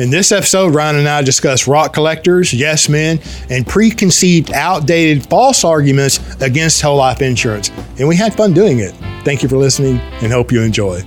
[0.00, 5.62] In this episode, Ryan and I discuss rock collectors, yes men, and preconceived, outdated, false
[5.62, 7.68] arguments against whole life insurance.
[7.98, 8.92] And we had fun doing it.
[9.26, 11.02] Thank you for listening and hope you enjoy.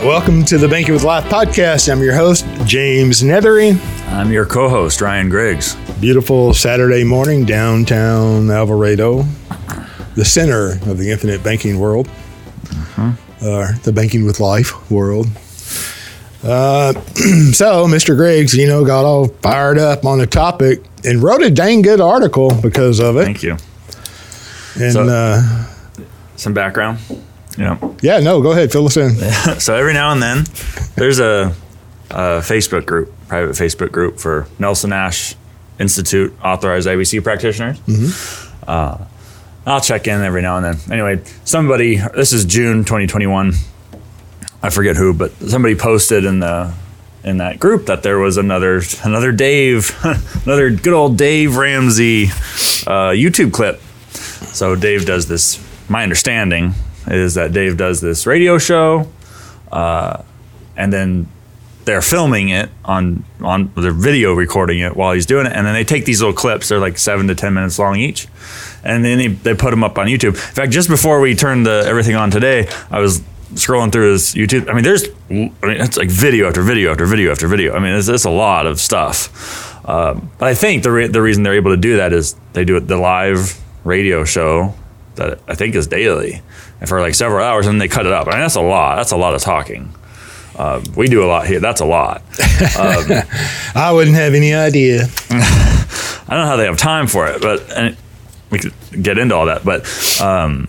[0.00, 1.92] Welcome to the Banking with Life podcast.
[1.92, 3.78] I'm your host, James Neathery.
[4.12, 5.76] I'm your co host, Ryan Griggs.
[6.00, 9.26] Beautiful Saturday morning, downtown Alvarado,
[10.14, 13.25] the center of the infinite banking world, mm-hmm.
[13.42, 15.26] Uh, the banking with life world.
[16.44, 16.92] Uh,
[17.52, 18.16] so, Mr.
[18.16, 22.00] Griggs, you know, got all fired up on the topic and wrote a dang good
[22.00, 23.24] article because of it.
[23.24, 23.56] Thank you.
[24.78, 25.64] And So- uh,
[26.36, 26.98] Some background.
[27.58, 27.78] Yeah.
[28.02, 29.14] yeah, no, go ahead, fill us in.
[29.60, 30.44] so every now and then,
[30.94, 31.54] there's a,
[32.10, 35.34] a Facebook group, private Facebook group for Nelson Nash
[35.80, 37.80] Institute authorized IBC practitioners.
[38.68, 38.98] Uh,
[39.66, 40.92] I'll check in every now and then.
[40.92, 43.52] Anyway, somebody, this is June 2021.
[44.62, 46.72] I forget who, but somebody posted in the
[47.24, 49.90] in that group that there was another another Dave,
[50.44, 52.26] another good old Dave Ramsey
[52.86, 53.80] uh, YouTube clip.
[54.12, 55.60] So Dave does this.
[55.88, 56.74] My understanding
[57.08, 59.10] is that Dave does this radio show,
[59.72, 60.22] uh,
[60.76, 61.28] and then
[61.86, 65.74] they're filming it on on they're video recording it while he's doing it, and then
[65.74, 66.68] they take these little clips.
[66.68, 68.28] They're like seven to ten minutes long each,
[68.86, 70.28] and then they, they put them up on YouTube.
[70.28, 73.20] In fact, just before we turned the everything on today, I was
[73.54, 74.68] scrolling through his YouTube.
[74.68, 77.74] I mean, there's I mean it's like video after video after video after video.
[77.74, 79.74] I mean, it's, it's a lot of stuff.
[79.88, 82.64] Um, but I think the re- the reason they're able to do that is they
[82.64, 84.74] do it the live radio show
[85.16, 86.42] that I think is daily
[86.80, 88.26] and for like several hours, and then they cut it up.
[88.28, 88.96] I mean, that's a lot.
[88.96, 89.94] That's a lot of talking.
[90.56, 91.60] Uh, we do a lot here.
[91.60, 92.22] That's a lot.
[92.40, 95.06] I wouldn't have any idea.
[95.30, 97.96] I don't know how they have time for it, but and
[98.50, 99.64] we could get into all that.
[99.64, 99.86] But
[100.20, 100.68] um,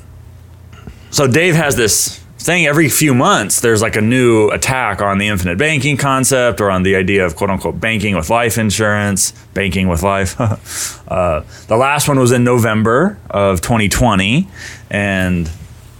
[1.11, 3.59] so Dave has this thing every few months.
[3.59, 7.35] There's like a new attack on the infinite banking concept or on the idea of
[7.35, 10.39] quote unquote banking with life insurance, banking with life.
[11.11, 14.47] uh, the last one was in November of 2020,
[14.89, 15.49] and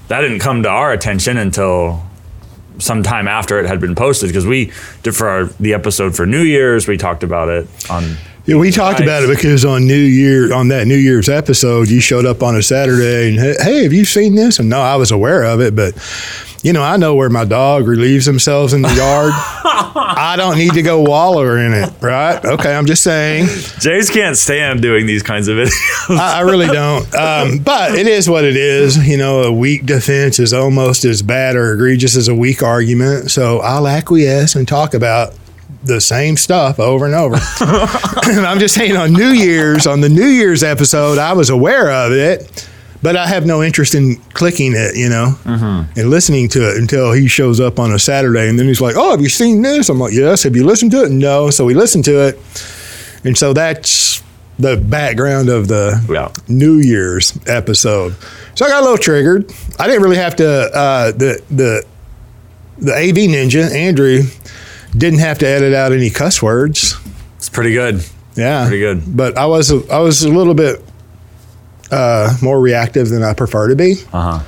[0.07, 2.03] that didn't come to our attention until
[2.79, 4.71] sometime after it had been posted because we
[5.03, 6.87] did for our, the episode for New Year's.
[6.87, 8.15] We talked about it on
[8.47, 11.99] Yeah, we talked about it because on New Year, on that New Year's episode, you
[11.99, 14.57] showed up on a Saturday and hey, have you seen this?
[14.59, 15.93] And no, I was aware of it, but
[16.63, 19.33] you know, I know where my dog relieves themselves in the yard.
[19.35, 22.43] I don't need to go wallow in it, right?
[22.43, 23.47] Okay, I'm just saying.
[23.79, 26.17] Jays can't stand doing these kinds of videos.
[26.17, 27.03] I, I really don't.
[27.15, 29.05] Um, but it is what it is.
[29.05, 33.29] You know, a weak defense is almost as bad or egregious as a weak argument.
[33.29, 35.33] So I'll acquiesce and talk about
[35.87, 37.35] the same stuff over and over.
[37.61, 42.11] I'm just saying on New Year's, on the New Year's episode, I was aware of
[42.11, 42.69] it,
[43.01, 47.11] but I have no interest in clicking it, you know, and listening to it until
[47.13, 48.49] he shows up on a Saturday.
[48.49, 49.89] And then he's like, Oh, have you seen this?
[49.89, 50.43] I'm like, Yes.
[50.43, 51.11] Have you listened to it?
[51.11, 51.49] No.
[51.49, 52.35] So we listened to it.
[53.23, 54.21] And so that's
[54.59, 56.31] the background of the Yeah.
[56.47, 58.15] New Year's episode.
[58.55, 59.51] So I got a little triggered.
[59.77, 60.47] I didn't really have to.
[60.47, 61.85] Uh, the the
[62.79, 64.23] the AV Ninja Andrew
[64.97, 66.95] didn't have to edit out any cuss words.
[67.37, 68.03] It's pretty good.
[68.35, 69.17] Yeah, Pretty good.
[69.17, 70.83] But I was I was a little bit
[71.91, 73.95] uh, more reactive than I prefer to be.
[74.13, 74.43] Uh huh.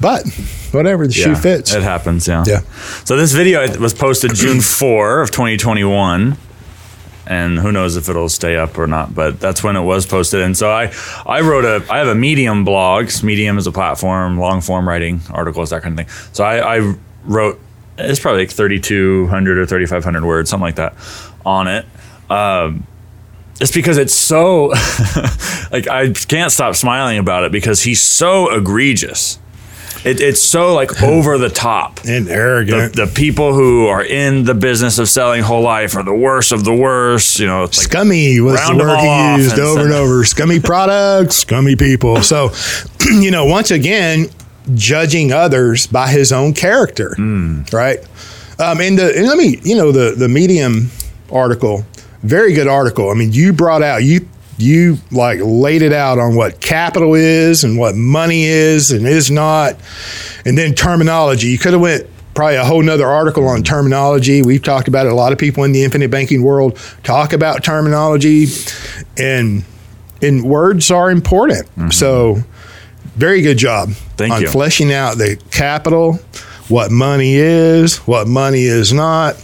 [0.00, 0.26] But
[0.72, 1.72] whatever, the shoe fits.
[1.74, 2.28] It happens.
[2.28, 2.44] Yeah.
[2.46, 2.60] Yeah.
[3.04, 6.36] So this video was posted June 4 of 2021.
[7.26, 10.40] And who knows if it'll stay up or not, but that's when it was posted.
[10.40, 10.92] And so I,
[11.26, 13.10] I wrote a, I have a Medium blog.
[13.22, 16.14] Medium is a platform, long form writing, articles, that kind of thing.
[16.32, 17.60] So I, I wrote,
[17.98, 20.94] it's probably like 3,200 or 3,500 words, something like that,
[21.44, 21.86] on it.
[22.30, 22.86] Um,
[23.60, 24.66] it's because it's so
[25.72, 29.38] like I can't stop smiling about it because he's so egregious.
[30.04, 32.00] It, it's so like over the top.
[32.06, 32.94] and arrogant.
[32.94, 36.64] the people who are in the business of selling whole life are the worst of
[36.64, 37.40] the worst.
[37.40, 40.24] You know, it's like scummy was the word he used and over and over.
[40.24, 42.22] Scummy products, scummy people.
[42.22, 42.50] So,
[43.10, 44.28] you know, once again,
[44.74, 47.62] judging others by his own character, Hmm.
[47.72, 47.98] right?
[48.58, 50.90] Um, and, the, and let me, you know, the the Medium
[51.30, 51.84] article,
[52.22, 53.10] very good article.
[53.10, 54.26] I mean, you brought out you
[54.56, 59.30] you like laid it out on what capital is and what money is and is
[59.30, 59.76] not,
[60.44, 61.46] and then terminology.
[61.48, 64.42] You could have went probably a whole nother article on terminology.
[64.42, 65.12] We've talked about it.
[65.12, 68.46] A lot of people in the infinite banking world talk about terminology,
[69.16, 69.62] and
[70.20, 71.68] and words are important.
[71.92, 72.42] So,
[73.18, 74.48] very good job Thank on you.
[74.48, 76.14] fleshing out the capital,
[76.68, 79.36] what money is, what money is not,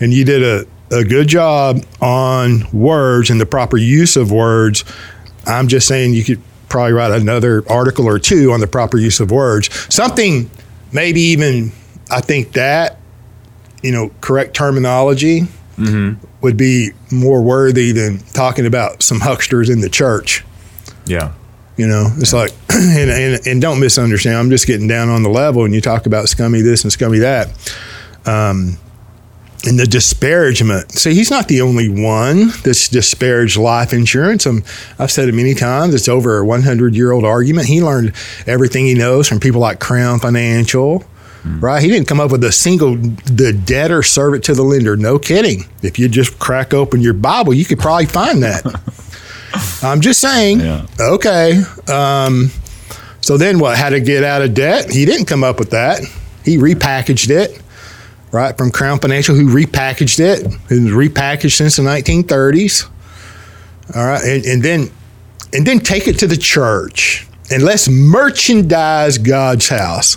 [0.00, 4.84] and you did a a good job on words and the proper use of words.
[5.46, 9.20] I'm just saying you could probably write another article or two on the proper use
[9.20, 9.70] of words.
[9.92, 10.50] Something
[10.92, 11.72] maybe even
[12.10, 12.98] I think that,
[13.82, 15.42] you know, correct terminology
[15.76, 16.24] mm-hmm.
[16.40, 20.44] would be more worthy than talking about some hucksters in the church.
[21.06, 21.32] Yeah.
[21.80, 24.36] You know, it's like, and, and, and don't misunderstand.
[24.36, 27.20] I'm just getting down on the level, and you talk about scummy this and scummy
[27.20, 27.48] that.
[28.26, 28.76] Um,
[29.66, 30.92] and the disparagement.
[30.92, 34.46] See, he's not the only one that's disparaged life insurance.
[34.46, 34.58] i
[34.98, 35.94] I've said it many times.
[35.94, 37.66] It's over a 100 year old argument.
[37.66, 38.12] He learned
[38.46, 41.02] everything he knows from people like Crown Financial,
[41.44, 41.82] right?
[41.82, 44.98] He didn't come up with a single the debtor serve it to the lender.
[44.98, 45.64] No kidding.
[45.82, 48.64] If you just crack open your Bible, you could probably find that.
[49.82, 50.60] I'm just saying.
[50.60, 50.86] Yeah.
[51.00, 51.62] Okay.
[51.88, 52.50] Um,
[53.20, 53.76] so then what?
[53.76, 54.90] How to get out of debt?
[54.90, 56.00] He didn't come up with that.
[56.44, 57.60] He repackaged it,
[58.32, 58.56] right?
[58.56, 60.46] From Crown Financial, who repackaged it.
[60.46, 62.88] It was repackaged since the 1930s.
[63.94, 64.90] All right, and, and then
[65.52, 70.16] and then take it to the church and let's merchandise God's house.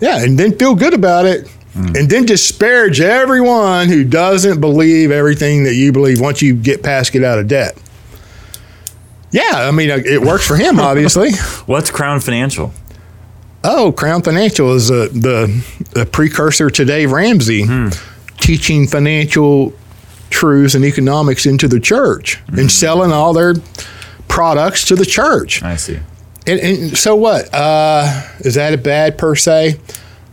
[0.00, 1.50] Yeah, and then feel good about it.
[1.76, 7.12] And then disparage everyone who doesn't believe everything that you believe once you get past
[7.12, 7.76] get out of debt.
[9.34, 11.32] Yeah, I mean, uh, it works for him, obviously.
[11.66, 12.72] What's Crown Financial?
[13.64, 17.64] Oh, Crown Financial is a, the, the precursor to Dave Ramsey,
[18.38, 19.72] teaching financial
[20.30, 23.54] truths and economics into the church and selling all their
[24.28, 25.64] products to the church.
[25.64, 25.98] I see.
[26.46, 27.52] And, and so what?
[27.52, 29.80] Uh, is that a bad per se?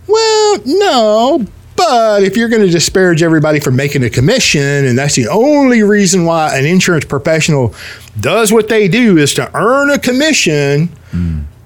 [0.05, 1.47] Well, no.
[1.75, 5.81] But if you're going to disparage everybody for making a commission, and that's the only
[5.81, 7.73] reason why an insurance professional
[8.19, 10.89] does what they do is to earn a commission,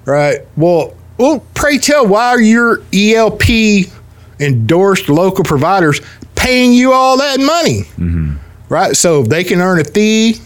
[0.04, 0.38] right?
[0.56, 3.88] Well, well, pray tell, why are your ELP
[4.38, 6.00] endorsed local providers
[6.34, 7.82] paying you all that money?
[8.68, 8.96] Right?
[8.96, 10.36] So they can earn a fee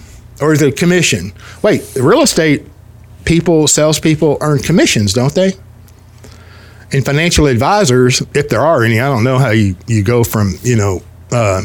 [0.41, 1.33] or the commission.
[1.63, 2.65] Wait, real estate
[3.25, 5.53] people, salespeople earn commissions, don't they?
[6.93, 10.55] And financial advisors, if there are any, I don't know how you, you go from,
[10.63, 11.63] you know, uh,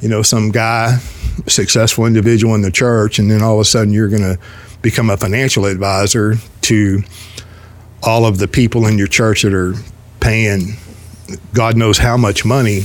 [0.00, 0.98] you know, some guy,
[1.46, 4.38] successful individual in the church, and then all of a sudden you're going to
[4.82, 7.02] become a financial advisor to
[8.02, 9.74] all of the people in your church that are
[10.20, 10.76] paying
[11.52, 12.84] God knows how much money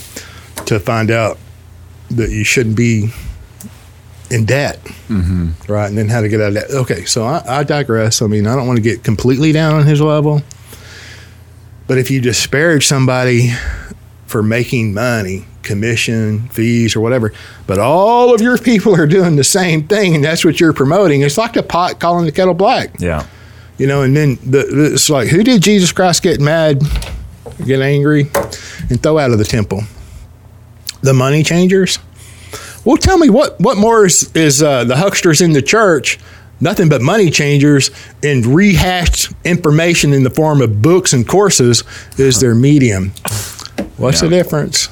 [0.65, 1.37] to find out
[2.11, 3.09] that you shouldn't be
[4.29, 5.51] in debt, mm-hmm.
[5.71, 5.87] right?
[5.87, 6.71] And then how to get out of debt.
[6.71, 8.21] Okay, so I, I digress.
[8.21, 10.41] I mean, I don't want to get completely down on his level,
[11.87, 13.51] but if you disparage somebody
[14.25, 17.33] for making money, commission, fees, or whatever,
[17.67, 21.21] but all of your people are doing the same thing, and that's what you're promoting.
[21.21, 23.25] It's like the pot calling the kettle black, Yeah.
[23.77, 24.01] you know.
[24.03, 26.81] And then the, it's like, who did Jesus Christ get mad,
[27.65, 28.29] get angry,
[28.89, 29.81] and throw out of the temple?
[31.01, 31.99] The money changers.
[32.85, 36.19] Well, tell me what what more is, is uh, the hucksters in the church?
[36.61, 37.91] Nothing but money changers
[38.23, 41.83] and rehashed information in the form of books and courses
[42.17, 43.09] is their medium.
[43.97, 44.29] What's Yeah.
[44.29, 44.87] the difference?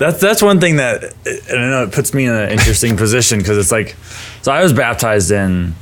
[0.00, 3.38] That's that's one thing that and I know it puts me in an interesting position
[3.38, 3.96] because it's like,
[4.40, 5.74] so I was baptized in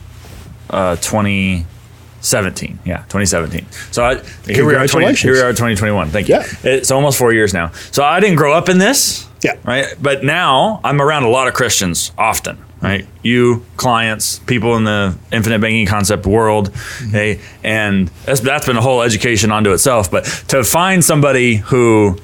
[0.70, 2.80] uh, 2017.
[2.84, 3.64] Yeah, 2017.
[3.92, 4.88] So I, here we are.
[4.88, 5.50] 20, here we are.
[5.50, 6.10] 2021.
[6.10, 6.34] Thank you.
[6.34, 6.46] Yeah.
[6.64, 7.70] It's almost four years now.
[7.92, 9.28] So I didn't grow up in this.
[9.40, 9.56] Yeah.
[9.62, 9.86] Right.
[10.02, 12.58] But now I'm around a lot of Christians often.
[12.80, 13.06] Right.
[13.22, 16.74] You clients, people in the infinite banking concept world.
[17.08, 20.10] Hey, and that's that's been a whole education onto itself.
[20.10, 22.18] But to find somebody who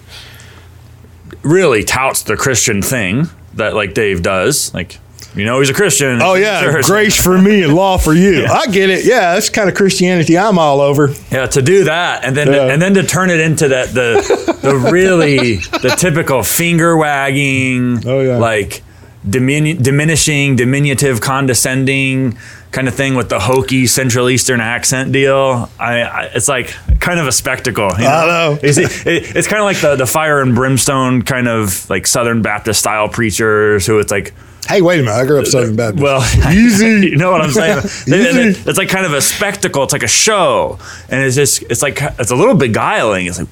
[1.45, 4.99] really touts the Christian thing that like Dave does, like
[5.35, 6.21] you know he's a Christian.
[6.23, 6.87] Oh yeah, Church.
[6.87, 8.47] grace for me and law for you.
[8.47, 9.05] I get it.
[9.05, 11.13] Yeah, that's kind of Christianity I'm all over.
[11.31, 12.73] Yeah, to do that and then Yeah.
[12.73, 18.21] and then to turn it into that the the really the typical finger wagging, Oh,
[18.21, 18.37] yeah.
[18.39, 18.83] like
[19.29, 22.37] diminu- diminishing, diminutive, condescending
[22.71, 25.71] kind of thing with the hokey Central Eastern accent deal.
[25.79, 27.91] I, I it's like kind of a spectacle.
[27.99, 28.09] You know?
[28.09, 28.51] I know.
[28.63, 32.43] You it, it's kind of like the the fire and brimstone kind of like Southern
[32.43, 34.33] Baptist style preachers who it's like
[34.67, 35.15] Hey, wait a minute.
[35.15, 36.03] I grew up Southern Baptist.
[36.03, 36.23] well,
[36.55, 36.87] Easy.
[37.11, 37.79] you know what I'm saying?
[37.85, 38.61] Easy.
[38.69, 39.83] it's like kind of a spectacle.
[39.83, 40.79] It's like a show,
[41.11, 43.27] and it's just it's like it's a little beguiling.
[43.27, 43.49] It's like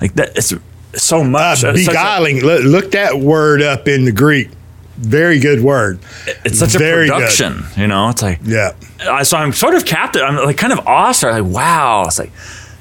[0.00, 0.36] like that.
[0.36, 0.52] It's
[0.94, 1.64] so much.
[1.64, 2.40] Uh, It's such a- beguiling.
[2.44, 4.50] Look, look that word up in the Greek.
[4.98, 6.00] Very good word.
[6.44, 7.14] It's such a Very good.
[7.14, 7.64] production.
[7.78, 8.72] You know, it's like Yeah.
[9.00, 10.20] I, so I'm sort of captive.
[10.22, 11.32] I'm like kind of awestruck.
[11.32, 12.32] Like wow, it's like uh,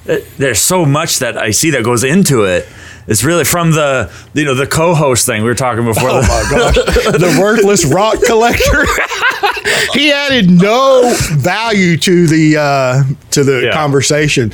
[0.06, 2.68] there's so much that I see that goes into it.
[3.08, 6.10] It's really from the you know the co-host thing we were talking before.
[6.10, 6.76] Oh my gosh.
[6.96, 8.86] the worthless rock collector.
[9.94, 13.72] he added no value to the uh, to the Yeah.
[13.74, 14.52] conversation.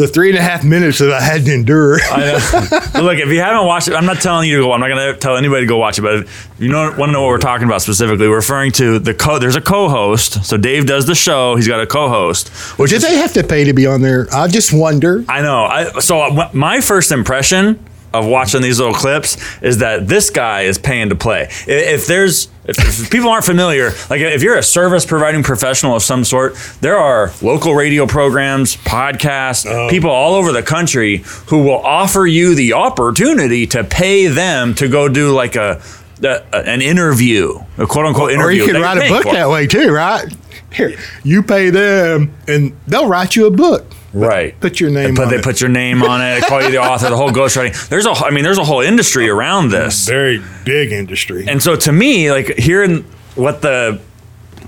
[0.00, 1.94] The three and a half minutes that I had to endure.
[1.94, 4.72] Look, if you haven't watched it, I'm not telling you to go.
[4.72, 6.02] I'm not going to tell anybody to go watch it.
[6.02, 8.98] But if you know, want to know what we're talking about specifically, we're referring to
[8.98, 9.38] the co.
[9.38, 10.44] There's a co-host.
[10.44, 11.54] So Dave does the show.
[11.54, 12.48] He's got a co-host.
[12.78, 14.26] Which Did is, they have to pay to be on there?
[14.32, 15.24] I just wonder.
[15.28, 15.64] I know.
[15.64, 20.62] I, so uh, my first impression of watching these little clips is that this guy
[20.62, 21.48] is paying to play.
[21.66, 26.02] If there's if, if people aren't familiar, like if you're a service providing professional of
[26.02, 29.88] some sort, there are local radio programs, podcasts, oh.
[29.88, 34.88] people all over the country who will offer you the opportunity to pay them to
[34.88, 35.82] go do like a,
[36.22, 38.62] a an interview, a quote unquote interview.
[38.62, 39.32] Or you can write a book for.
[39.32, 40.26] that way too, right?
[40.72, 43.84] Here, you pay them, and they'll write you a book.
[44.12, 44.58] Right.
[44.60, 45.44] Put your name But on they it.
[45.44, 46.40] put your name on it.
[46.40, 47.08] They call you the author.
[47.10, 47.88] The whole ghostwriting.
[47.88, 48.10] There's a.
[48.10, 50.06] I mean, there's a whole industry around this.
[50.08, 51.46] Very big industry.
[51.48, 53.04] And so to me, like hearing
[53.36, 54.00] what the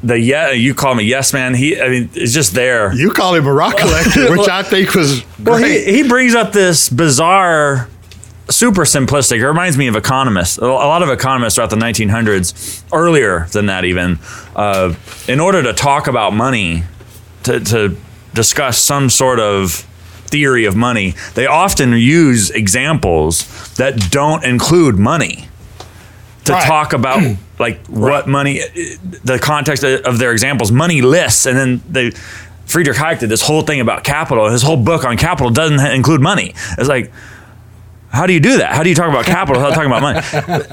[0.04, 1.54] the yeah you call me yes man.
[1.54, 2.92] He I mean it's just there.
[2.94, 6.52] you call him a rock collector, which I think was Well, he, he brings up
[6.52, 7.88] this bizarre,
[8.49, 9.38] super simplistic.
[9.38, 10.58] It reminds me of economists.
[10.58, 14.18] A a lot of economists throughout the 1900s, earlier than that even,
[14.56, 14.94] uh,
[15.28, 16.82] in order to talk about money,
[17.44, 17.96] to, to
[18.35, 19.87] discuss some sort of
[20.27, 25.49] theory of money, they often use examples that don't include money
[26.45, 26.67] to Right.
[26.67, 27.23] talk about
[27.59, 28.61] like what money,
[29.25, 32.12] the context of their examples, money lists, and then they.
[32.65, 34.49] Friedrich Hayek did this whole thing about capital.
[34.49, 36.55] His whole book on capital doesn't include money.
[36.79, 37.12] It's like,
[38.12, 38.75] how do you do that?
[38.75, 40.19] How do you talk about capital without talking about money?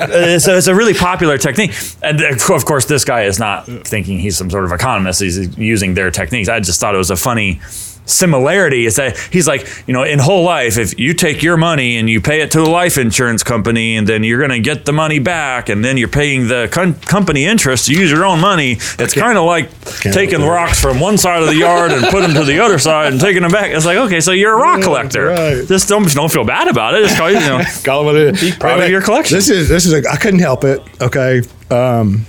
[0.09, 1.73] Uh, so it's a really popular technique.
[2.03, 5.21] And of course, this guy is not thinking he's some sort of economist.
[5.21, 6.49] He's using their techniques.
[6.49, 7.61] I just thought it was a funny
[8.09, 11.97] similarity is that he's like, you know, in whole life, if you take your money
[11.97, 14.85] and you pay it to a life insurance company and then you're going to get
[14.85, 18.39] the money back and then you're paying the con- company interest to use your own
[18.39, 19.69] money, it's kind of like
[20.01, 23.11] taking rocks from one side of the yard and putting them to the other side
[23.11, 23.71] and taking them back.
[23.71, 25.27] It's like, okay, so you're a rock collector.
[25.27, 25.67] right.
[25.67, 27.03] Just don't, don't feel bad about it.
[27.03, 29.35] Just call you, know, Call it proud of your collection.
[29.37, 30.81] This is this is a, I couldn't help it.
[31.01, 31.41] Okay.
[31.69, 32.25] Um,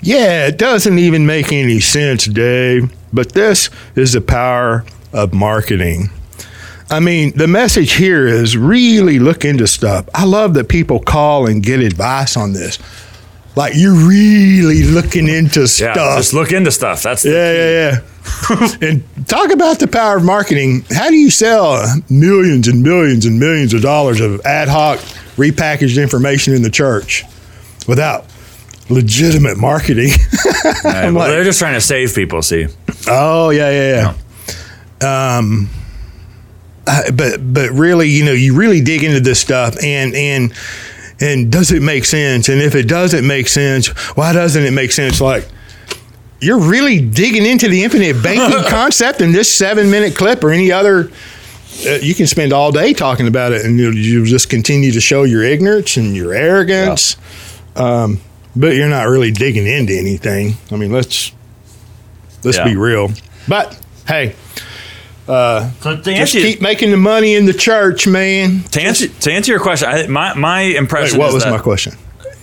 [0.00, 2.95] yeah, it doesn't even make any sense, Dave.
[3.12, 6.10] But this is the power of marketing.
[6.90, 10.08] I mean, the message here is really look into stuff.
[10.14, 12.78] I love that people call and get advice on this.
[13.56, 16.18] Like you're really looking into yeah, stuff.
[16.18, 17.02] just look into stuff.
[17.02, 18.00] That's the Yeah, yeah,
[18.82, 18.88] yeah.
[18.88, 20.84] and talk about the power of marketing.
[20.90, 24.98] How do you sell millions and millions and millions of dollars of ad hoc
[25.36, 27.24] repackaged information in the church
[27.88, 28.26] without
[28.90, 30.10] legitimate marketing?
[30.84, 32.42] Right, well, like- they're just trying to save people.
[32.42, 32.66] See,
[33.08, 34.14] oh yeah, yeah,
[35.00, 35.38] yeah.
[35.38, 35.68] Um,
[37.14, 40.52] but but really, you know, you really dig into this stuff, and and
[41.20, 42.48] and does it make sense?
[42.48, 45.20] And if it doesn't make sense, why doesn't it make sense?
[45.20, 45.48] Like
[46.40, 50.70] you're really digging into the infinite banking concept in this seven minute clip or any
[50.70, 51.10] other.
[51.86, 55.00] Uh, you can spend all day talking about it, and you'll, you'll just continue to
[55.00, 57.16] show your ignorance and your arrogance.
[57.74, 58.20] Um,
[58.54, 60.54] but you're not really digging into anything.
[60.70, 61.32] I mean, let's
[62.46, 62.64] let's Yeah.
[62.64, 63.12] be real.
[63.48, 63.76] But
[64.08, 64.34] hey,
[65.28, 68.62] uh, so to just answer, keep making the money in the church, man.
[68.72, 71.50] to answer to answer your question, I, my my Wait, impression what is was that-
[71.50, 71.94] my question?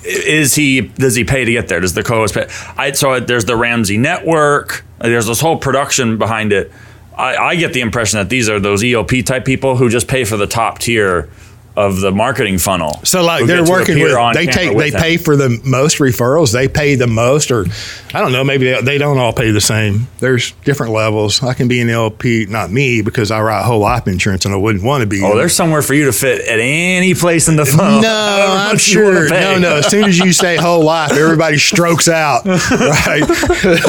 [0.05, 1.79] is he does he pay to get there?
[1.79, 2.47] Does the co-host pay?
[2.77, 4.83] I so there's the Ramsey Network.
[4.99, 6.71] There's this whole production behind it.
[7.17, 10.25] I, I get the impression that these are those ELP type people who just pay
[10.25, 11.29] for the top tier
[11.75, 12.99] of the marketing funnel.
[13.03, 16.51] So like they're working with they take they pay for the most referrals.
[16.51, 17.65] They pay the most, or
[18.13, 18.43] I don't know.
[18.43, 20.07] Maybe they, they don't all pay the same.
[20.19, 21.41] There's different levels.
[21.41, 24.57] I can be an LP, not me, because I write whole life insurance, and I
[24.57, 25.23] wouldn't want to be.
[25.23, 28.01] Oh, there's somewhere for you to fit at any place in the funnel.
[28.03, 29.29] No, I'm much you wanna sure.
[29.29, 29.75] No, no.
[29.77, 33.23] As soon as you say whole life, everybody strokes out, right?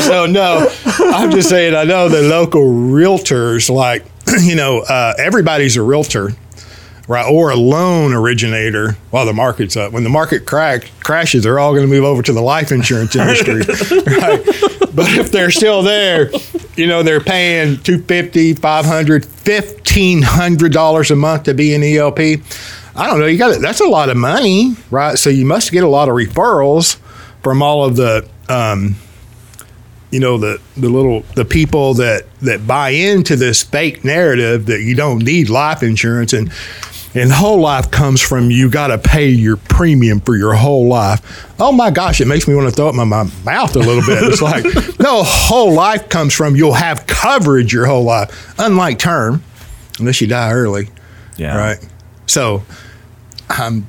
[0.02, 1.74] so no, I'm just saying.
[1.74, 4.04] I know the local realtors, like
[4.42, 6.30] you know, uh, everybody's a realtor,
[7.08, 8.92] right, or a loan originator.
[9.10, 12.22] While the market's up, when the market crack, crashes, they're all going to move over
[12.22, 13.58] to the life insurance industry,
[14.06, 14.44] right?
[14.94, 16.30] But if they're still there,
[16.76, 22.18] you know, they're paying 250 500 1500 dollars a month to be an ELP.
[22.96, 23.26] I don't know.
[23.26, 23.60] You got it.
[23.60, 25.18] that's a lot of money, right?
[25.18, 26.96] So you must get a lot of referrals
[27.42, 28.94] from all of the, um,
[30.12, 34.80] you know, the the little the people that that buy into this fake narrative that
[34.82, 36.52] you don't need life insurance and.
[37.14, 41.54] And whole life comes from you got to pay your premium for your whole life.
[41.60, 44.02] Oh my gosh, it makes me want to throw up my, my mouth a little
[44.02, 44.24] bit.
[44.24, 44.64] It's like,
[44.98, 49.44] no, whole life comes from you'll have coverage your whole life, unlike term,
[50.00, 50.88] unless you die early.
[51.36, 51.56] Yeah.
[51.56, 51.88] Right.
[52.26, 52.64] So
[53.48, 53.86] I'm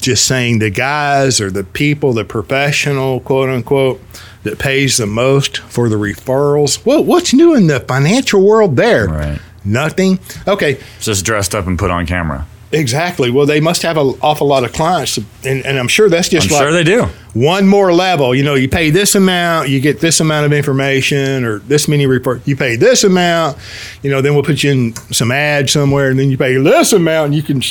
[0.00, 4.02] just saying the guys or the people, the professional, quote unquote,
[4.42, 6.84] that pays the most for the referrals.
[6.84, 9.06] Well, what's new in the financial world there?
[9.08, 9.40] Right.
[9.64, 10.18] Nothing.
[10.46, 12.46] Okay, Just dressed up and put on camera.
[12.72, 13.30] exactly.
[13.30, 16.48] Well, they must have an awful lot of clients, and, and I'm sure that's just
[16.50, 17.04] I'm like sure they do.
[17.32, 18.34] one more level.
[18.34, 22.06] You know, you pay this amount, you get this amount of information, or this many
[22.06, 22.46] report.
[22.46, 23.56] You pay this amount,
[24.02, 26.92] you know, then we'll put you in some ad somewhere, and then you pay this
[26.92, 27.62] amount, and you can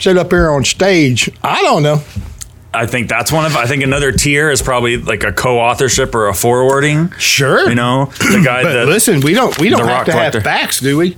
[0.00, 1.30] sit up here on stage.
[1.44, 2.02] I don't know.
[2.74, 3.54] I think that's one of.
[3.56, 7.10] I think another tier is probably like a co-authorship or a forwarding.
[7.18, 10.38] Sure, You know, the guy But that listen, we don't we don't have to collector.
[10.38, 11.16] have facts, do we?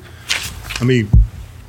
[0.80, 1.08] I mean,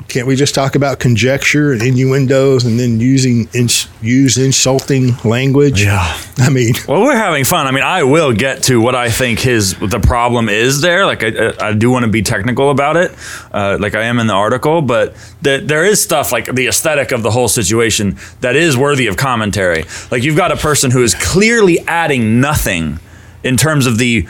[0.08, 5.84] can't we just talk about conjecture and innuendos and then using ins- use insulting language?
[5.84, 6.18] Yeah.
[6.38, 7.66] I mean, Well, we're having fun.
[7.68, 11.06] I mean, I will get to what I think his the problem is there.
[11.06, 13.12] Like, I, I do want to be technical about it,
[13.52, 14.82] uh, like I am in the article.
[14.82, 19.08] But there, there is stuff like the aesthetic of the whole situation that is worthy
[19.08, 19.86] of commentary.
[20.12, 23.00] Like, you've got a person who is clearly adding nothing
[23.44, 24.28] in terms of the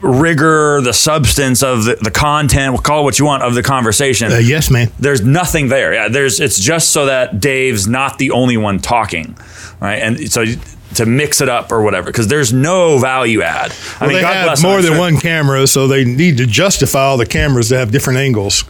[0.00, 2.72] rigor, the substance of the, the content.
[2.72, 4.90] We'll call it what you want of the conversation uh, yes, man.
[4.98, 5.92] there's nothing there.
[5.94, 9.36] Yeah, there's it's just so that Dave's not the only one talking,
[9.80, 9.96] right?
[9.96, 10.44] And so
[10.94, 13.72] to mix it up or whatever, because there's no value add.
[13.98, 17.00] I Well, they have more I'm than sure- one camera, so they need to justify
[17.00, 18.64] all the cameras to have different angles.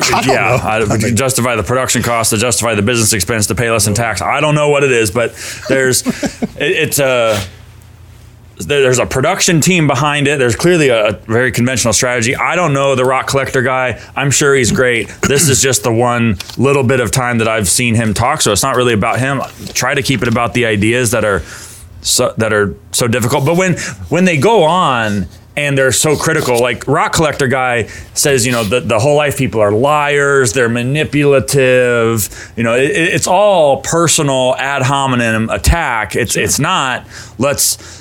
[0.00, 0.94] I yeah, know.
[0.94, 3.94] I, to justify the production cost, to justify the business expense, to pay less in
[3.94, 4.22] tax.
[4.22, 5.34] I don't know what it is, but
[5.68, 7.48] there's it, it's a there-
[8.58, 10.38] there's a production team behind it.
[10.38, 12.34] There's clearly a, a very conventional strategy.
[12.34, 14.02] I don't know the rock collector guy.
[14.16, 15.08] I'm sure he's great.
[15.22, 18.52] This is just the one little bit of time that I've seen him talk, so
[18.52, 19.40] it's not really about him.
[19.74, 21.40] Try to keep it about the ideas that are
[22.00, 23.44] so, that are so difficult.
[23.44, 23.76] But when
[24.08, 27.84] when they go on and they're so critical, like rock collector guy
[28.14, 32.52] says, you know, the, the whole life people are liars, they're manipulative.
[32.56, 36.14] You know, it, it's all personal ad hominem attack.
[36.14, 37.06] It's it's not.
[37.38, 37.97] Let's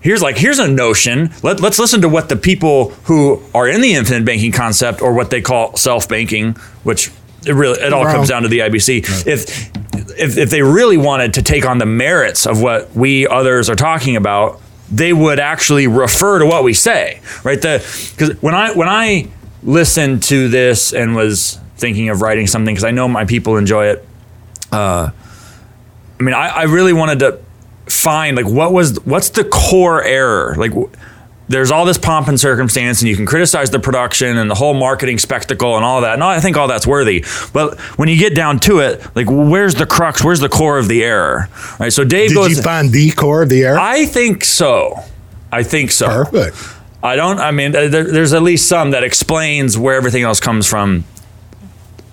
[0.00, 1.30] here's like here's a notion.
[1.42, 5.12] Let, let's listen to what the people who are in the infinite banking concept or
[5.12, 7.10] what they call self-banking which
[7.46, 8.12] it really it all Wow.
[8.14, 9.70] comes down to the ibc if,
[10.18, 13.76] if if they really wanted to take on the merits of what we others are
[13.76, 17.60] talking about they would actually refer to what we say right?
[17.62, 17.78] The
[18.16, 19.28] because when i when i
[19.62, 23.86] listened to this and was thinking of writing something because i know my people enjoy
[23.86, 24.04] it
[24.72, 25.10] uh,
[26.18, 27.40] I mean, I, I really wanted to
[27.90, 30.54] find like what was what's the core error.
[30.56, 30.90] Like, w-
[31.50, 34.74] there's all this pomp and circumstance, and you can criticize the production and the whole
[34.74, 36.12] marketing spectacle and all that.
[36.12, 37.24] And I think all that's worthy.
[37.54, 40.22] But when you get down to it, like, where's the crux?
[40.22, 41.48] Where's the core of the error?
[41.80, 41.90] Right.
[41.90, 42.56] So Dave Did goes.
[42.56, 43.78] you find the core of the error?
[43.78, 44.98] I think so.
[45.50, 46.06] I think so.
[46.24, 46.56] Perfect.
[47.02, 47.38] I don't.
[47.38, 51.04] I mean, there, there's at least some that explains where everything else comes from.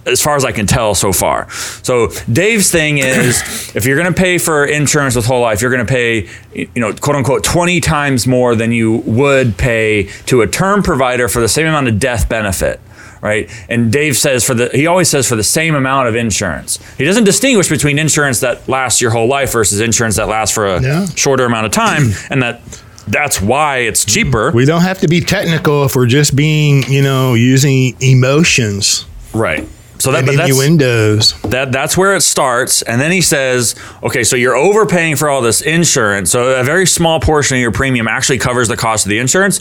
[0.05, 1.49] As far as I can tell so far.
[1.51, 3.41] So Dave's thing is,
[3.75, 6.69] if you're going to pay for insurance with whole life, you're going to pay, you
[6.75, 11.39] know, quote unquote, 20 times more than you would pay to a term provider for
[11.41, 12.79] the same amount of death benefit.
[13.21, 16.77] Right, and Dave says for the he always says for the same amount of insurance.
[16.95, 20.67] He doesn't distinguish between insurance that lasts your whole life versus insurance that lasts for
[20.67, 21.05] a Yeah.
[21.15, 22.61] shorter amount of time, and that
[23.07, 24.51] that's why it's cheaper.
[24.51, 29.67] We don't have to be technical if we're just being, you know, using emotions Right.
[29.97, 31.41] So that, and but that's, innuendos.
[31.43, 35.41] that that's where it starts, and then he says, "Okay, so you're overpaying for all
[35.41, 36.31] this insurance.
[36.31, 39.59] So a very small portion of your premium actually covers the cost of the insurance.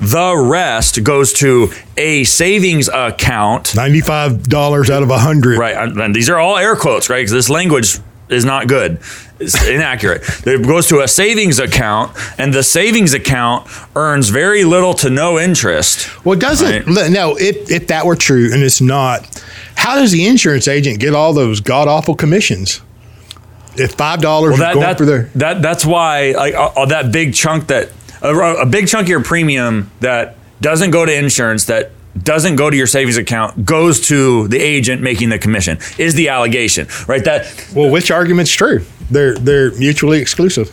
[0.00, 5.58] The rest goes to a savings account." Ninety-five dollars out of a hundred.
[5.58, 7.18] Right, and and these are all air quotes, right?
[7.18, 8.98] Because this language is not good.
[9.38, 10.22] It's inaccurate.
[10.46, 15.38] It goes to a savings account, and the savings account earns very little to no
[15.38, 16.08] interest.
[16.24, 17.10] Well, doesn't Right.
[17.10, 17.36] no?
[17.36, 19.26] If if that were true, and it's not,
[19.84, 22.80] how does the insurance agent get all those god awful commissions?
[23.76, 26.86] If five dollars Well, that, going that, for their that that's why like uh, uh,
[26.86, 27.90] that big chunk that
[28.22, 32.70] a, a big chunk of your premium that doesn't go to insurance that doesn't go
[32.70, 37.24] to your savings account goes to the agent making the commission is the allegation right
[37.24, 38.84] that well, which argument's true?
[39.10, 40.72] They're they're mutually exclusive.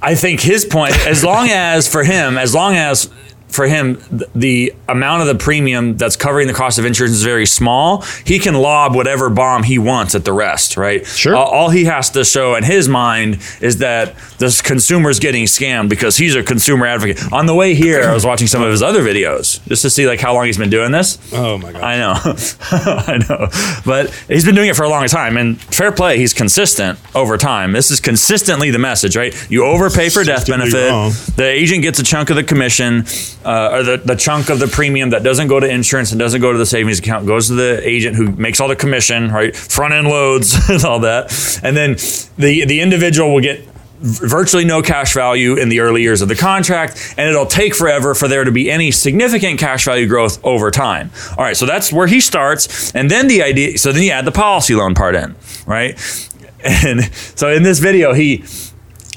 [0.00, 3.08] I think his point as long as for him as long as
[3.52, 4.02] for him
[4.34, 8.38] the amount of the premium that's covering the cost of insurance is very small he
[8.38, 11.36] can lob whatever bomb he wants at the rest right Sure.
[11.36, 15.88] all, all he has to show in his mind is that the consumer's getting scammed
[15.88, 18.82] because he's a consumer advocate on the way here i was watching some of his
[18.82, 21.82] other videos just to see like how long he's been doing this Oh my god!
[21.82, 22.14] I know,
[22.72, 23.48] I know,
[23.86, 25.36] but he's been doing it for a long time.
[25.36, 27.72] And fair play, he's consistent over time.
[27.72, 29.34] This is consistently the message, right?
[29.50, 30.90] You overpay for death benefit.
[31.36, 33.04] The agent gets a chunk of the commission,
[33.44, 36.40] uh, or the, the chunk of the premium that doesn't go to insurance and doesn't
[36.40, 39.54] go to the savings account goes to the agent who makes all the commission, right?
[39.54, 41.92] Front end loads and all that, and then
[42.38, 43.68] the the individual will get
[44.02, 48.14] virtually no cash value in the early years of the contract, and it'll take forever
[48.14, 51.10] for there to be any significant cash value growth over time.
[51.38, 53.78] All right, so that's where he starts, and then the idea.
[53.78, 55.34] So then you add the policy loan part in,
[55.66, 55.98] right?
[56.64, 58.44] And so in this video, he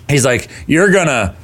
[0.10, 1.36] he's like, "You're gonna."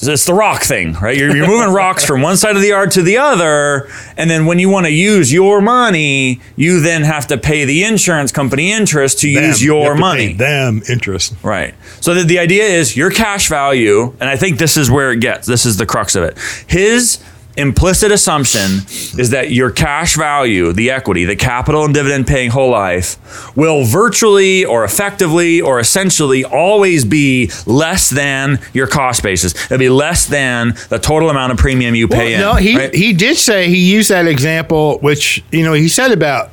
[0.00, 1.16] It's the rock thing, right?
[1.16, 4.46] You're, you're moving rocks from one side of the yard to the other, and then
[4.46, 8.70] when you want to use your money, you then have to pay the insurance company
[8.70, 9.44] interest to Them.
[9.44, 10.32] use You your have to pay money.
[10.34, 11.34] Them interest.
[11.42, 11.74] Right.
[12.00, 15.20] So the, the idea is your cash value, and I think this is where it
[15.20, 15.46] gets.
[15.46, 16.38] This is the crux of it.
[16.66, 17.18] His
[17.58, 18.78] implicit assumption
[19.18, 23.84] is that your cash value, the equity, the capital and dividend paying whole life, will
[23.84, 29.54] virtually or effectively or essentially always be less than your cost basis.
[29.66, 32.40] It'll be less than the total amount of premium you pay in.
[32.40, 32.94] no, he right?
[32.94, 36.50] he did say he used that example, which you know he said about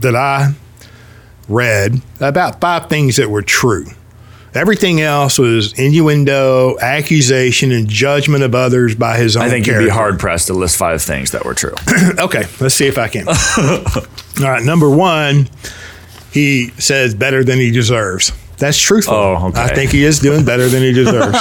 [0.00, 0.54] that I
[1.48, 3.86] read about five things that were true.
[4.54, 9.42] Everything else was innuendo, accusation, and judgment of others by his own.
[9.42, 11.74] I think you'd be hard pressed to list five things that were true.
[12.18, 13.26] Okay, let's see if I can.
[13.28, 13.34] All
[14.50, 15.48] right, number one,
[16.32, 18.32] he says better than he deserves.
[18.58, 19.14] That's truthful.
[19.14, 19.60] Oh, okay.
[19.60, 21.36] I think he is doing better than he deserves.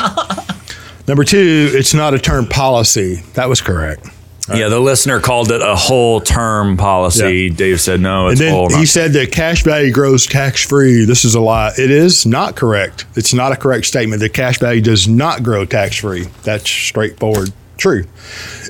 [1.08, 3.17] number two, it's not a term policy.
[3.36, 4.08] That was correct.
[4.49, 7.49] Yeah, the listener called it a whole term policy.
[7.49, 8.69] Dave said no, And then whole.
[8.75, 11.06] he said that cash value grows tax free.
[11.06, 11.71] This is a lie.
[11.77, 13.06] It is not correct.
[13.15, 14.19] It's not a correct statement.
[14.21, 16.23] The cash value does not grow tax free.
[16.43, 18.06] That's straightforward true.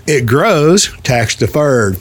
[0.08, 1.98] It grows tax deferred,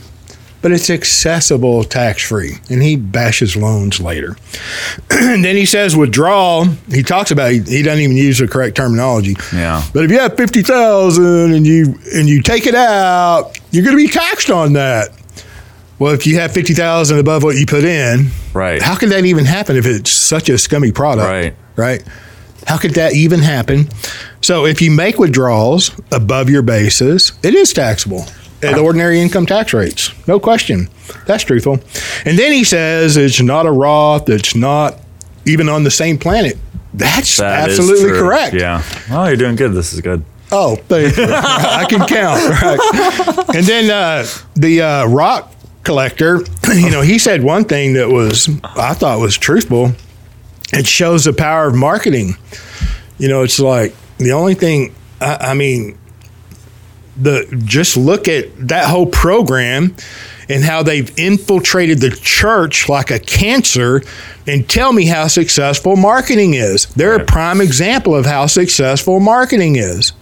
[0.62, 2.54] but it's accessible tax free.
[2.70, 4.36] And he bashes loans later.
[5.10, 6.64] and then he says withdrawal.
[6.90, 9.36] He talks about he, he doesn't even use the correct terminology.
[9.52, 9.84] Yeah.
[9.92, 13.96] But if you have fifty thousand and you and you take it out, you're going
[13.96, 15.10] to be taxed on that.
[15.98, 18.82] Well, if you have fifty thousand above what you put in, Right.
[18.82, 21.26] How could that even happen if it's such a scummy product?
[21.26, 21.56] Right.
[21.76, 22.04] Right.
[22.66, 23.88] How could that even happen?
[24.40, 28.26] So if you make withdrawals above your basis, it is taxable
[28.62, 30.10] at ordinary income tax rates.
[30.28, 30.88] No question.
[31.26, 31.80] That's truthful.
[32.24, 34.98] And then he says it's not a Roth, it's not
[35.46, 36.56] even on the same planet.
[36.94, 38.54] That's That absolutely correct.
[38.54, 38.82] Yeah.
[39.10, 39.72] Oh, you're doing good.
[39.72, 40.24] This is good.
[40.50, 41.24] Oh, thank you.
[41.28, 42.42] I can count.
[42.62, 43.56] Right.
[43.56, 45.50] And then uh, the uh, rock
[45.82, 46.40] collector,
[46.74, 49.92] you know, he said one thing that was I thought was truthful.
[50.74, 52.34] It shows the power of marketing.
[53.18, 54.94] You know, it's like the only thing.
[55.20, 55.98] I, I mean,
[57.16, 59.94] the just look at that whole program
[60.48, 64.02] and how they've infiltrated the church like a cancer
[64.46, 66.86] and tell me how successful marketing is.
[66.86, 70.12] They're a prime example of how successful marketing is.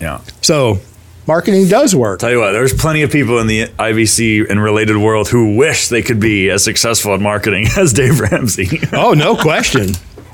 [0.00, 0.20] Yeah.
[0.42, 0.78] So,
[1.26, 2.20] marketing does work.
[2.20, 5.88] Tell you what, there's plenty of people in the IBC and related world who wish
[5.88, 8.80] they could be as successful at marketing as Dave Ramsey.
[8.92, 9.92] Oh, no question.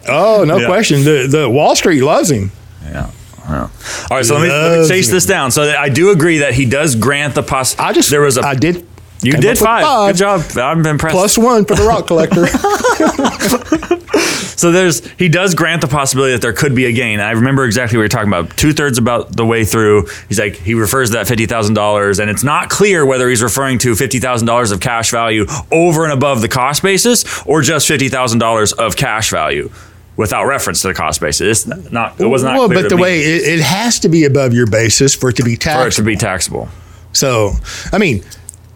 [0.08, 0.66] Oh, no Yeah.
[0.66, 1.04] question.
[1.04, 2.50] The the Wall Street loves him.
[2.84, 3.10] yeah.
[3.48, 3.62] Yeah.
[4.10, 5.50] All right, so let me, let me chase this down.
[5.50, 7.78] So I do agree that he does grant the poss.
[7.78, 8.86] I just there was a I did
[9.22, 10.12] you did with five.
[10.12, 10.42] Good job.
[10.56, 11.14] I'm impressed.
[11.14, 12.46] Plus one for the rock collector.
[14.58, 17.20] So there's he does grant the possibility that there could be a gain.
[17.20, 18.56] I remember exactly what you're talking about.
[18.56, 22.18] Two thirds about the way through, he's like he refers to that fifty thousand dollars,
[22.18, 26.02] and it's not clear whether he's referring to fifty thousand dollars of cash value over
[26.02, 29.70] and above the cost basis, or just fifty thousand dollars of cash value
[30.18, 31.66] without reference to the cost basis.
[31.66, 32.20] It's not.
[32.20, 32.58] It was not.
[32.58, 35.36] well, but the me way it, it has to be above your basis for it
[35.36, 35.84] to be taxable.
[35.84, 36.68] for it to be taxable.
[37.12, 37.52] So,
[37.92, 38.22] I mean,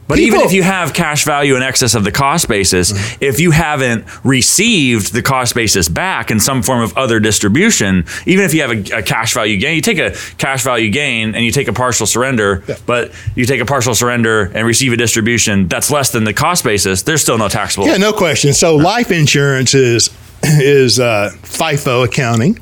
[0.08, 3.24] But even if you have cash value in excess of the cost basis, Mm-hmm.
[3.24, 8.44] if you haven't received the cost basis back in some form of other distribution, even
[8.44, 11.44] if you have a, a cash value gain, you take a cash value gain and
[11.44, 15.68] you take a partial surrender, but you take a partial surrender and receive a distribution
[15.68, 17.86] that's less than the cost basis, there's still no taxable.
[17.86, 18.52] Yeah, no question.
[18.54, 20.08] So life insurance is
[20.44, 22.54] is uh, FIFO accounting,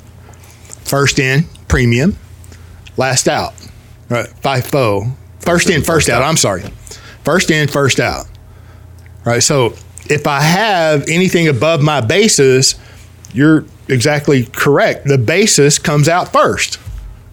[0.84, 2.16] first in premium,
[2.96, 3.54] last out.
[4.08, 6.22] Right, FIFO, first in, first out.
[6.22, 6.64] I'm sorry,
[7.24, 8.26] first in, first out.
[9.24, 9.42] Right.
[9.42, 9.74] So
[10.08, 12.74] if I have anything above my basis,
[13.32, 15.06] you're exactly correct.
[15.06, 16.78] The basis comes out first.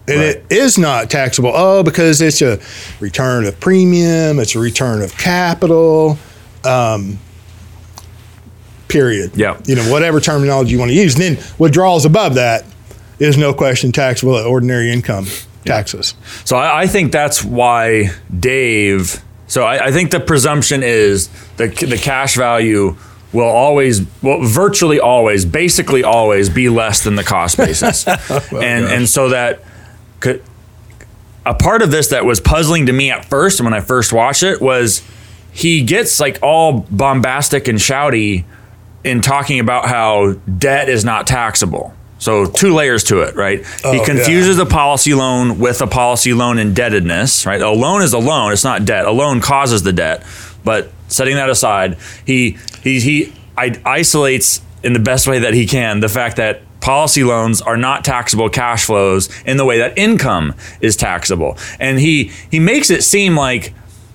[0.06, 1.52] And it is not taxable.
[1.54, 2.58] Oh, because it's a
[2.98, 6.18] return of premium, it's a return of capital.
[6.64, 7.18] Um,
[8.88, 9.36] period.
[9.36, 9.60] Yeah.
[9.64, 11.14] You know, whatever terminology you want to use.
[11.14, 12.64] And then withdrawals above that
[13.18, 15.26] is no question taxable at ordinary income
[15.64, 16.14] taxes.
[16.44, 19.22] So I, I think that's why Dave.
[19.46, 22.96] So I, I think the presumption is the the cash value
[23.32, 28.52] will always, well, virtually always, basically always be less than the cost basis, and gosh.
[28.52, 29.62] and so that
[30.20, 30.42] could.
[31.46, 34.42] A part of this that was puzzling to me at first, when I first watched
[34.42, 35.02] it, was
[35.50, 38.44] he gets like all bombastic and shouty
[39.04, 41.94] in talking about how debt is not taxable.
[42.18, 43.64] So two layers to it, right?
[43.84, 44.04] Oh, he yeah.
[44.04, 47.62] confuses a policy loan with a policy loan indebtedness, right?
[47.62, 49.06] A loan is a loan; it's not debt.
[49.06, 50.24] A loan causes the debt,
[50.64, 55.66] but setting that aside, he he he I- isolates in the best way that he
[55.66, 59.96] can the fact that policy loans are not taxable cash flows in the way that
[59.96, 63.74] income is taxable, and he he makes it seem like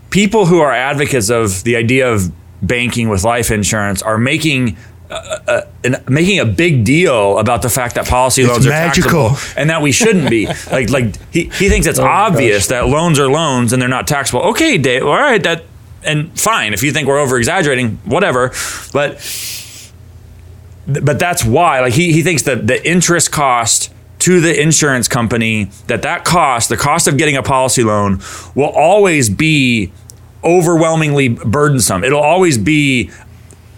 [0.10, 2.32] people who are advocates of the idea of
[2.65, 4.78] banking with life insurance are making
[5.10, 8.69] uh, uh, uh, and making a big deal about the fact that policy loans are
[8.69, 9.30] magical.
[9.30, 10.47] taxable and that we shouldn't be.
[10.71, 14.08] like like he, he thinks it's oh, obvious that loans are loans and they're not
[14.08, 14.41] taxable.
[14.41, 15.65] Okay, Dave, all right, that
[16.04, 16.73] and fine.
[16.73, 18.54] If you think we're over exaggerating, whatever.
[18.91, 19.19] But
[20.88, 25.65] but that's why like he, he thinks that the interest cost to the insurance company
[25.88, 28.21] that that cost the cost of getting a policy loan
[28.56, 29.91] will always be
[30.44, 33.10] overwhelmingly burdensome it'll always be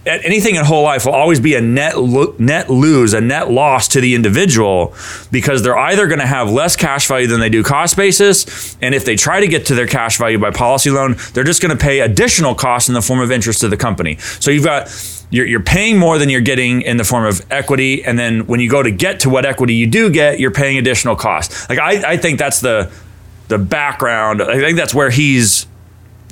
[0.06, 3.88] anything in whole life will always be a net lo- net lose, a net loss
[3.90, 4.94] to the individual
[5.32, 8.94] because they're either going to have less cash value than they do cost basis, and
[8.94, 11.76] if they try to get to their cash value by policy loan, they're just going
[11.76, 14.18] to pay additional costs in the form of interest to the company.
[14.18, 14.94] So you've got
[15.32, 18.60] you're, you're paying more than you're getting in the form of equity, and then when
[18.60, 21.68] you go to get to what equity you do get, you're paying additional costs.
[21.68, 22.92] Like I, I think that's the
[23.48, 24.42] the background.
[24.42, 25.68] I think that's where he's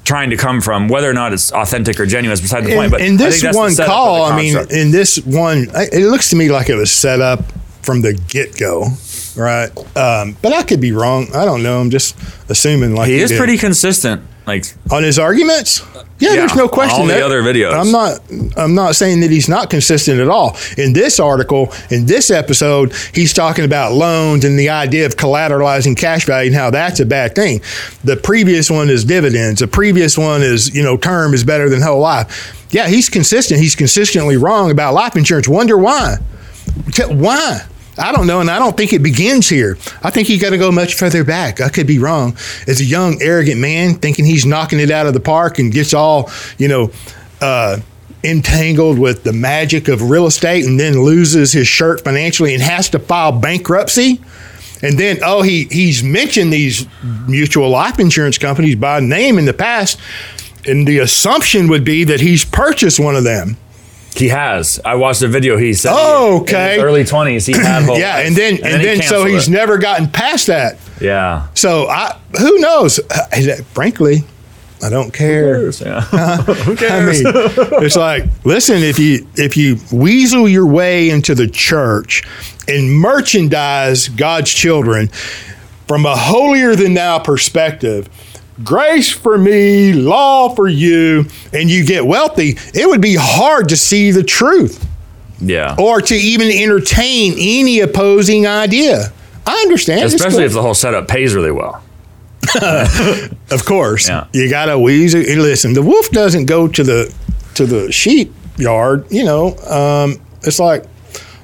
[0.03, 0.87] trying to come from.
[0.87, 2.91] Whether or not it's authentic or genuine is beside the point.
[2.91, 6.69] But in this one call, I mean, in this one, it looks to me like
[6.69, 7.39] it was set up
[7.81, 8.87] from the get go,
[9.35, 9.69] right?
[9.97, 11.27] Um, but I could be wrong.
[11.33, 11.79] I don't know.
[11.79, 12.17] I'm just
[12.49, 13.37] assuming like he is did.
[13.37, 14.23] pretty consistent.
[14.45, 15.81] Like on his arguments.
[16.19, 16.99] Yeah, Yeah, there's no on question.
[17.01, 17.73] all the that- other videos.
[17.73, 18.19] I'm not.
[18.57, 20.57] I'm not saying that he's not consistent at all.
[20.77, 25.95] In this article, in this episode, he's talking about loans and the idea of collateralizing
[25.97, 27.61] cash value and how that's a bad thing.
[28.03, 29.61] The previous one is dividends.
[29.61, 32.67] The previous one is you know term is better than whole life.
[32.71, 33.59] Yeah, he's consistent.
[33.61, 35.47] He's consistently wrong about life insurance.
[35.47, 36.17] Wonder why?
[37.07, 37.61] Why?
[37.97, 39.77] I don't know, and I don't think it begins here.
[40.01, 41.61] I think you got to go much further back.
[41.61, 42.35] I could be wrong.
[42.67, 45.93] As a young, arrogant man, thinking he's knocking it out of the park and gets
[45.93, 46.91] all, you know,
[47.39, 47.77] uh,
[48.23, 52.89] entangled with the magic of real estate, and then loses his shirt financially and has
[52.89, 54.19] to file bankruptcy.
[54.81, 56.87] And then, oh, he he's mentioned these
[57.27, 59.99] mutual life insurance companies by name in the past,
[60.65, 63.57] and the assumption would be that he's purchased one of them.
[64.17, 64.79] He has.
[64.85, 65.57] I watched a video.
[65.57, 66.79] He said, Oh, in okay.
[66.79, 68.27] early twenties, he had whole Yeah, life.
[68.27, 69.51] and then and, he then, so he's it.
[69.51, 70.77] never gotten past that.
[71.01, 71.47] yeah.
[71.55, 72.99] So I, who knows?
[72.99, 74.23] Uh, Frankly,
[74.83, 75.71] I don't care.
[75.71, 76.05] who Yeah.
[76.11, 77.23] I mean,
[77.83, 82.23] it's like, listen, if you if you weasel your way into the church
[82.67, 85.07] and merchandise God's children
[85.87, 88.09] from a holier than thou perspective,
[88.63, 93.77] grace for me, law for you, and you get wealthy, it would be hard to
[93.77, 94.85] see the truth
[95.39, 95.75] yeah.
[95.79, 99.11] or to even entertain any opposing idea.
[99.45, 100.03] I understand.
[100.03, 101.83] Especially if the whole setup pays really well.
[103.51, 104.25] Of course, Yeah.
[104.33, 105.21] you got to weasel.
[105.21, 107.13] and Listen, the wolf doesn't go to the
[107.55, 109.05] to the sheep yard.
[109.11, 110.85] You know, um, it's like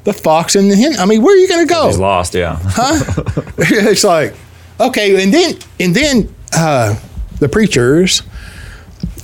[0.04, 0.96] the fox and the hen.
[0.98, 1.88] I mean, where are you going to go?
[1.88, 2.34] He's lost.
[2.34, 2.58] Yeah.
[2.62, 3.04] Huh?
[3.58, 4.34] it's like
[4.80, 7.00] okay, and then and then uh,
[7.40, 8.24] the preachers.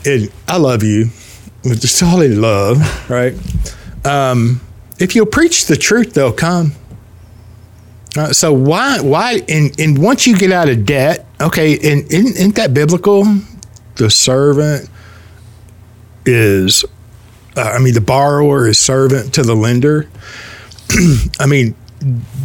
[0.06, 1.06] And I love you
[1.64, 3.34] with the solid love, right?
[4.06, 4.62] Um,
[5.00, 6.74] if you'll preach the truth, they'll come.
[8.18, 12.38] Uh, so why why and, and once you get out of debt, okay, and isn't,
[12.38, 13.26] isn't that biblical?
[13.96, 14.90] The servant
[16.26, 16.86] is,
[17.58, 20.10] uh, I mean, the borrower is servant to the lender.
[21.40, 21.76] I mean,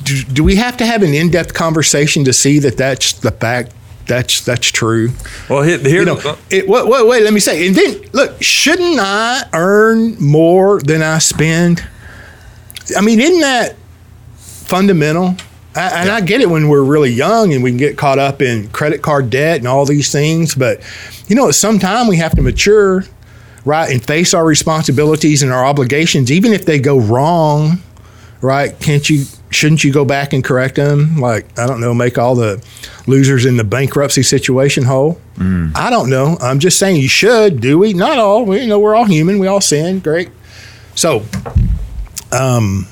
[0.03, 3.73] do, do we have to have an in-depth conversation to see that that's the fact?
[4.07, 5.11] That's that's true.
[5.49, 7.23] Well, here, here You know, it, wait, wait, wait.
[7.23, 7.67] Let me say.
[7.67, 11.85] And then look, shouldn't I earn more than I spend?
[12.97, 13.77] I mean, isn't that
[14.35, 15.37] fundamental?
[15.77, 18.43] I, and I get it when we're really young and we can get caught up
[18.43, 20.55] in credit card debt and all these things.
[20.57, 20.81] But
[21.29, 23.05] you know, at some time we have to mature,
[23.65, 27.81] right, and face our responsibilities and our obligations, even if they go wrong.
[28.43, 28.79] Right?
[28.81, 29.27] Can't you?
[29.51, 31.17] Shouldn't you go back and correct them?
[31.17, 32.65] Like I don't know, make all the
[33.07, 35.21] losers in the bankruptcy situation whole.
[35.75, 36.37] I don't know.
[36.41, 37.61] I'm just saying you should.
[37.61, 37.93] Do we?
[37.95, 38.45] Not all.
[38.45, 39.39] We you know we're all human.
[39.39, 40.01] We all sin.
[40.01, 40.29] Great.
[40.95, 41.25] So,
[42.31, 42.87] um,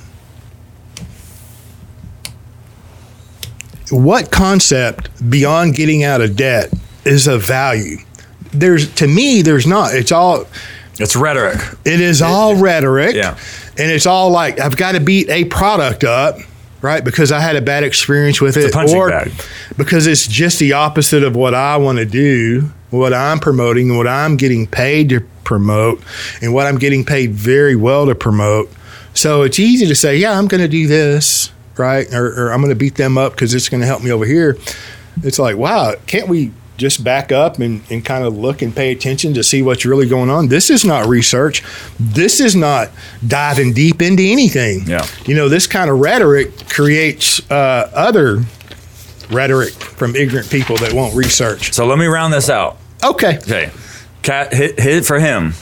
[3.90, 6.72] what concept beyond getting out of debt
[7.04, 7.98] is of value?
[8.52, 9.94] There's to me, there's not.
[9.94, 10.46] It's all.
[10.98, 11.60] it's rhetoric.
[11.84, 13.14] It is all rhetoric.
[13.14, 13.38] Yeah.
[13.78, 16.38] And it's all like I've got to beat a product up,
[16.80, 17.04] right?
[17.04, 19.32] Because I had a bad experience with it, a punching or bag.
[19.76, 24.06] because it's just the opposite of what I want to do, what I'm promoting, what
[24.06, 26.02] I'm getting paid to promote,
[26.40, 28.70] and what I'm getting paid very well to promote.
[29.14, 32.06] So it's easy to say, yeah, I'm going to do this, right?
[32.12, 34.24] Or, or I'm going to beat them up because it's going to help me over
[34.24, 34.56] here.
[35.22, 38.90] It's like, wow, can't we just back up and, and kind of look and pay
[38.92, 40.48] attention to see what's really going on?
[40.48, 41.62] This is not research.
[42.00, 42.88] This is not
[43.26, 44.86] diving deep into anything.
[44.86, 45.06] Yeah.
[45.26, 48.44] You know, this kind of rhetoric creates uh, other
[49.30, 51.74] rhetoric from ignorant people that won't research.
[51.74, 52.78] So let me round this out.
[53.04, 53.36] Okay.
[53.38, 53.70] Okay.
[54.22, 55.52] Cat hit, hit for him.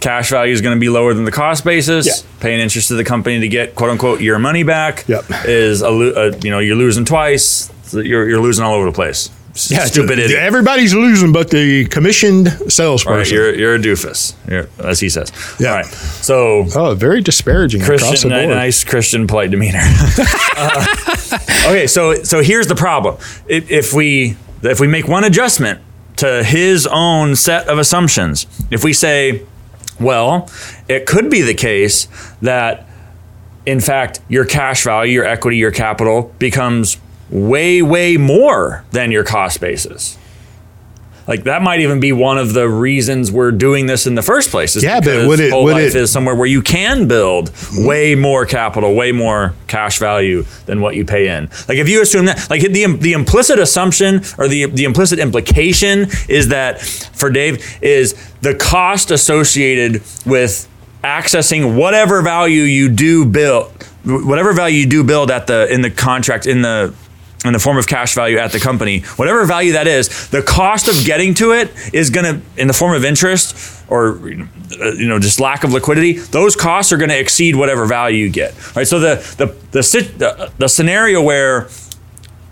[0.00, 2.06] Cash value is going to be lower than the cost basis.
[2.06, 2.12] Yeah.
[2.40, 5.24] Paying interest to the company to get quote unquote your money back Yep.
[5.44, 7.70] is a, a you know you're losing twice.
[7.92, 9.28] You're you're losing all over the place.
[9.70, 10.38] Yeah, Stupid idiot.
[10.40, 13.18] Everybody's losing, but the commissioned salesperson.
[13.18, 15.32] Right, you're you're a doofus, you're, as he says.
[15.58, 15.68] Yeah.
[15.70, 15.86] All right.
[15.86, 18.48] So oh, very disparaging across the Christian, board.
[18.48, 19.80] nice Christian, polite demeanor.
[20.60, 20.84] Uh,
[21.68, 23.16] okay, so so here's the problem.
[23.46, 25.80] If, if we if we make one adjustment
[26.16, 29.46] to his own set of assumptions, if we say,
[30.00, 30.50] well,
[30.88, 32.08] it could be the case
[32.42, 32.88] that
[33.66, 36.96] in fact your cash value, your equity, your capital becomes
[37.30, 40.16] way way more than your cost basis.
[41.26, 44.50] Like that might even be one of the reasons we're doing this in the first
[44.50, 44.76] place.
[44.76, 47.52] Is Yeah, but would it- whole would life it- is somewhere where you can build
[47.76, 51.50] way more capital, way more cash value than what you pay in.
[51.68, 56.06] Like if you assume that, like the the implicit assumption or the the implicit implication
[56.30, 60.66] is that for Dave is the cost associated with
[61.04, 63.70] accessing whatever value you do build,
[64.06, 66.94] whatever value you do build at the in the contract in the
[67.44, 70.88] in the form of cash value at the company, whatever value that is, the cost
[70.88, 75.18] of getting to it is going to, in the form of interest or you know
[75.18, 78.54] just lack of liquidity, those costs are going to exceed whatever value you get.
[78.76, 78.86] Right.
[78.86, 79.80] So the the the
[80.18, 81.68] the, the scenario where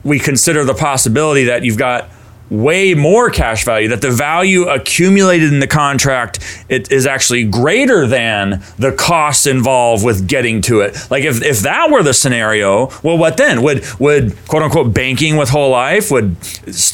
[0.05, 2.09] we consider the possibility that you've got
[2.51, 8.07] way more cash value that the value accumulated in the contract it is actually greater
[8.07, 10.97] than the costs involved with getting to it.
[11.11, 13.63] Like if, if that were the scenario well what then?
[13.63, 16.37] Would would quote unquote banking with whole life would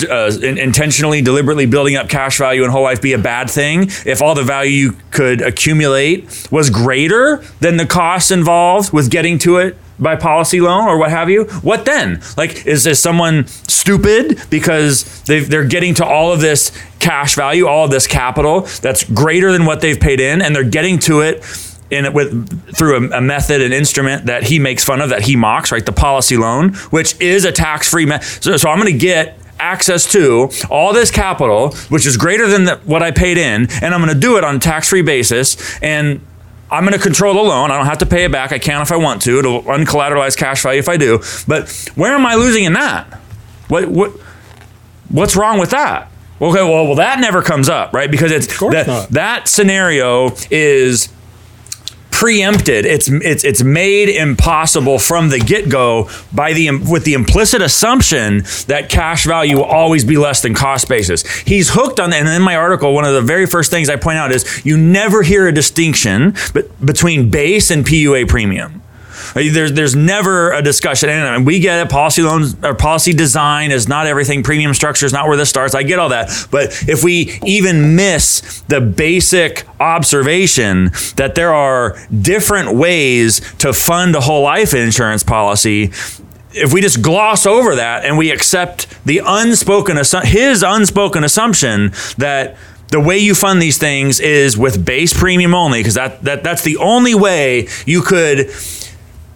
[0.08, 3.88] uh, in- intentionally deliberately building up cash value in whole life be a bad thing
[4.06, 9.38] if all the value you could accumulate was greater than the costs involved with getting
[9.38, 12.20] to it by policy loan or what have you, what then?
[12.36, 17.66] Like, is, is someone stupid because they they're getting to all of this cash value,
[17.66, 21.20] all of this capital that's greater than what they've paid in, and they're getting to
[21.20, 21.44] it
[21.90, 25.36] in with through a, a method, an instrument that he makes fun of, that he
[25.36, 25.84] mocks, right?
[25.84, 28.06] The policy loan, which is a tax-free.
[28.06, 32.48] Me- so, so I'm going to get access to all this capital, which is greater
[32.48, 35.02] than the, what I paid in, and I'm going to do it on a tax-free
[35.02, 36.20] basis, and
[36.72, 37.70] I'm going to control the loan.
[37.70, 38.50] I don't have to pay it back.
[38.50, 39.38] I can if I want to.
[39.38, 41.20] It'll uncollateralized cash value if I do.
[41.46, 43.20] But where am I losing in that?
[43.68, 44.12] What what
[45.08, 46.10] what's wrong with that?
[46.40, 48.10] Okay, well, well, that never comes up, right?
[48.10, 49.08] Because it's that, not.
[49.10, 51.08] that scenario is
[52.22, 52.86] preempted.
[52.86, 58.44] It's it's it's made impossible from the get go by the with the implicit assumption
[58.68, 61.28] that cash value will always be less than cost basis.
[61.40, 62.20] He's hooked on that.
[62.20, 64.78] And in my article, one of the very first things I point out is you
[64.78, 66.36] never hear a distinction
[66.84, 68.81] between base and PUA premium.
[69.34, 71.90] There's there's never a discussion, and we get it.
[71.90, 74.42] Policy loans or policy design is not everything.
[74.42, 75.74] Premium structure is not where this starts.
[75.74, 81.96] I get all that, but if we even miss the basic observation that there are
[82.20, 85.92] different ways to fund a whole life insurance policy,
[86.54, 92.56] if we just gloss over that and we accept the unspoken his unspoken assumption that
[92.88, 96.62] the way you fund these things is with base premium only because that, that that's
[96.62, 98.50] the only way you could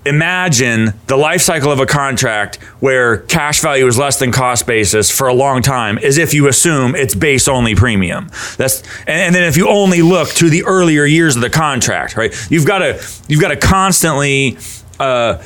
[0.07, 5.11] imagine the life cycle of a contract where cash value is less than cost basis
[5.11, 8.31] for a long time is if you assume it's base only premium.
[8.57, 12.35] That's and, then if you only look to the earlier years of the contract right?
[12.51, 14.59] You've got to you've got to constantly
[14.99, 15.42] uh,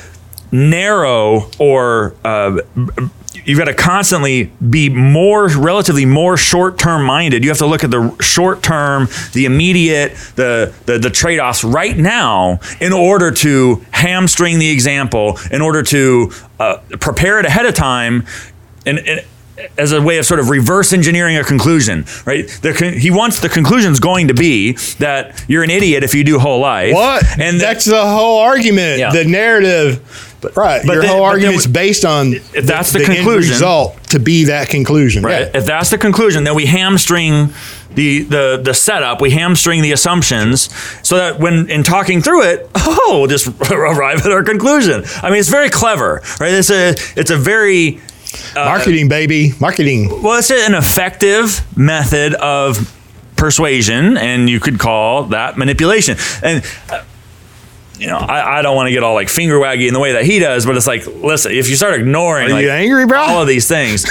[0.51, 2.59] narrow or uh,
[3.33, 7.43] you've got to constantly be more relatively more short-term minded.
[7.43, 11.97] You have to look at the short term the immediate the the, the trade-offs right
[11.97, 17.73] now in order to hamstring the example in order to uh, prepare it ahead of
[17.73, 18.25] time
[18.85, 19.25] and, and
[19.77, 22.47] as a way of sort of reverse engineering a conclusion, right?
[22.61, 26.23] The con- he wants the conclusion's going to be that you're an idiot if you
[26.23, 26.93] do whole life.
[26.93, 27.23] What?
[27.39, 28.99] And that- that's the whole argument.
[28.99, 29.11] Yeah.
[29.11, 29.99] The narrative,
[30.55, 30.81] right?
[30.85, 34.19] but your then- whole argument is based on if that's the end conclusion- result to
[34.19, 35.23] be that conclusion.
[35.23, 35.41] Right.
[35.53, 35.59] Yeah.
[35.59, 37.53] If that's the conclusion, then we hamstring
[37.95, 39.19] the the the setup.
[39.21, 40.69] We hamstring the assumptions,
[41.03, 45.03] so that when in talking through it, oh, we'll just arrive at our conclusion.
[45.21, 46.53] I mean, it's very clever, right?
[46.53, 47.99] It's a it's a very
[48.55, 50.09] Marketing, baby, marketing.
[50.21, 52.93] well, it's an effective method of
[53.35, 56.17] persuasion, and you could call that manipulation.
[56.43, 57.03] And uh,
[58.01, 60.13] you know, I, I don't want to get all like finger waggy in the way
[60.13, 63.05] that he does, but it's like, listen, if you start ignoring Are like, you angry,
[63.05, 63.19] bro?
[63.19, 64.07] all of these things,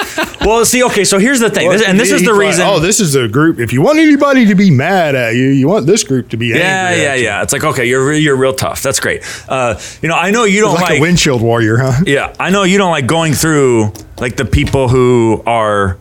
[0.40, 2.66] well, see, okay, so here's the thing, this, and this is the like, reason.
[2.66, 3.58] oh, this is a group.
[3.58, 6.46] If you want anybody to be mad at you, you want this group to be
[6.46, 7.02] yeah, angry.
[7.02, 7.42] yeah, yeah.
[7.42, 8.82] It's like okay, you're you're real tough.
[8.82, 9.22] That's great.
[9.46, 12.02] Uh, you know, I know you don't Like, like, a windshield warrior, huh?
[12.06, 15.98] Yeah, I know you don't like going through like the people who are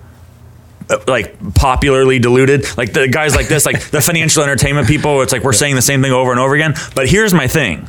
[1.07, 5.21] like popularly deluded, like the guys like this, like the financial entertainment people.
[5.21, 6.73] It's like we're saying the same thing over and over again.
[6.95, 7.87] But here's my thing: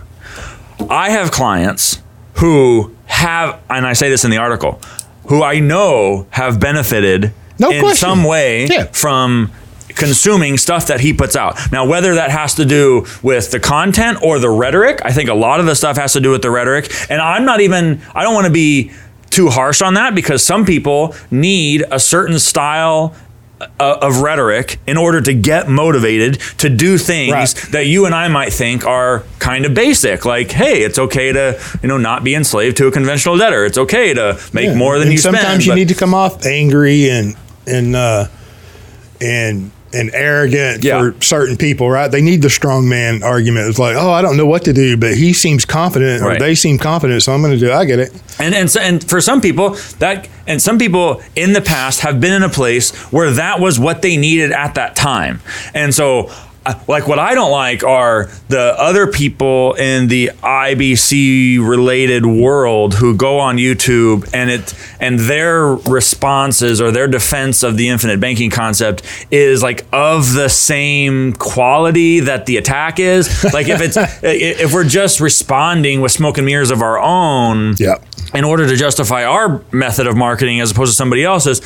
[0.91, 2.01] I have clients
[2.35, 4.81] who have, and I say this in the article,
[5.29, 7.97] who I know have benefited No in question.
[8.09, 8.85] some way Yeah.
[8.93, 9.51] from
[9.91, 11.57] consuming stuff that he puts out.
[11.71, 15.35] Now, whether that has to do with the content or the rhetoric, I think a
[15.35, 16.93] lot of the stuff has to do with the rhetoric.
[17.09, 18.91] And I'm not even, I don't want to be
[19.35, 23.15] too harsh on that because some people need a certain style
[23.61, 27.55] uh, of rhetoric in order to get motivated to do things Right.
[27.73, 31.59] that you and I might think are kind of basic like hey it's okay to
[31.83, 34.75] you know not be enslaved to a conventional debtor it's okay to make Yeah.
[34.75, 38.27] more than And you sometimes spend you need to come off angry and and uh,
[39.21, 40.99] and and arrogant Yeah.
[41.01, 42.11] for certain people, right?
[42.11, 43.69] They need the strong man argument.
[43.69, 46.41] It's like, oh, I don't know what to do, but he seems confident, or Right.
[46.41, 47.67] they seem confident, so I'm going to do.
[47.71, 47.73] it.
[47.75, 48.13] I get it.
[48.39, 52.21] And and so, and for some people that and some people in the past have
[52.21, 55.41] been in a place where that was what they needed at that time.
[55.75, 56.31] And so
[56.89, 63.15] like what I don't like are the other people in the IBC related world who
[63.17, 68.51] go on YouTube and it and their responses or their defense of the infinite banking
[68.51, 73.45] concept is like of the same quality that the attack is.
[73.53, 77.97] Like if it's if we're just responding with smoke and mirrors of our own, Yeah.
[78.35, 81.61] in order to justify our method of marketing as opposed to somebody else's.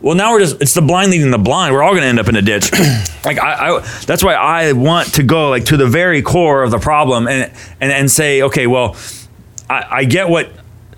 [0.00, 1.74] Well, now we're just, it's the blind leading the blind.
[1.74, 2.70] We're all going to end up in a ditch.
[3.24, 6.70] like, I, I, that's why I want to go like to the very core of
[6.70, 8.96] the problem and, and, and say, okay, well,
[9.68, 10.50] I, I get what,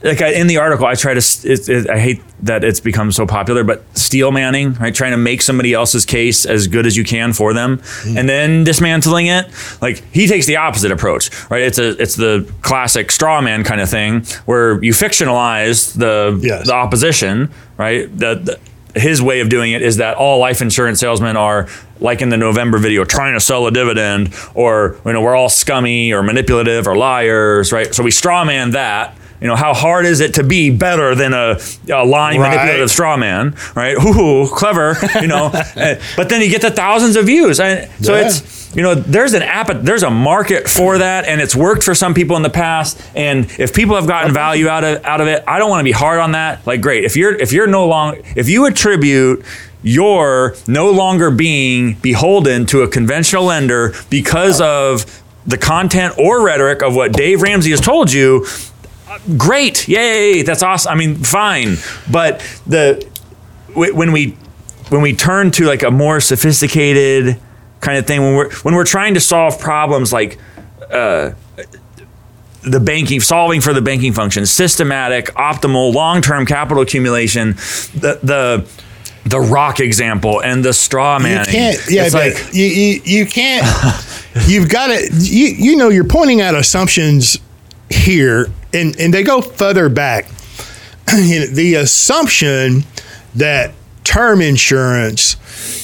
[0.02, 3.10] like I, in the article, I try to, it, it, I hate that it's become
[3.10, 4.94] so popular, but steel manning, right?
[4.94, 8.18] Trying to make somebody else's case as good as you can for them hmm.
[8.18, 9.46] and then dismantling it.
[9.80, 11.62] Like he takes the opposite approach, right?
[11.62, 16.66] It's a, it's the classic straw man kind of thing where you fictionalize the, Yes.
[16.66, 18.10] the opposition, right?
[18.16, 18.60] The, the,
[18.94, 21.68] his way of doing it is that all life insurance salesmen are
[22.00, 25.48] like in the November video trying to sell a dividend or you know we're all
[25.48, 27.94] scummy or manipulative or liars, right?
[27.94, 29.16] So we straw man that.
[29.40, 31.58] You know, how hard is it to be better than a,
[31.90, 32.50] a lying Right.
[32.50, 33.96] manipulative straw man, right?
[34.04, 35.46] Ooh, clever, you know.
[35.46, 37.58] Uh, but then you get the thousands of views.
[37.58, 38.26] And so Yeah.
[38.26, 41.92] it's you know, there's an app, there's a market for that, and it's worked for
[41.92, 43.00] some people in the past.
[43.16, 45.84] And if people have gotten value out of out of it, I don't want to
[45.84, 46.64] be hard on that.
[46.66, 49.44] Like, great, if you're if you're no longer if you attribute
[49.82, 56.82] your no longer being beholden to a conventional lender because of the content or rhetoric
[56.82, 58.46] of what Dave Ramsey has told you,
[59.36, 60.92] great, yay, that's awesome.
[60.92, 61.76] I mean, fine,
[62.10, 63.06] but the
[63.74, 64.36] when we
[64.88, 67.40] when we turn to like a more sophisticated
[67.80, 70.38] kind of thing when we're when we're trying to solve problems like
[70.90, 71.30] uh,
[72.62, 77.52] the banking solving for the banking function systematic optimal long-term capital accumulation
[77.94, 78.68] the the
[79.24, 81.80] the rock example and the straw man You can't.
[81.88, 83.66] Yeah, it's like you, you you can't.
[84.46, 85.08] you've got to.
[85.12, 87.38] You you know you're pointing out assumptions
[87.90, 90.26] here, and and they go further back.
[91.06, 92.84] The assumption
[93.34, 93.72] that
[94.04, 95.36] term insurance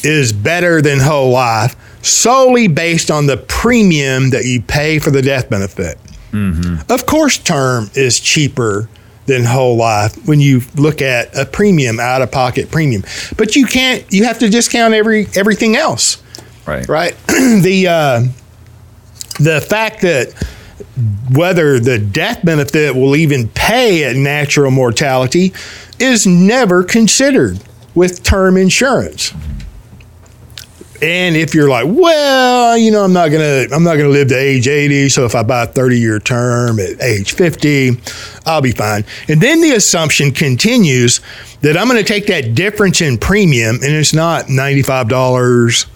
[0.04, 1.74] is better than whole life
[2.06, 5.98] solely based on the premium that you pay for the death benefit.
[6.90, 8.88] Of course, term is cheaper
[9.26, 13.02] than whole life when you look at a premium, out of pocket premium.
[13.36, 14.04] But you can't.
[14.12, 16.22] You have to discount every everything else,
[16.66, 17.16] right right?
[17.26, 18.20] the uh,
[19.40, 20.32] the fact that
[21.32, 25.52] whether the death benefit will even pay at natural mortality
[25.98, 27.58] is never considered
[27.94, 29.32] with term insurance.
[31.02, 34.38] And if you're like, well, you know, I'm not gonna, I'm not gonna live to
[34.38, 38.00] age 80, so if I buy a 30 year term at age 50,
[38.46, 39.04] I'll be fine.
[39.28, 41.20] And then the assumption continues
[41.60, 45.86] that I'm gonna take that difference in premium, and it's not $95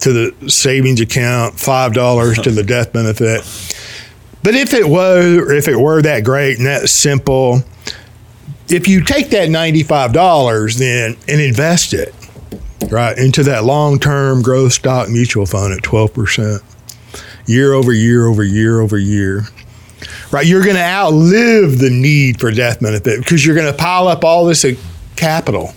[0.00, 3.40] to the savings account, five dollars to the death benefit.
[4.42, 7.62] But if it was, if it were that great and that simple,
[8.68, 12.14] if you take that ninety-five dollars then and invest it
[12.90, 16.62] right into that long-term growth stock mutual fund at twelve percent,
[17.46, 19.42] year over year over year over year,
[20.32, 20.46] right?
[20.46, 24.24] You're going to outlive the need for death benefit because you're going to pile up
[24.24, 24.64] all this
[25.16, 25.74] capital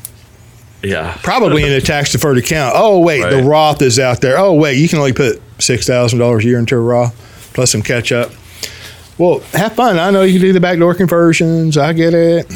[0.83, 2.73] yeah probably in a tax deferred account.
[2.77, 4.37] Oh wait, the Roth is out there.
[4.37, 7.51] Oh wait, you can only put six thousand dollars a year into a Roth.
[7.53, 8.31] plus some catch up.
[9.17, 9.99] Well, have fun.
[9.99, 11.77] I know you can do the backdoor conversions.
[11.77, 12.51] I get it.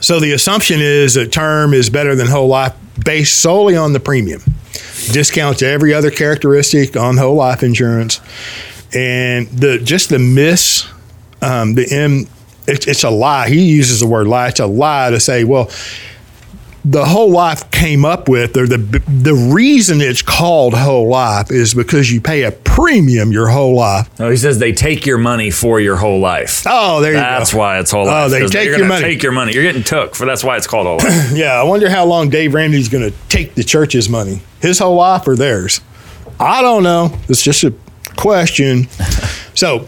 [0.00, 4.00] So the assumption is that term is better than whole life based solely on the
[4.00, 4.42] premium.
[5.12, 8.20] Discount to every other characteristic on whole life insurance,
[8.94, 10.86] and the just the miss,
[11.42, 12.26] um, the M.
[12.66, 13.48] It's, it's a lie.
[13.50, 14.48] He uses the word lie.
[14.48, 15.70] It's a lie to say, well,
[16.86, 18.76] the whole life came up with, or the
[19.08, 24.08] the reason it's called whole life is because you pay a premium your whole life.
[24.18, 26.62] No, he says they take your money for your whole life.
[26.66, 27.58] Oh, there you That's go.
[27.60, 28.30] why it's whole Oh, life.
[28.30, 29.02] they 'cause take your money.
[29.02, 29.54] Take your money.
[29.54, 31.32] You're getting took for that's why it's called whole life.
[31.34, 34.96] Yeah, I wonder how long Dave Ramsey's going to take the church's money, his whole
[34.96, 35.80] life or theirs.
[36.38, 37.16] I don't know.
[37.28, 37.72] It's just a
[38.16, 38.88] question.
[39.56, 39.86] So,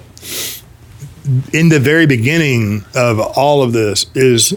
[1.53, 4.55] in the very beginning of all of this is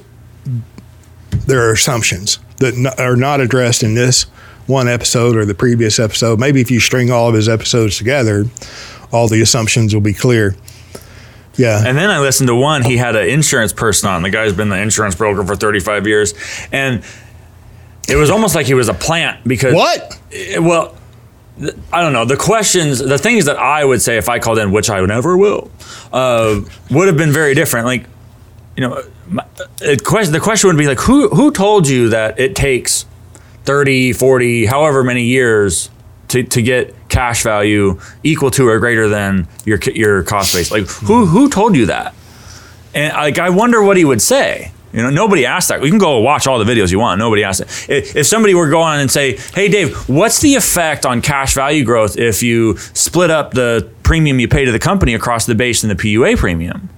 [1.50, 4.24] there are assumptions that n- are not addressed in this
[4.68, 6.40] one episode or the previous episode.
[6.40, 8.46] Maybe if you string all of his episodes together,
[9.12, 10.56] all the assumptions will be clear.
[11.56, 11.84] Yeah.
[11.86, 12.84] And then I listened to one.
[12.84, 14.22] He had an insurance person on.
[14.22, 16.34] The guy's been the insurance broker for 35 years,
[16.72, 17.04] and
[18.08, 20.18] it was almost like he was a plant because what?
[20.32, 20.96] Eh, Well,
[21.92, 22.24] I don't know.
[22.24, 25.36] The questions, the things that I would say if I called in, which I never
[25.38, 25.70] will,
[26.14, 27.86] uh, would have been very different.
[27.86, 28.06] Like,
[28.78, 29.44] you know, my, it question, Uh,
[29.80, 33.06] the question would be like, who who told you that it takes
[33.66, 35.90] 30, 40, however many years
[36.30, 40.72] to, to get cash value equal to or greater than your your cost base?
[40.72, 41.32] Like, who hmm.
[41.32, 42.14] who told you that?
[42.94, 44.72] And like, I wonder what he would say.
[44.92, 45.82] You know, nobody asked that.
[45.82, 47.20] We can go watch all the videos you want.
[47.20, 47.68] Nobody asked it.
[47.90, 51.22] If, if somebody were to go on and say, "Hey, Dave, what's the effect on
[51.22, 55.46] cash value growth if you split up the premium you pay to the company across
[55.46, 56.90] the base and the PUA premium?"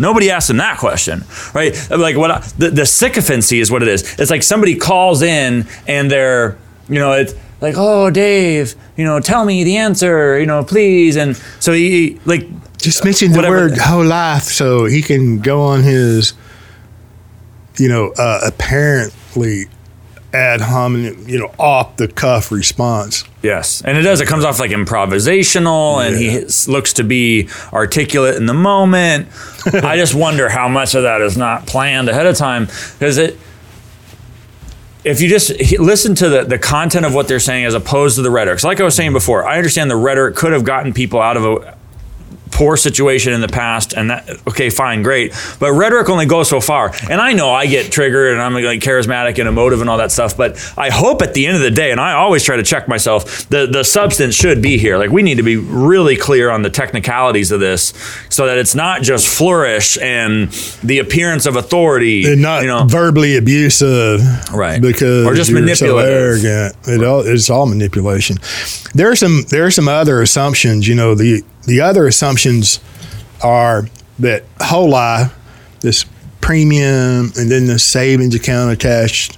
[0.00, 1.24] Nobody asked him that question,
[1.54, 1.76] right?
[1.90, 4.18] Like what I, the, the sycophancy is what it is.
[4.18, 6.56] It's like somebody calls in and they're,
[6.88, 11.16] you know, it's like, oh, Dave, you know, tell me the answer, you know, please.
[11.16, 12.48] And so he like
[12.78, 16.32] Just mention the word whole life so he can go on his,
[17.78, 19.66] you know, uh, apparently
[20.32, 23.24] ad hominem, you know, off the cuff response.
[23.42, 24.20] Yes, and it does.
[24.20, 29.28] It comes off like improvisational, and he looks to be articulate in the moment.
[29.72, 33.38] I just wonder how much of that is not planned ahead of time because it.
[35.02, 38.22] If you just listen to the, the content of what they're saying as opposed to
[38.22, 40.92] the rhetoric, so like I was saying before, I understand the rhetoric could have gotten
[40.92, 41.78] people out of a
[42.50, 46.60] poor situation in the past and that okay fine great but rhetoric only goes so
[46.60, 49.98] far and i know i get triggered and i'm like charismatic and emotive and all
[49.98, 52.56] that stuff but i hope at the end of the day and i always try
[52.56, 56.16] to check myself the the substance should be here like we need to be really
[56.16, 57.92] clear on the technicalities of this
[58.28, 60.48] so that it's not just flourish and
[60.82, 64.20] the appearance of authority And not you know verbally abusive.
[64.52, 64.80] Right.
[64.80, 66.40] Because Or just manipulative.
[66.40, 66.76] So arrogant.
[66.88, 68.38] It all, it's all manipulation.
[68.94, 70.88] There are some there are some other assumptions.
[70.88, 72.80] You know, the the other assumptions
[73.42, 73.86] are
[74.18, 75.34] that whole life,
[75.80, 76.04] this
[76.40, 79.36] premium, and then the savings account attached,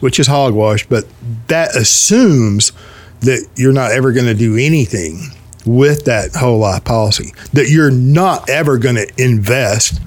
[0.00, 1.06] which is hogwash, but
[1.48, 2.72] that assumes
[3.20, 5.20] that you're not ever going to do anything
[5.64, 10.00] with that whole life policy, that you're not ever going to invest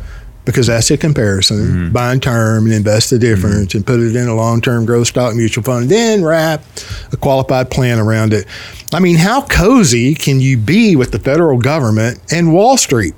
[0.49, 4.27] because that's a comparison, Buy buying term and invest the difference and put it in
[4.27, 6.63] a long term growth stock mutual fund, then wrap
[7.11, 8.45] a qualified plan around it.
[8.93, 13.13] I mean, how cozy can you be with the federal government and Wall Street?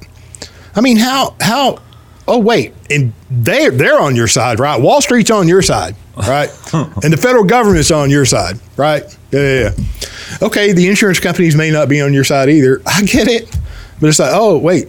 [0.75, 1.79] I mean, how how
[2.27, 4.79] oh wait, and they they're on your side, right?
[4.79, 6.49] Wall Street's on your side, right?
[6.73, 9.03] and the federal government's on your side, right?
[9.31, 10.45] Yeah, yeah, yeah.
[10.47, 12.81] Okay, the insurance companies may not be on your side either.
[12.85, 13.49] I get it,
[13.99, 14.87] but it's like, oh wait,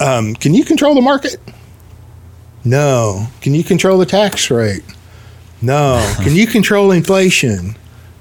[0.00, 1.36] um, can you control the market?
[2.66, 3.28] No.
[3.40, 4.82] Can you control the tax rate?
[5.62, 6.14] No.
[6.22, 7.76] Can you control inflation?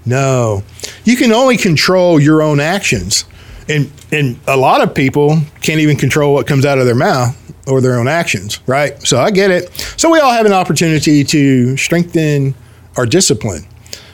[0.06, 0.64] No.
[1.04, 3.26] You can only control your own actions.
[3.68, 7.36] And and a lot of people can't even control what comes out of their mouth
[7.68, 9.02] or their own actions, right?
[9.02, 9.72] So I get it.
[9.98, 12.54] So we all have an opportunity to strengthen
[12.98, 13.66] our discipline.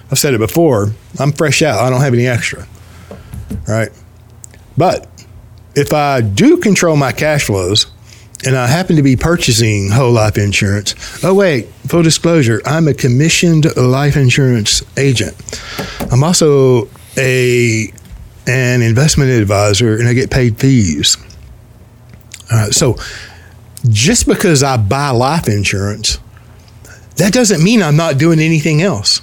[0.10, 0.94] I've said it before.
[1.20, 1.80] I'm fresh out.
[1.80, 2.66] I don't have any extra.
[3.68, 3.90] Right?
[4.78, 5.10] But
[5.76, 7.88] if I do control my cash flows,
[8.46, 10.96] and I happen to be purchasing whole life insurance.
[11.24, 15.36] Oh, wait, full disclosure, I'm a commissioned life insurance agent.
[16.12, 17.92] I'm also a
[18.48, 21.18] an investment advisor and I get paid fees.
[22.50, 22.98] Uh, so
[23.88, 26.20] just because I buy life insurance,
[27.18, 29.22] that doesn't mean I'm not doing anything else.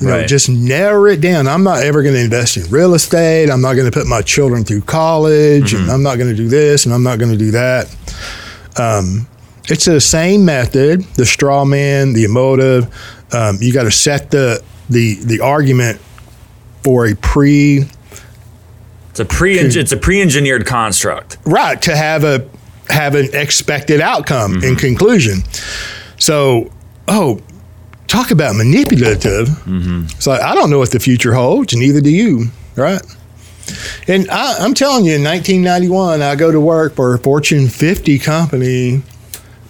[0.00, 0.28] You know, Right.
[0.28, 1.48] just narrow it down.
[1.48, 3.50] I'm not ever going to invest in real estate.
[3.50, 6.48] I'm not going to put my children through college, and I'm not going to do
[6.48, 7.94] this, and I'm not going to do that.
[8.76, 9.26] Um,
[9.68, 11.02] it's the same method.
[11.16, 12.84] The straw man, the emotive.
[13.32, 16.00] Um, you got to set the the the argument
[16.84, 17.84] for a pre
[19.10, 21.38] It's a pre it's a pre-engineered construct.
[21.44, 22.48] right to have a
[22.88, 24.64] have an expected outcome Mm-hmm.
[24.64, 25.42] in conclusion
[26.18, 26.70] so
[27.08, 27.40] oh
[28.08, 30.04] talk about manipulative Mm-hmm.
[30.06, 32.46] it's like i don't know what the future holds and neither do you
[32.76, 33.00] right
[34.08, 38.18] and I, i'm telling you in 1991 i go to work for a fortune 50
[38.18, 39.02] company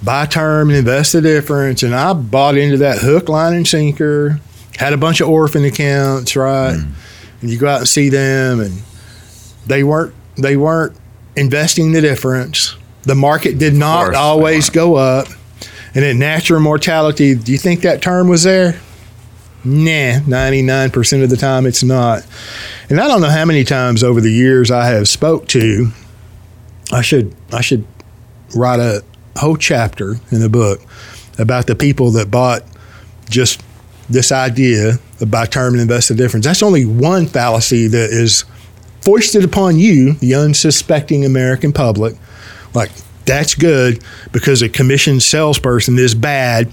[0.02, 4.40] buy term and invest the difference and i bought into that hook line and sinker
[4.78, 6.92] had a bunch of orphan accounts right Mm.
[7.42, 8.80] and you go out and see them and
[9.66, 10.96] they weren't they weren't
[11.36, 12.74] investing the difference.
[13.02, 15.26] The market did not course always go up.
[15.94, 18.80] And at natural mortality, do you think that term was there?
[19.64, 22.24] Nah, 99% of the time it's not.
[22.88, 25.92] And I don't know how many times over the years I have spoke to
[26.92, 27.86] I should I should
[28.54, 29.04] write a
[29.36, 30.80] whole chapter in the book
[31.38, 32.62] about the people that bought
[33.28, 33.62] just
[34.08, 34.94] this idea
[35.26, 36.46] buy term and invest the difference.
[36.46, 38.44] That's only one fallacy that is
[39.02, 42.14] foisted upon you, the unsuspecting American public.
[42.72, 42.90] Like,
[43.28, 44.02] that's good
[44.32, 46.68] because a commissioned salesperson is bad.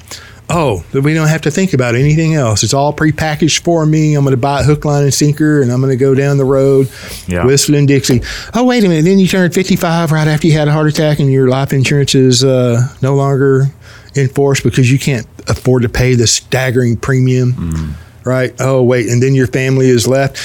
[0.47, 2.63] Oh, we don't have to think about anything else.
[2.63, 4.13] It's all prepackaged for me.
[4.13, 6.37] I'm going to buy a hook, line, and sinker, and I'm going to go down
[6.37, 6.87] the road
[7.27, 7.45] Yeah.
[7.47, 8.21] whistling Dixie.
[8.53, 9.05] Oh, wait a minute.
[9.05, 12.13] Then you turned 55 right after you had a heart attack, and your life insurance
[12.13, 13.65] is uh, no longer
[14.13, 18.53] in force because you can't afford to pay the staggering premium, right?
[18.59, 19.07] Oh, wait.
[19.09, 20.37] And then your family is left.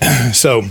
[0.34, 0.62] So,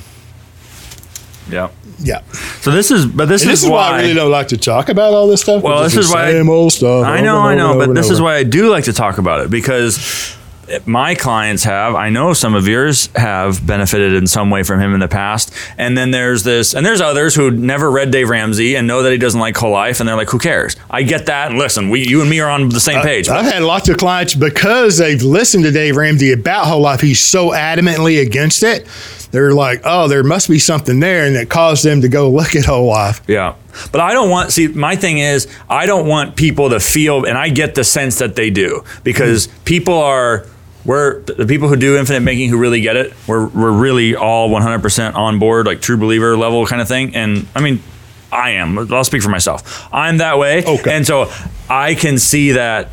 [1.52, 1.70] Yeah.
[2.00, 2.22] Yeah.
[2.62, 4.90] So this is, but this, And this is why I really don't like to talk
[4.90, 5.64] about all this stuff.
[5.64, 7.06] Well, this is why I- old stuff.
[7.06, 9.50] I know, I know, but this is why I do like to talk about it
[9.50, 10.36] because
[10.86, 14.94] my clients have, I know some of yours have benefited in some way from him
[14.94, 15.54] in the past.
[15.78, 19.12] And then there's this, and there's others who never read Dave Ramsey and know that
[19.12, 20.00] he doesn't like whole life.
[20.00, 20.76] And they're like, who cares?
[20.90, 21.50] I get that.
[21.52, 23.28] And listen, we, you and me are on the same page.
[23.28, 27.02] I've had lots of clients because they've listened to Dave Ramsey about whole life.
[27.02, 28.88] He's so adamantly against it.
[29.34, 32.56] They're like, oh, there must be something there, and it caused them to go look
[32.56, 33.20] at whole life.
[33.28, 33.56] Yeah.
[33.92, 37.36] But I don't want, see, my thing is, I don't want people to feel, and
[37.36, 40.46] I get the sense that they do, because people are,
[40.86, 44.52] we're, the people who do infinite banking who really get it, we're, we're really all
[44.52, 47.16] 100% on board, like true believer level kind of thing.
[47.16, 47.82] And I mean,
[48.32, 49.88] I am, I'll speak for myself.
[49.92, 50.64] I'm that way.
[50.64, 50.94] Okay.
[50.94, 51.32] And so
[51.70, 52.90] I can see that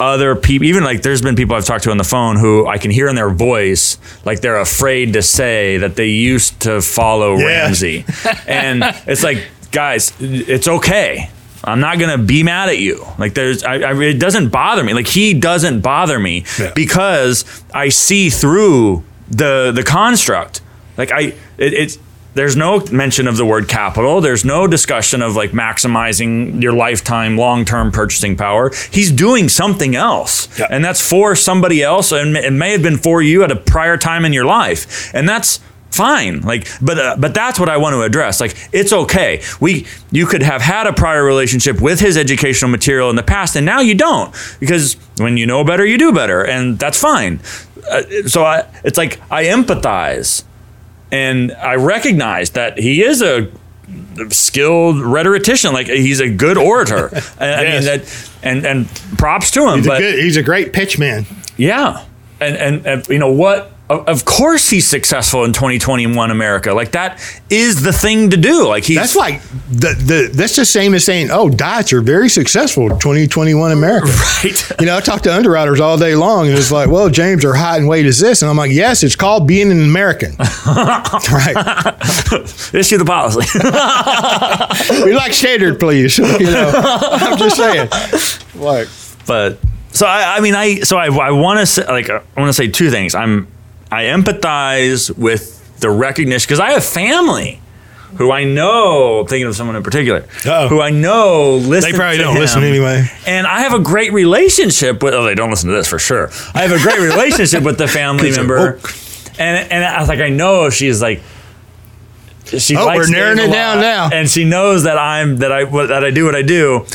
[0.00, 2.78] other people, even like there's been people I've talked to on the phone who I
[2.78, 7.36] can hear in their voice, like they're afraid to say that they used to follow
[7.36, 7.46] Yeah.
[7.46, 8.04] Ramsey.
[8.46, 9.38] And it's like,
[9.72, 11.30] guys, it's okay.
[11.64, 13.04] I'm not gonna be mad at you.
[13.18, 14.92] Like there's, I, I, it doesn't bother me.
[14.94, 16.72] Like he doesn't bother me Yeah.
[16.74, 17.44] because
[17.74, 20.60] I see through the the construct.
[20.96, 21.20] Like I,
[21.58, 21.98] it, it's
[22.36, 24.20] there's no mention of the word capital.
[24.20, 28.70] There's no discussion of like maximizing your lifetime long term purchasing power.
[28.90, 30.66] He's doing something else, Yeah.
[30.70, 33.96] and that's for somebody else, and it may have been for you at a prior
[33.96, 35.60] time in your life, and that's
[35.90, 36.40] fine.
[36.42, 38.38] Like but uh, but that's what i want to address.
[38.40, 39.42] Like it's okay.
[39.60, 43.56] We you could have had a prior relationship with his educational material in the past
[43.56, 44.34] and now you don't.
[44.60, 47.40] Because when you know better you do better and that's fine.
[47.90, 50.42] Uh, so i it's like i empathize
[51.10, 53.50] and i recognize that he is a
[54.30, 58.88] skilled rhetorician like he's a good orator I, I mean that and and
[59.18, 61.26] props to him He's, but a, good, he's a great pitch man.
[61.56, 62.04] yeah,
[62.40, 63.70] and and, and you know what?
[63.88, 66.74] Of, course, he's successful in 2021 America.
[66.74, 68.66] Like that is the thing to do.
[68.66, 72.28] Like he's That's like the, the that's the same as saying, oh, diets are very
[72.28, 74.06] successful 2021 America.
[74.44, 74.72] right.
[74.80, 77.54] You know, I talk to underwriters all day long, and it's like, well, James, our
[77.54, 80.34] height and weight is this, and I'm like, yes, it's called being an American.
[80.66, 81.54] right?
[82.74, 83.46] Issue the policy.
[85.04, 86.18] We like standard, please.
[86.18, 87.88] You know, I'm just saying.
[88.56, 88.88] Like,
[89.28, 89.60] but
[89.92, 92.52] so I, I mean, I so I, I want to say like I want to
[92.52, 93.14] say two things.
[93.14, 93.46] I'm
[93.90, 97.60] I empathize with the recognition because I have family.
[98.18, 100.68] Who I know, I'm thinking of someone in particular, Uh-oh.
[100.68, 101.90] who I know listen.
[101.92, 102.40] They probably don't him.
[102.40, 103.06] listen anyway.
[103.26, 105.12] And I have a great relationship with.
[105.12, 106.30] Oh, they don't listen to this for sure.
[106.54, 108.80] I have a great relationship with the family member,
[109.38, 111.20] and and I was like, I know she's like.
[112.46, 114.08] She Oh, likes we're narrowing it down now.
[114.10, 116.86] and she knows that I'm that I that I do what I do,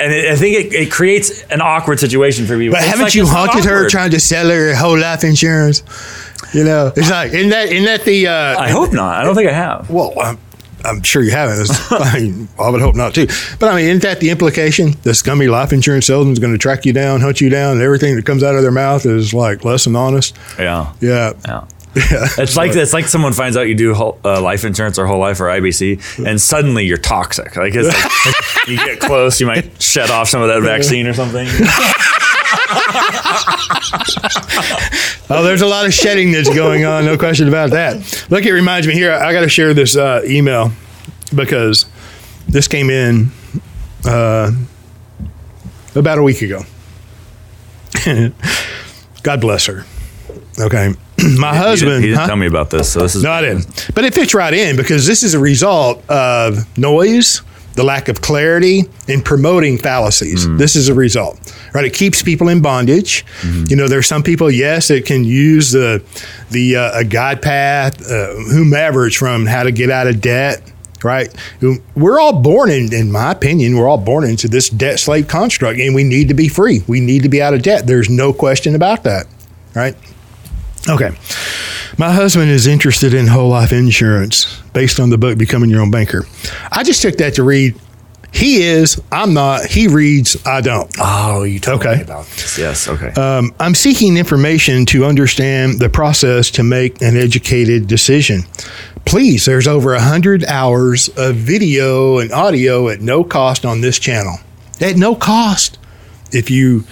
[0.00, 2.74] and it, I think it, it creates an awkward situation for people.
[2.74, 5.82] But It's haven't like, you haunted her trying to sell her whole life insurance?
[6.54, 9.18] You know, it's like, isn't that, isn't that the, uh, I hope not.
[9.20, 9.90] I don't think I have.
[9.90, 10.38] well, I'm,
[10.84, 11.68] I'm sure you haven't.
[11.90, 13.26] I mean, I would hope not too.
[13.58, 14.94] But I mean, isn't that the implication?
[15.02, 17.82] The scummy life insurance salesman is going to track you down, hunt you down, and
[17.82, 20.36] everything that comes out of their mouth is like less than honest.
[20.58, 20.92] Yeah.
[21.00, 21.32] Yeah.
[21.46, 21.66] Yeah.
[21.94, 22.26] Yeah.
[22.38, 25.18] It's like it's like someone finds out you do whole, uh, life insurance or whole
[25.18, 27.56] life or IBC, and suddenly you're toxic.
[27.56, 31.14] Like, it's like you get close, you might shed off some of that vaccine or
[31.14, 31.46] something.
[35.30, 37.04] oh, there's a lot of shedding that's going on.
[37.04, 38.26] No question about that.
[38.30, 39.12] Look, it reminds me here.
[39.12, 40.72] I got to share this uh, email
[41.34, 41.86] because
[42.48, 43.30] this came in
[44.04, 44.52] uh,
[45.94, 46.62] about a week ago.
[49.22, 49.84] God bless her.
[50.60, 50.92] Okay.
[51.38, 51.90] My He husband.
[51.90, 52.26] didn't, he didn't huh?
[52.28, 53.90] tell me about this, so this is No, I didn't.
[53.94, 57.42] But it fits right in because this is a result of noise,
[57.74, 60.48] the lack of clarity, and promoting fallacies.
[60.56, 61.38] This is a result,
[61.74, 61.84] right?
[61.84, 63.24] It keeps people in bondage.
[63.68, 66.02] You know, there's some people, yes, that can use the
[66.50, 70.60] the uh, a guide path, uh, whomever it's from, how to get out of debt.
[71.04, 71.32] Right,
[71.94, 75.78] we're all born in, in my opinion, we're all born into this debt slave construct,
[75.78, 76.82] and we need to be free.
[76.88, 77.86] We need to be out of debt.
[77.86, 79.26] There's no question about that.
[79.76, 79.94] Right.
[80.88, 81.10] Okay.
[81.98, 85.90] My husband is interested in whole life insurance based on the book Becoming Your Own
[85.90, 86.24] Banker.
[86.70, 87.74] I just took that to read.
[88.30, 89.64] He is, I'm not.
[89.66, 90.94] He reads, I don't.
[91.00, 91.96] Oh, you told Okay.
[91.96, 92.58] me about this.
[92.58, 92.86] Yes.
[92.86, 93.08] Okay.
[93.20, 98.42] Um, I'm seeking information to understand the process to make an educated decision.
[99.06, 104.36] Please, there's over 100 hours of video and audio at no cost on this channel.
[104.80, 105.78] At no cost.
[106.30, 106.84] If you,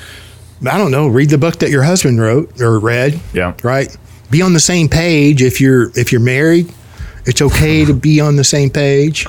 [0.65, 3.55] I don't know, read the book that your husband wrote or read, yeah.
[3.63, 3.95] right?
[4.31, 6.73] Be on the same page if you're if you're married.
[7.27, 9.27] It's okay to be on the same page,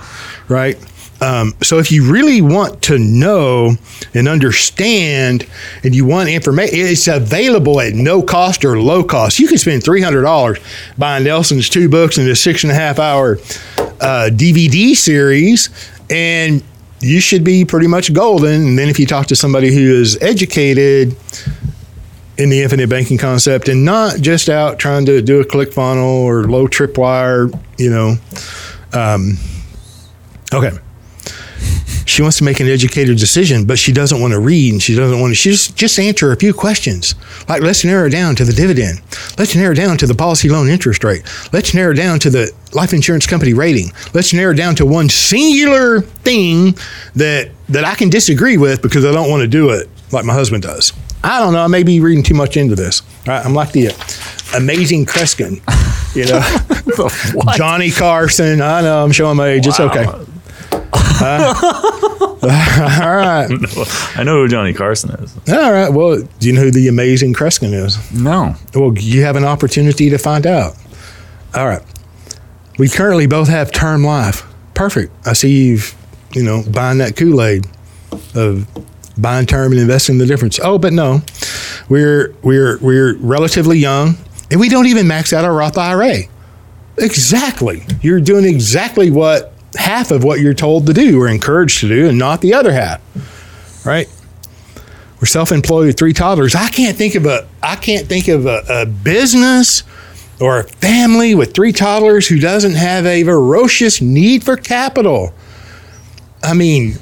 [0.48, 0.78] right?
[1.20, 3.76] Um, so if you really want to know
[4.14, 5.48] and understand,
[5.84, 9.40] and you want information, it's available at no cost or low cost.
[9.40, 10.60] You can spend three hundred dollars
[10.98, 13.38] buying Nelson's two books and a six and a half hour
[14.00, 15.70] uh, DVD series,
[16.10, 16.64] and
[17.00, 18.68] you should be pretty much golden.
[18.68, 21.16] And then if you talk to somebody who is educated
[22.38, 26.06] in the infinite banking concept and not just out trying to do a click funnel
[26.06, 28.16] or low tripwire, you know.
[28.94, 29.38] Um,
[30.54, 30.78] okay.
[32.08, 34.96] She wants to make an educated decision, but she doesn't want to read and she
[34.96, 35.36] doesn't want to.
[35.36, 37.16] She just, just answer a few questions.
[37.50, 39.02] Like, let's narrow down to the dividend.
[39.38, 41.24] Let's narrow down to the policy loan interest rate.
[41.52, 43.92] Let's narrow down to the life insurance company rating.
[44.14, 46.78] Let's narrow down to one singular thing
[47.16, 50.34] that, that I can disagree with because I don't want to do it like my
[50.34, 50.94] husband does.
[51.24, 51.64] I don't know.
[51.64, 53.02] I may be reading too much into this.
[53.02, 53.94] All right, I'm like the uh,
[54.56, 55.60] amazing Kreskin,
[56.16, 58.62] you know, Johnny Carson.
[58.62, 59.68] I know I'm showing my age.
[59.68, 60.06] It's okay.
[61.20, 61.54] Uh,
[63.02, 63.48] all right.
[64.16, 65.36] I know who Johnny Carson is.
[65.50, 65.90] All right.
[65.90, 67.98] Well, do you know who the amazing Kreskin is?
[68.14, 68.56] No.
[68.74, 70.76] Well, you have an opportunity to find out.
[71.56, 71.82] All right.
[72.78, 74.44] We currently both have term life.
[74.74, 75.12] Perfect.
[75.26, 75.96] I see you've,
[76.34, 77.66] you know, buying that Kool Aid
[78.36, 78.68] of
[79.18, 80.60] buying term and investing the difference.
[80.62, 81.22] Oh, but no,
[81.90, 84.16] we're we're we're relatively young,
[84.52, 86.24] and we don't even max out our Roth IRA.
[86.98, 87.84] Exactly.
[88.02, 92.08] You're doing exactly what half of what you're told to do or encouraged to do,
[92.10, 93.02] and not the other half.
[93.86, 94.10] Right?
[95.20, 96.54] We're self-employed with three toddlers.
[96.54, 99.84] I can't think of a I can't think of a, a business
[100.40, 105.34] or a family with three toddlers who doesn't have a ferocious need for capital.
[106.44, 106.94] I mean,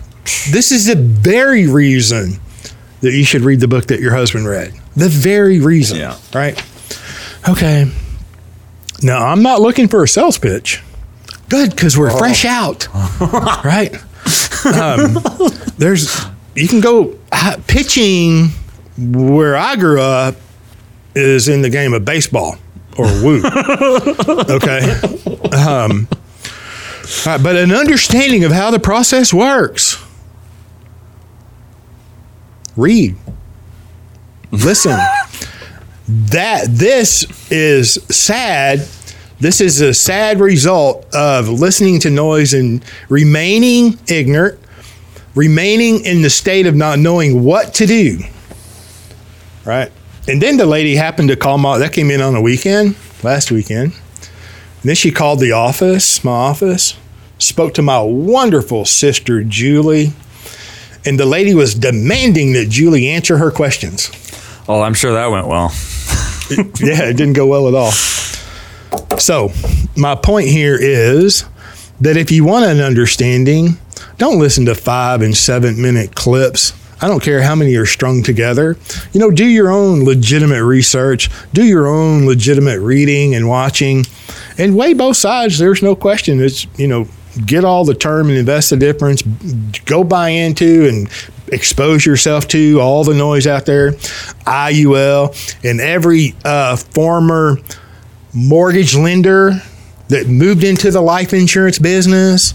[0.49, 2.39] this is the very reason
[3.01, 4.73] that you should read the book that your husband read.
[4.95, 5.97] The very reason.
[5.97, 6.17] Yeah.
[6.33, 6.63] Right?
[7.49, 7.91] Okay.
[9.03, 10.81] Now, I'm not looking for a sales pitch.
[11.49, 12.87] Good, because we're fresh out.
[13.63, 13.93] right?
[14.65, 15.17] Um,
[15.77, 16.25] there's,
[16.55, 18.49] you can go uh, pitching
[18.97, 20.35] where I grew up
[21.13, 22.57] is in the game of baseball
[22.97, 23.41] or woo.
[23.45, 24.91] okay.
[25.53, 26.07] Um,
[27.25, 30.03] right, but an understanding of how the process works.
[32.75, 33.15] Read.
[34.51, 34.97] Listen.
[36.07, 38.87] that this is sad.
[39.39, 44.57] This is a sad result of listening to noise and remaining ignorant,
[45.35, 48.19] remaining in the state of not knowing what to do.
[49.65, 49.91] Right?
[50.27, 53.51] And then the lady happened to call my that came in on a weekend, last
[53.51, 53.91] weekend.
[53.91, 56.97] And then she called the office, my office,
[57.37, 60.13] spoke to my wonderful sister Julie,
[61.05, 64.09] and the lady was demanding that Julie answer her questions.
[64.67, 65.73] Oh, I'm sure that went well.
[66.79, 67.91] yeah, it didn't go well at all.
[69.19, 69.51] So,
[69.95, 71.45] my point here is
[72.01, 73.77] that if you want an understanding,
[74.17, 76.73] don't listen to five and seven minute clips.
[77.01, 78.77] I don't care how many are strung together.
[79.11, 84.05] You know, do your own legitimate research, do your own legitimate reading and watching,
[84.57, 85.57] and weigh both sides.
[85.57, 86.41] There's no question.
[86.41, 87.07] It's, you know,
[87.45, 89.21] get all the term and invest the difference,
[89.85, 91.09] go buy into and
[91.51, 93.91] expose yourself to all the noise out there,
[94.47, 97.57] IUL, and every uh, former
[98.35, 99.61] mortgage lender
[100.09, 102.53] that moved into the life insurance business,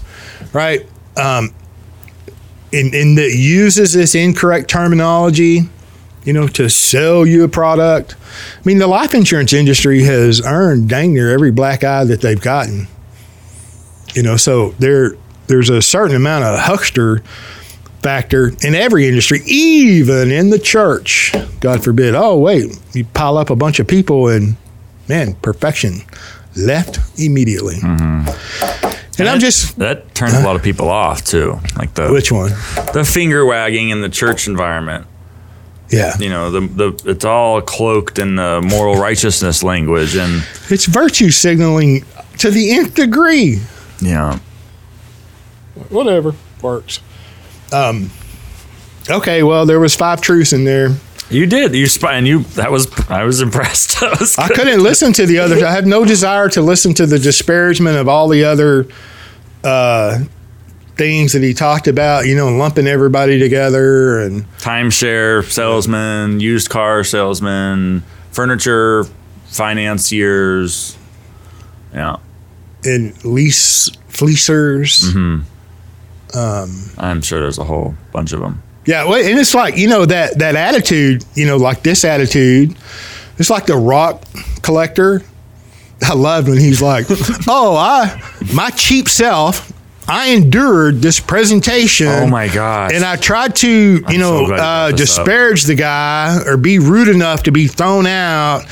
[0.53, 0.87] right?
[1.17, 1.53] Um,
[2.71, 5.63] and, and that uses this incorrect terminology
[6.23, 8.15] you know, to sell you a product.
[8.57, 12.39] I mean, the life insurance industry has earned dang near every black eye that they've
[12.39, 12.87] gotten.
[14.13, 15.15] You know, so there
[15.47, 17.19] there's a certain amount of huckster
[18.01, 21.33] factor in every industry, even in the church.
[21.59, 22.15] God forbid.
[22.15, 24.55] Oh, wait, you pile up a bunch of people and
[25.11, 26.01] man, perfection
[26.55, 27.75] left immediately.
[27.81, 31.59] And I'm just that turns a lot of people off too.
[31.77, 32.51] Like the which one?
[32.93, 35.05] the finger wagging in the church environment.
[35.89, 40.85] Yeah, You know, the the it's all cloaked in the moral righteousness language, and it's
[40.85, 42.05] virtue signaling
[42.37, 43.59] to the nth degree.
[43.99, 44.39] yeah,
[45.89, 47.01] Whatever works.
[47.73, 48.09] Um.
[49.09, 50.89] Okay, well, there was five truths in there.
[51.31, 54.01] You did you sp- and you that was I was impressed.
[54.19, 55.63] Was I couldn't listen to the others.
[55.63, 58.87] I had no desire to listen to the disparagement of all the other
[59.63, 60.19] uh,
[60.97, 62.25] things that he talked about.
[62.25, 69.05] You know, lumping everybody together and timeshare salesman, used car salesman, furniture
[69.45, 70.97] financiers.
[71.93, 72.17] Yeah,
[72.83, 75.13] and lease fleecers.
[75.15, 75.45] um
[76.97, 78.61] I'm sure there's a whole bunch of them.
[78.85, 81.23] Yeah, well, and it's like you know that that attitude.
[81.35, 82.75] You know, like this attitude.
[83.37, 84.23] It's like the rock
[84.61, 85.23] collector.
[86.03, 87.05] I loved when he's like,
[87.47, 88.21] "Oh, I
[88.53, 89.71] my cheap self."
[90.13, 92.07] I endured this presentation.
[92.07, 92.91] Oh my gosh!
[92.93, 95.25] And I tried to, you I'm know, so uh, this up.
[95.25, 98.65] disparage the guy or be rude enough to be thrown out,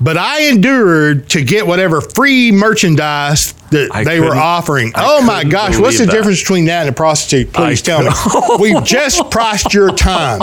[0.00, 4.92] but I endured to get whatever free merchandise that I they were offering.
[4.94, 6.12] I oh my gosh, what's the that.
[6.12, 7.52] difference between that and a prostitute?
[7.52, 8.10] Please tell me.
[8.58, 10.40] We've just priced your time.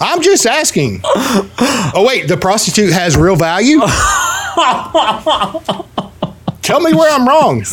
[0.00, 1.02] I'm just asking.
[1.04, 3.78] Oh wait, the prostitute has real value.
[6.68, 7.64] Tell me where I'm wrong.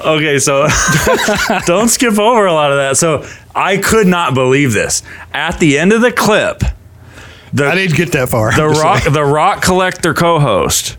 [0.00, 0.68] Okay, so
[1.66, 2.96] don't skip over a lot of that.
[2.96, 5.02] So I could not believe this.
[5.32, 6.62] At the end of the clip,
[7.52, 8.54] the I didn't get that far.
[8.54, 9.14] the rock saying.
[9.14, 10.96] the rock collector co-host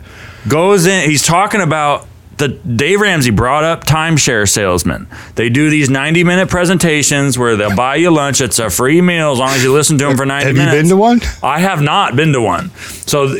[0.49, 2.05] goes in he's talking about
[2.37, 5.07] the Dave Ramsey brought up timeshare salesmen.
[5.35, 8.41] They do these 90 minute presentations where they'll buy you lunch.
[8.41, 10.61] It's a free meal as long as you listen to them for 90 Have you
[10.65, 10.81] minutes.
[10.81, 11.21] been to one?
[11.41, 12.71] I have not been to one.
[13.07, 13.37] So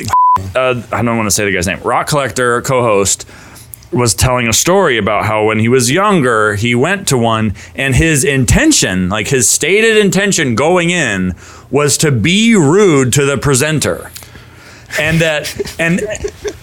[0.55, 1.81] uh, I don't want to say the guy's name.
[1.81, 3.27] Rock collector co-host
[3.91, 7.95] was telling a story about how when he was younger, he went to one and
[7.95, 11.33] his intention, like his stated intention going in
[11.71, 14.11] was to be rude to the presenter.
[14.99, 15.99] And that and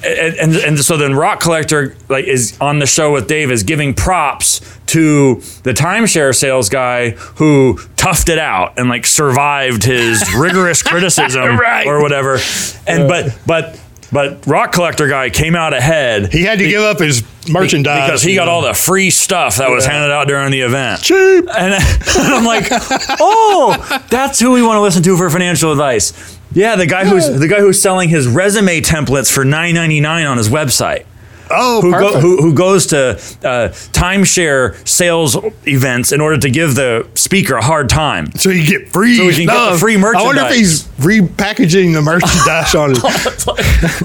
[0.05, 3.63] and, and and so then Rock Collector like is on the show with Dave is
[3.63, 10.23] giving props to the timeshare sales guy who toughed it out and like survived his
[10.35, 11.87] rigorous criticism Right.
[11.87, 12.39] or whatever.
[12.87, 13.79] And but but
[14.13, 16.33] but Rock Collector guy came out ahead.
[16.33, 19.71] He had to give up his merchandise because he got all the free stuff that
[19.71, 21.03] was handed out during the event.
[21.03, 21.47] cheap.
[21.53, 21.75] And,
[22.07, 22.67] I'm like,
[23.21, 26.39] oh, that's who we want to listen to for financial advice.
[26.53, 30.27] Yeah, the guy who's the guy who's selling his resume templates for nine ninety nine
[30.27, 31.07] on his website.
[31.55, 33.11] Oh, Who, go, who, who goes to
[33.45, 35.37] uh, timeshare sales
[35.67, 38.33] events in order to give the speaker a hard time?
[38.33, 39.17] So you get free.
[39.17, 39.81] So we can get the stuff.
[39.81, 42.99] free I wonder if he's repackaging the merchandise on it.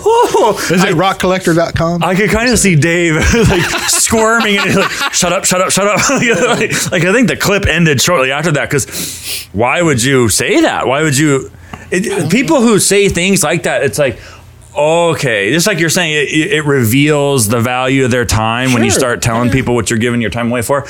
[0.06, 2.04] Oh, Is it rockcollector.com?
[2.04, 3.16] I could kind of see Dave
[3.50, 7.28] like squirming and he's like, "Shut up, shut up, shut up!" like, like, I think
[7.28, 10.88] the clip ended shortly after that because why would you say that?
[10.88, 11.52] Why would you?
[11.90, 14.20] It, people who say things like that, it's like.
[14.78, 18.92] Okay, just like you're saying, it, it reveals the value of their time when you
[18.92, 20.86] start telling people what you're giving your time away for.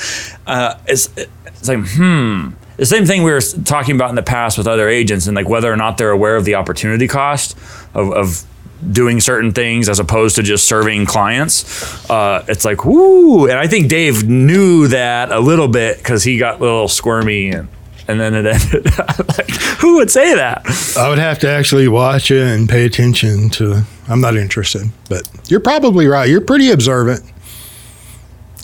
[0.46, 2.50] Uh, it's, it's like, hmm.
[2.76, 5.48] The same thing we were talking about in the past with other agents and like
[5.48, 7.56] whether or not they're aware of the opportunity cost
[7.92, 8.44] of, of
[8.92, 12.08] doing certain things as opposed to just serving clients.
[12.08, 13.48] Uh, it's like, whoo.
[13.48, 17.50] And I think Dave knew that a little bit because he got a little squirmy
[17.50, 17.68] and,
[18.08, 18.86] and then it ended.
[19.28, 20.64] like, who would say that?
[20.96, 23.82] I would have to actually watch it and pay attention to.
[24.08, 26.28] I'm not interested, but you're probably right.
[26.28, 27.22] You're pretty observant.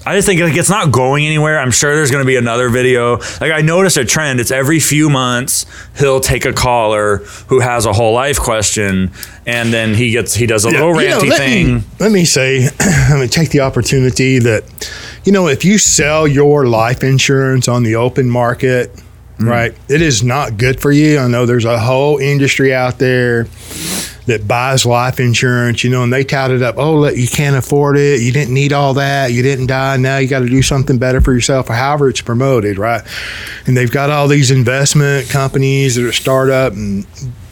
[0.06, 1.58] I just think like it's not going anywhere.
[1.58, 3.16] I'm sure there's going to be another video.
[3.40, 4.38] Like I noticed a trend.
[4.38, 5.64] It's every few months
[5.98, 7.18] he'll take a caller
[7.48, 9.12] who has a whole life question,
[9.46, 11.74] and then he gets he does a little You know, ranty let thing.
[11.76, 12.68] Me, let me say,
[13.10, 14.90] let me take the opportunity that,
[15.24, 18.90] you know, if you sell your life insurance on the open market,
[19.38, 19.48] Mm.
[19.48, 21.18] right, it is not good for you.
[21.18, 23.44] I know there's a whole industry out there
[24.26, 26.76] that buys life insurance, you know, and they tout it up.
[26.78, 28.20] Oh, look, you can't afford it.
[28.20, 29.32] You didn't need all that.
[29.32, 29.96] You didn't die.
[29.96, 33.02] Now you got to do something better for yourself, or however it's promoted, right?
[33.66, 37.06] And they've got all these investment companies that are startup and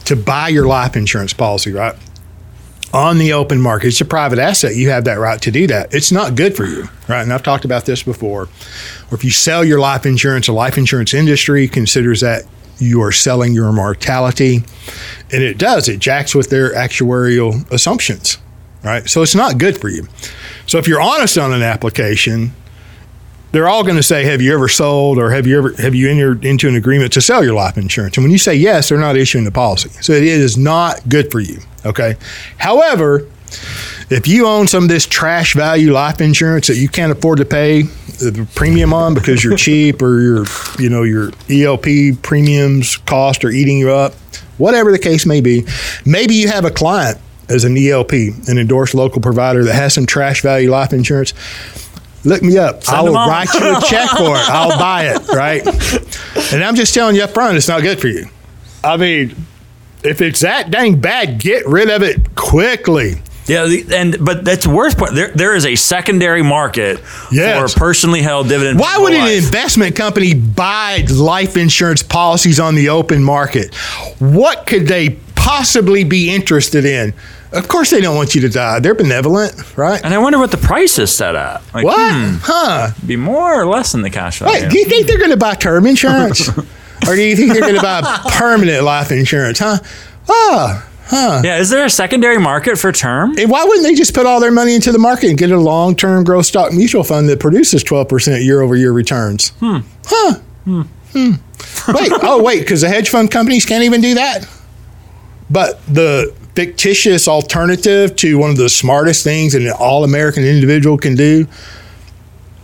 [0.05, 1.97] to buy your life insurance policy, right?
[2.93, 3.89] On the open market.
[3.89, 4.77] It's a private asset.
[4.77, 5.95] You have that right to do that.
[5.95, 7.23] It's not good for you, right?
[7.23, 8.43] And I've talked about this before.
[9.11, 12.45] Or if you sell your life insurance, the life insurance industry considers that
[12.79, 14.65] you are selling your mortality.
[15.33, 18.39] And it does, it jacks with their actuarial assumptions,
[18.85, 19.09] right?
[19.09, 20.07] So it's not good for you.
[20.67, 22.53] So if you're honest on an application,
[23.53, 26.11] they're all going to say, "Have you ever sold, or have you ever have you
[26.11, 28.99] entered into an agreement to sell your life insurance?" And when you say yes, they're
[28.99, 31.61] not issuing the policy, so it is not good for you.
[31.85, 32.17] Okay.
[32.59, 33.27] However,
[34.11, 37.45] if you own some of this trash value life insurance that you can't afford to
[37.45, 40.45] pay the premium on because you're cheap or your
[40.79, 44.15] you know your ELP premiums cost are eating you up,
[44.59, 45.67] whatever the case may be,
[46.05, 48.13] maybe you have a client as an ELP,
[48.49, 51.35] an endorsed local provider that has some trash value life insurance
[52.25, 52.85] look me up.
[52.85, 54.49] Send I will write you a check for it.
[54.51, 56.53] I'll buy it, right?
[56.53, 58.27] And I'm just telling you up front, it's not good for you.
[58.85, 59.35] I mean,
[60.03, 63.23] if it's that dang bad, get rid of it quickly.
[63.47, 65.15] Yeah, and but that's the worst part.
[65.15, 67.01] There, there is a secondary market
[67.33, 67.75] Yes.
[67.75, 68.79] for personally held dividend.
[68.79, 73.75] Why would an investment company buy life insurance policies on the open market?
[74.21, 77.15] What could they possibly be interested in?
[77.53, 78.81] Of course, they don't want you to die.
[78.81, 80.01] They're benevolent, right?
[80.03, 81.61] And I wonder what the price is set at.
[81.75, 82.13] Like, What?
[82.15, 82.91] hmm, Huh?
[83.07, 84.63] be more or less than the cash value?
[84.63, 86.49] Wait, do you think they're going to buy term insurance?
[87.07, 88.01] or do you think they're going to buy
[88.33, 89.79] permanent life insurance, huh?
[90.31, 91.43] Ah, huh.
[91.45, 93.37] yeah, is there a secondary market for term?
[93.39, 95.59] and why wouldn't they just put all their money into the market and get a
[95.59, 99.49] long term growth stock mutual fund that produces 12% year over year returns?
[99.61, 99.79] Hmm.
[100.07, 100.35] Huh.
[100.65, 100.83] Hmm.
[101.13, 101.31] Hmm.
[101.89, 104.49] Wait, oh, wait, because the hedge fund companies can't even do that?
[105.51, 110.99] But the fictitious alternative to one of the smartest things that an all American individual
[110.99, 111.47] can do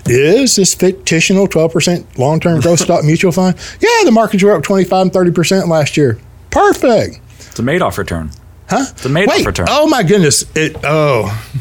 [0.07, 3.57] is this fictional 12% long term growth stock mutual fund.
[3.81, 6.19] Yeah, the markets were up 25 and 30% last year.
[6.51, 7.21] Perfect.
[7.39, 8.31] It's a Madoff return.
[8.71, 8.85] Huh?
[8.91, 9.67] It's a Madoff Wait, return.
[9.69, 10.45] oh my goodness.
[10.55, 11.29] It, oh,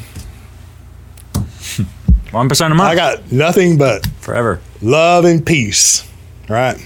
[2.31, 4.59] One percent a month I got nothing but forever.
[4.81, 6.05] love and peace.
[6.49, 6.77] Right.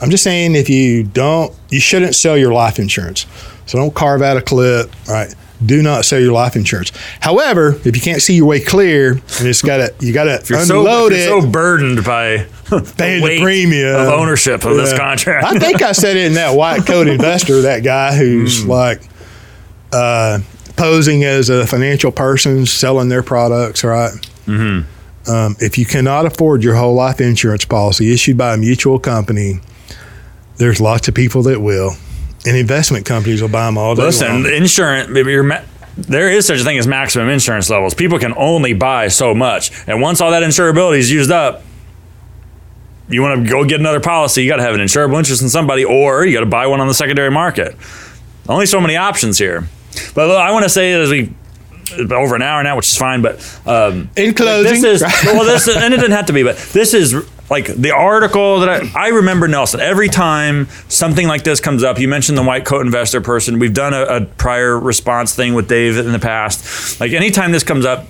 [0.00, 3.26] I'm just saying if you don't, you shouldn't sell your life insurance.
[3.68, 4.90] So don't carve out a clip.
[5.08, 5.32] Right.
[5.64, 6.92] Do not sell your life insurance.
[7.20, 10.40] However, if you can't see your way clear, and it's got to, you got to
[10.48, 11.24] You're so unload you're it.
[11.42, 12.46] so burdened by
[12.96, 15.44] paying the weight premium of ownership of this contract.
[15.44, 18.70] I think I said it in that white coat investor, that guy who's Hmm.
[18.70, 19.02] like
[19.92, 20.38] uh,
[20.76, 24.12] posing as a financial person selling their products, right?
[24.46, 25.30] Mm-hmm.
[25.30, 29.60] Um, if you cannot afford your whole life insurance policy issued by a mutual company,
[30.56, 31.94] there's lots of people that will,
[32.46, 34.52] and investment companies will buy them all day Listen, long.
[34.52, 35.08] insurance.
[35.44, 35.60] ma-
[35.96, 37.92] there is such a thing as maximum insurance levels.
[37.94, 41.62] People can only buy so much, and once all that insurability is used up,
[43.08, 44.42] you want to go get another policy.
[44.42, 46.80] You got to have an insurable interest in somebody, or you got to buy one
[46.80, 47.74] on the secondary market.
[48.48, 49.66] Only so many options here.
[50.14, 51.32] But look, I want to say as we
[52.10, 53.22] over an hour now, which is fine.
[53.22, 56.56] But um, In closing, this is well, this and it didn't have to be, but
[56.72, 57.14] this is
[57.50, 59.80] like the article that I, I remember Nelson.
[59.80, 63.58] Every time something like this comes up, you mentioned the white coat investor person.
[63.58, 67.00] We've done a, a prior response thing with Dave in the past.
[67.00, 68.06] Like anytime this comes up.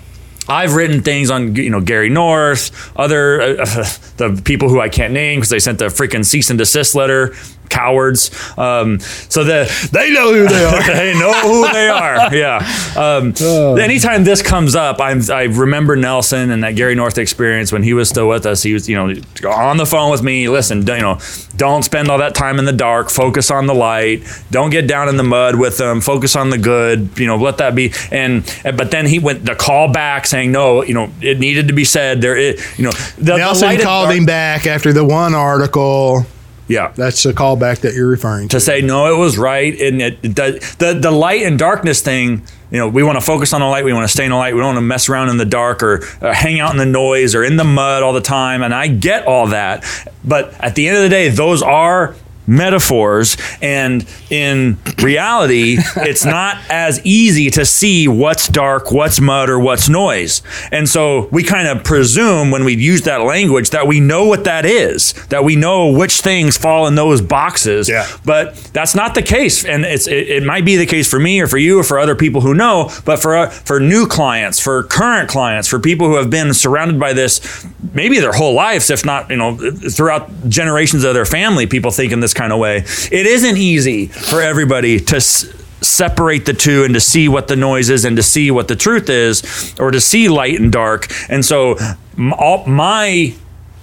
[0.50, 3.64] I've written things on you know Gary North, other uh,
[4.16, 7.34] the people who I can't name because they sent the freaking cease and desist letter.
[7.68, 8.30] Cowards.
[8.58, 10.82] Um, so the they know who they are.
[10.86, 12.34] they know who they are.
[12.34, 12.58] Yeah.
[12.96, 13.34] Um,
[13.78, 17.94] Anytime this comes up, I'm, I remember Nelson and that Gary North experience when he
[17.94, 18.62] was still with us.
[18.62, 19.14] He was, you know,
[19.48, 20.48] on the phone with me.
[20.48, 21.18] Listen, don't- you know,
[21.56, 23.08] don't spend all that time in the dark.
[23.08, 24.22] Focus on the light.
[24.50, 26.00] Don't get down in the mud with them.
[26.00, 27.10] Focus on the good.
[27.16, 27.92] You know, let that be.
[28.10, 28.42] And
[28.76, 30.82] but then he went the call back saying no.
[30.82, 32.20] You know, it needed to be said.
[32.20, 35.34] There, it, you know, the, the Nelson and called dark- him back after the one
[35.34, 36.26] article.
[36.68, 36.92] Yeah.
[36.94, 38.56] That's the callback that you're referring to.
[38.56, 42.42] to say no, it was right, and it, does- the the light and darkness thing.
[42.70, 43.82] You know, we want to focus on the light.
[43.84, 44.52] We want to stay in the light.
[44.54, 46.84] We don't want to mess around in the dark or uh, hang out in the
[46.84, 48.62] noise or in the mud all the time.
[48.62, 49.84] And I get all that,
[50.22, 52.14] but at the end of the day, those are
[52.48, 59.58] metaphors and in reality it's not as easy to see what's dark what's mud or
[59.60, 60.42] what's noise
[60.72, 64.44] and so we kind of presume when we use that language that we know what
[64.44, 68.06] that is that we know which things fall in those boxes Yeah.
[68.24, 71.40] but that's not the case, and it's it, it might be the case for me
[71.40, 72.90] or for you or for other people who know.
[73.04, 76.98] But for uh, for new clients, for current clients, for people who have been surrounded
[76.98, 79.56] by this, maybe their whole lives, if not you know
[79.90, 82.78] throughout generations of their family, people think in this kind of way.
[82.78, 85.16] It isn't easy for everybody to.
[85.16, 88.66] S- separate the two and to see what the noise is and to see what
[88.66, 91.76] the truth is or to see light and dark and so
[92.36, 93.32] all, my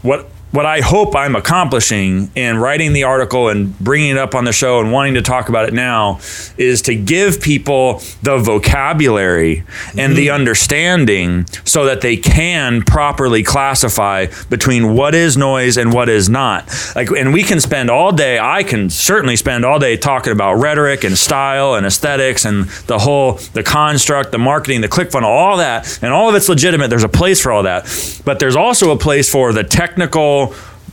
[0.01, 4.45] what what I hope I'm accomplishing in writing the article and bringing it up on
[4.45, 6.19] the show and wanting to talk about it now
[6.57, 9.99] is to give people the vocabulary mm-hmm.
[9.99, 10.35] and the mm-hmm.
[10.35, 16.73] understanding so that they can properly classify between what is noise and what is not.
[16.95, 18.39] Like, and we can spend all day.
[18.39, 22.99] I can certainly spend all day talking about rhetoric and style and aesthetics and the
[22.99, 26.89] whole the construct, the marketing, the click funnel, all that, and all of it's legitimate.
[26.89, 30.44] There's a place for all that, but there's also a place for the technical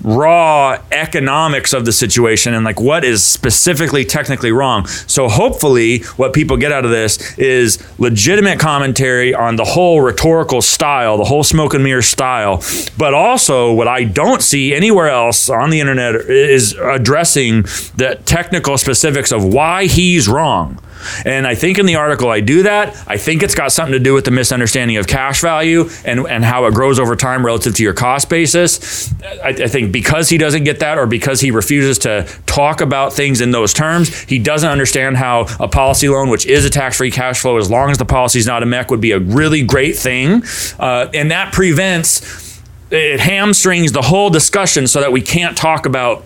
[0.03, 4.86] raw economics of the situation and like what is specifically technically wrong.
[4.86, 10.61] So hopefully what people get out of this is legitimate commentary on the whole rhetorical
[10.61, 12.62] style, the whole smoke and mirror style,
[12.98, 17.62] but also what I don't see anywhere else on the internet is addressing
[17.96, 20.82] the technical specifics of why he's wrong.
[21.24, 22.96] And I think in the article I do that.
[23.07, 26.44] I think it's got something to do with the misunderstanding of cash value and, and
[26.44, 29.12] how it grows over time relative to your cost basis.
[29.42, 33.12] I, I think because he doesn't get that or because he refuses to talk about
[33.12, 36.96] things in those terms, he doesn't understand how a policy loan, which is a tax
[36.96, 39.18] free cash flow, as long as the policy is not a MEC, would be a
[39.18, 40.42] really great thing.
[40.78, 46.24] Uh, and that prevents, it hamstrings the whole discussion so that we can't talk about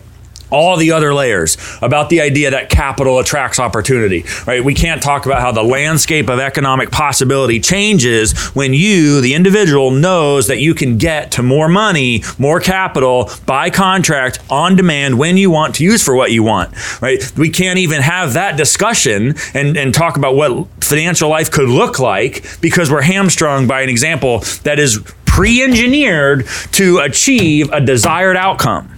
[0.51, 4.65] all the other layers about the idea that capital attracts opportunity, right?
[4.65, 9.91] We can't talk about how the landscape of economic possibility changes when you, the individual,
[9.91, 15.37] knows that you can get to more money, more capital by contract on demand when
[15.37, 16.73] you want to use for what you want,
[17.03, 17.33] right?
[17.37, 21.99] We can't even have that discussion and, and talk about what financial life could look
[21.99, 28.37] like because we're hamstrung by an example that is pre engineered to achieve a desired
[28.37, 28.96] outcome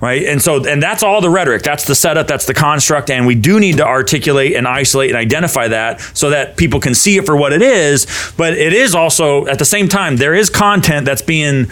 [0.00, 0.24] right?
[0.24, 1.62] And so, and that's all the rhetoric.
[1.62, 2.26] That's the setup.
[2.26, 3.10] That's the construct.
[3.10, 6.94] And we do need to articulate and isolate and identify that so that people can
[6.94, 8.06] see it for what it is.
[8.36, 11.70] But it is also, at the same time, there is content that's being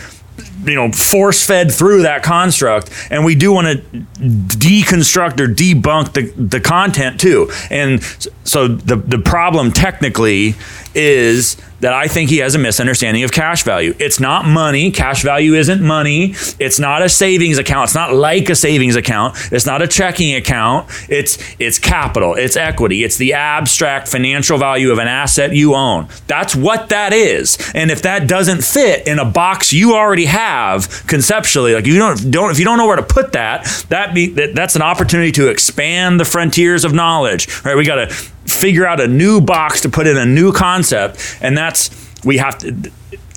[0.64, 3.76] you know force fed through that construct and we do want to
[4.18, 8.03] deconstruct or debunk the, the content too and
[8.45, 10.55] so the the problem technically
[10.95, 13.95] is that I think he has a misunderstanding of cash value.
[13.99, 14.91] It's not money.
[14.91, 16.35] Cash value isn't money.
[16.59, 17.89] It's not a savings account.
[17.89, 19.37] It's not like a savings account.
[19.53, 20.89] It's not a checking account.
[21.09, 22.35] It's it's capital.
[22.35, 23.05] It's equity.
[23.05, 26.09] It's the abstract financial value of an asset you own.
[26.26, 27.59] That's what that is.
[27.74, 32.31] And if that doesn't fit in a box you already have conceptually, like you don't
[32.31, 35.33] don't if you don't know where to put that, that be that, that's an opportunity
[35.33, 37.64] to expand the frontiers of knowledge.
[37.64, 37.76] Right?
[37.76, 41.57] We got to figure out a new box to put in a new concept and
[41.57, 41.90] that's
[42.24, 42.90] we have to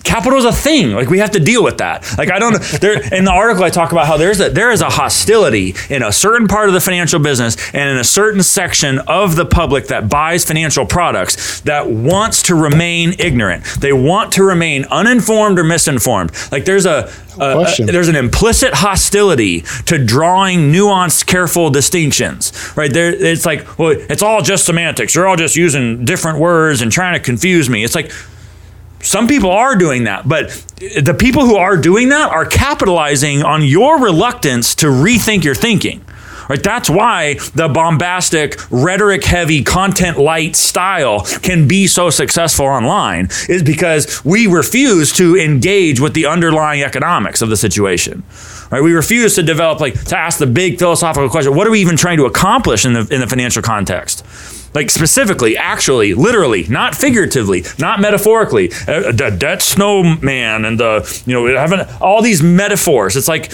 [0.03, 0.91] capital is a thing.
[0.91, 2.17] Like we have to deal with that.
[2.17, 4.81] Like I don't there in the article I talk about how there's a there is
[4.81, 8.99] a hostility in a certain part of the financial business and in a certain section
[8.99, 13.63] of the public that buys financial products that wants to remain ignorant.
[13.79, 16.31] They want to remain uninformed or misinformed.
[16.51, 22.51] Like there's a, a, a there's an implicit hostility to drawing nuanced, careful distinctions.
[22.75, 25.15] Right there, it's like well, it's all just semantics.
[25.15, 27.83] You're all just using different words and trying to confuse me.
[27.83, 28.11] It's like
[29.03, 33.63] some people are doing that, but the people who are doing that are capitalizing on
[33.63, 36.03] your reluctance to rethink your thinking.
[36.49, 36.61] Right?
[36.61, 43.63] That's why the bombastic, rhetoric heavy, content light style can be so successful online, is
[43.63, 48.23] because we refuse to engage with the underlying economics of the situation.
[48.69, 48.81] Right?
[48.81, 51.95] We refuse to develop, like, to ask the big philosophical question what are we even
[51.95, 54.25] trying to accomplish in the, in the financial context?
[54.73, 58.71] Like specifically, actually, literally, not figuratively, not metaphorically.
[58.87, 63.15] Uh, the debt snowman and the you know having all these metaphors.
[63.15, 63.51] It's like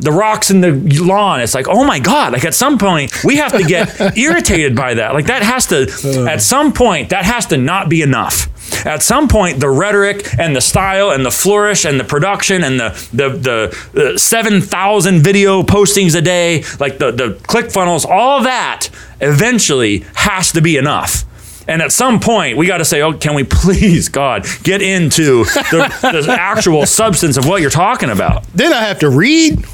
[0.00, 1.40] the rocks in the lawn.
[1.40, 4.94] It's like, oh my God, like at some point we have to get irritated by
[4.94, 5.12] that.
[5.14, 6.26] Like that has to, uh.
[6.26, 8.48] at some point, that has to not be enough.
[8.84, 12.78] At some point, the rhetoric and the style and the flourish and the production and
[12.78, 18.04] the the, the, the seven thousand video postings a day, like the the click funnels,
[18.04, 18.88] all that
[19.20, 21.24] eventually has to be enough.
[21.68, 25.44] And at some point, we got to say, oh, can we please, God, get into
[25.44, 28.44] the, the actual substance of what you're talking about?
[28.54, 29.64] Then I have to read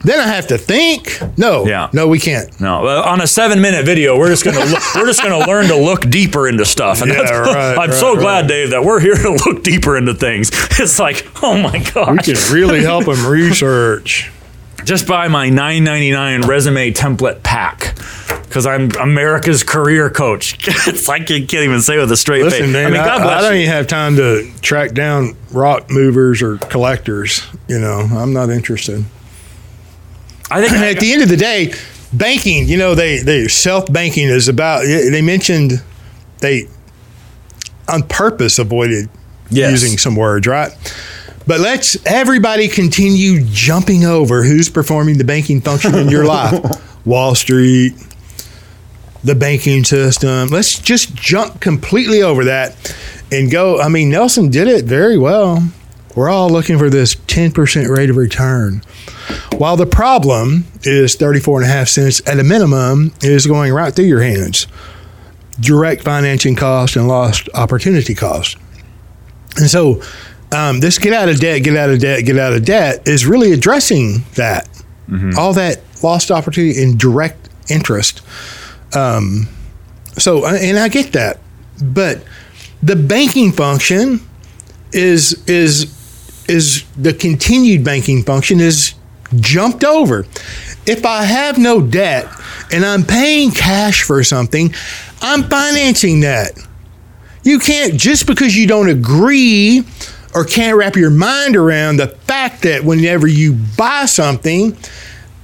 [0.00, 1.20] then I have to think.
[1.36, 1.90] No, yeah.
[1.92, 2.60] no, we can't.
[2.60, 6.08] No, on a seven-minute video, we're just gonna look, we're just gonna learn to look
[6.08, 7.02] deeper into stuff.
[7.02, 8.20] And yeah, right, I'm right, so right.
[8.20, 10.50] glad, Dave, that we're here to look deeper into things.
[10.78, 14.30] It's like, oh my god, we can really help them research.
[14.84, 17.96] Just buy my 9.99 resume template pack
[18.42, 20.56] because I'm America's career coach.
[20.86, 22.72] it's like you can't even say with a straight Listen, face.
[22.72, 25.90] Man, I mean, God bless I, I don't even have time to track down rock
[25.90, 27.46] movers or collectors.
[27.68, 29.04] You know, I'm not interested.
[30.50, 31.72] I think at the end of the day,
[32.12, 35.82] banking, you know, they, they self banking is about, they mentioned
[36.38, 36.68] they
[37.88, 39.08] on purpose avoided
[39.50, 39.70] yes.
[39.70, 40.72] using some words, right?
[41.46, 46.82] But let's everybody continue jumping over who's performing the banking function in your life.
[47.06, 47.94] Wall Street,
[49.22, 50.48] the banking system.
[50.48, 52.96] Let's just jump completely over that
[53.30, 53.80] and go.
[53.80, 55.62] I mean, Nelson did it very well.
[56.16, 58.82] We're all looking for this 10% rate of return.
[59.58, 63.94] While the problem is 34 and a half cents at a minimum is going right
[63.94, 64.66] through your hands.
[65.60, 68.56] Direct financing cost and lost opportunity cost.
[69.56, 70.02] And so
[70.52, 73.26] um, this get out of debt, get out of debt, get out of debt is
[73.26, 74.68] really addressing that.
[75.08, 75.38] Mm-hmm.
[75.38, 78.22] All that lost opportunity and direct interest.
[78.94, 79.48] Um,
[80.18, 81.40] so, uh, and I get that,
[81.82, 82.22] but
[82.82, 84.20] the banking function
[84.92, 85.95] is is
[86.48, 88.94] is the continued banking function is
[89.36, 90.26] jumped over.
[90.86, 92.28] If I have no debt
[92.72, 94.72] and I'm paying cash for something,
[95.20, 96.52] I'm financing that.
[97.42, 99.84] You can't just because you don't agree
[100.34, 104.76] or can't wrap your mind around the fact that whenever you buy something,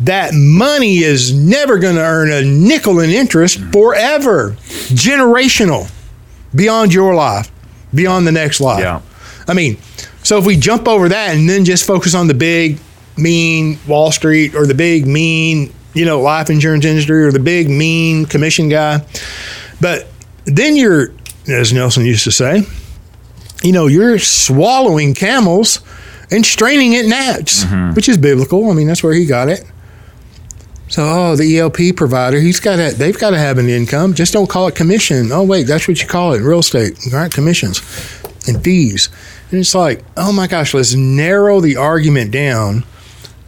[0.00, 4.56] that money is never going to earn a nickel in interest forever.
[4.90, 5.90] Generational,
[6.54, 7.50] beyond your life,
[7.94, 8.80] beyond the next life.
[8.80, 9.00] Yeah.
[9.48, 9.78] I mean,
[10.22, 12.78] so if we jump over that and then just focus on the big,
[13.16, 17.68] mean Wall Street or the big, mean, you know, life insurance industry or the big,
[17.68, 19.04] mean commission guy,
[19.80, 20.06] but
[20.44, 21.12] then you're,
[21.48, 22.62] as Nelson used to say,
[23.62, 25.80] you know, you're swallowing camels
[26.30, 27.94] and straining at gnats, mm-hmm.
[27.94, 28.70] which is biblical.
[28.70, 29.64] I mean, that's where he got it.
[30.88, 34.14] So, oh, the ELP provider, he's got to, they've got to have an income.
[34.14, 35.32] Just don't call it commission.
[35.32, 37.32] Oh, wait, that's what you call it in real estate, right?
[37.32, 37.80] Commissions
[38.48, 39.08] and fees.
[39.50, 42.84] And it's like, oh my gosh, let's narrow the argument down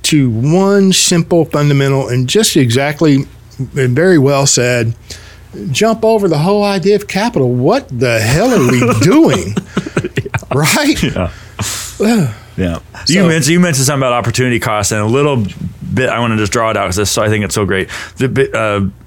[0.04, 3.24] to one simple fundamental and just exactly
[3.76, 4.94] and very well said
[5.70, 7.52] jump over the whole idea of capital.
[7.52, 9.54] What the hell are we doing?
[10.54, 11.02] right?
[11.02, 11.32] Yeah.
[12.56, 12.80] yeah.
[13.04, 15.44] So, you mentioned you mentioned something about opportunity cost and a little
[15.92, 16.08] bit.
[16.08, 17.88] I want to just draw it out because I think it's so great.
[18.16, 19.03] The, uh,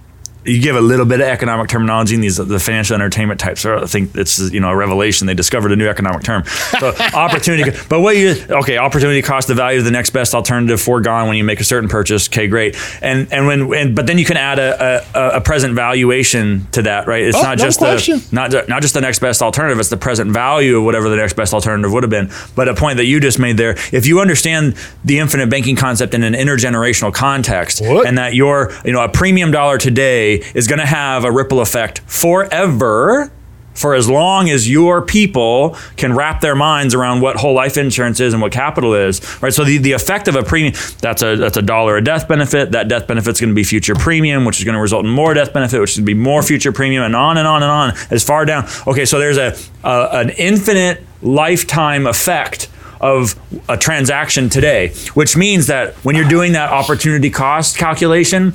[0.47, 3.77] you give a little bit of economic terminology and these the financial entertainment types are
[3.77, 5.27] I think it's you know a revelation.
[5.27, 6.45] They discovered a new economic term.
[6.79, 10.79] So opportunity but what you okay opportunity cost the value of the next best alternative
[10.81, 12.29] foregone when you make a certain purchase.
[12.29, 12.77] Okay great.
[13.01, 16.81] And and when and, but then you can add a, a, a present valuation to
[16.83, 17.23] that right?
[17.23, 18.19] It's oh, not no just question.
[18.19, 21.17] the not not just the next best alternative it's the present value of whatever the
[21.17, 22.31] next best alternative would have been.
[22.55, 26.13] But a point that you just made there if you understand the infinite banking concept
[26.13, 28.07] in an intergenerational context what?
[28.07, 31.61] and that your you know a premium dollar today is going to have a ripple
[31.61, 33.31] effect forever
[33.77, 38.19] for as long as your people can wrap their minds around what whole life insurance
[38.19, 39.53] is and what capital is, right?
[39.53, 42.71] So the, the effect of a premium, that's a that's a dollar a death benefit.
[42.71, 45.11] That death benefit is going to be future premium, which is going to result in
[45.11, 47.61] more death benefit, which is going to be more future premium, and on and on
[47.61, 48.67] and on as far down.
[48.87, 52.69] Okay, so there's a, a an infinite lifetime effect
[52.99, 53.39] of
[53.69, 58.53] a transaction today, which means that when you're doing that opportunity cost calculation,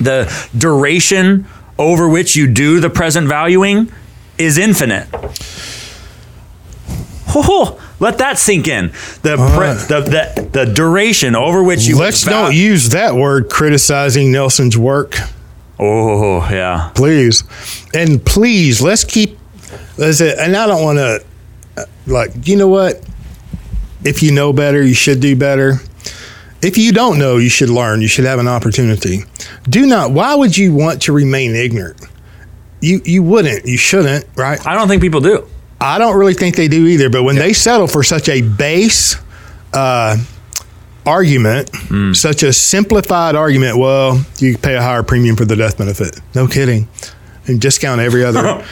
[0.00, 1.46] the duration
[1.78, 3.92] over which you do the present valuing
[4.38, 5.06] is infinite.
[7.32, 8.88] Oh, let that sink in.
[9.22, 13.50] The, pre- the, the, the duration over which you let's val- don't use that word
[13.50, 15.16] criticizing Nelson's work.
[15.78, 17.44] Oh yeah, please,
[17.94, 19.38] and please let's keep.
[19.96, 21.24] Let's, and I don't want to
[21.78, 23.02] uh, like you know what.
[24.04, 25.74] If you know better, you should do better.
[26.62, 28.02] If you don't know, you should learn.
[28.02, 29.20] You should have an opportunity.
[29.68, 30.12] Do not.
[30.12, 32.00] Why would you want to remain ignorant?
[32.80, 33.66] You you wouldn't.
[33.66, 34.26] You shouldn't.
[34.36, 34.64] Right?
[34.66, 35.46] I don't think people do.
[35.80, 37.08] I don't really think they do either.
[37.08, 37.42] But when yeah.
[37.42, 39.16] they settle for such a base
[39.72, 40.18] uh,
[41.06, 42.14] argument, mm.
[42.14, 46.20] such a simplified argument, well, you pay a higher premium for the death benefit.
[46.34, 46.88] No kidding.
[47.46, 48.46] And discount every other.
[48.46, 48.62] All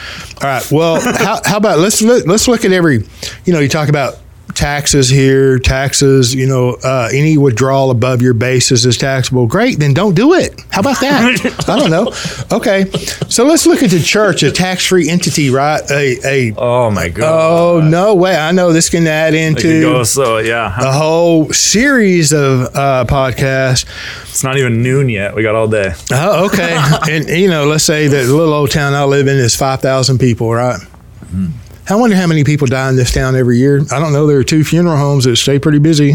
[0.43, 0.71] right.
[0.71, 3.03] Well, how, how about let's let's look at every.
[3.45, 4.19] You know, you talk about
[4.53, 9.47] taxes here, taxes, you know, uh, any withdrawal above your basis is taxable.
[9.47, 10.59] Great, then don't do it.
[10.71, 11.65] How about that?
[11.69, 12.11] I don't know.
[12.51, 12.89] Okay,
[13.29, 15.81] so let's look at the church, a tax-free entity, right?
[15.91, 17.29] A, a oh my god.
[17.29, 18.35] Oh no way!
[18.35, 23.85] I know this can add into go, so yeah a whole series of uh, podcasts.
[24.29, 25.35] It's not even noon yet.
[25.35, 25.93] We got all day.
[26.11, 26.77] Oh, okay.
[27.09, 29.81] and you know, let's say that the little old town I live in is five
[29.81, 30.79] thousand people, right?
[31.25, 31.51] Mm.
[31.89, 33.81] I wonder how many people die in this town every year.
[33.91, 34.27] I don't know.
[34.27, 36.13] There are two funeral homes that stay pretty busy.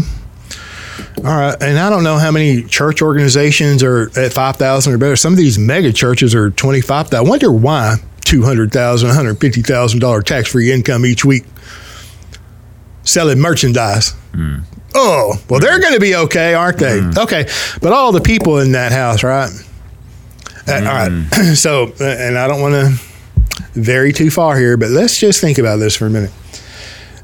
[1.17, 1.55] All right.
[1.61, 5.15] And I don't know how many church organizations are at 5,000 or better.
[5.17, 7.17] Some of these mega churches are 25,000.
[7.17, 11.43] I wonder why $200,000, $150,000 tax free income each week
[13.03, 14.13] selling merchandise.
[14.31, 14.63] Mm.
[14.93, 16.99] Oh, well, they're going to be okay, aren't they?
[16.99, 17.17] Mm.
[17.17, 17.47] Okay.
[17.81, 19.51] But all the people in that house, right?
[20.67, 21.11] Uh, all right.
[21.11, 21.53] Hmm.
[21.55, 23.14] So, and I don't want to
[23.73, 26.31] very too far here, but let's just think about this for a minute.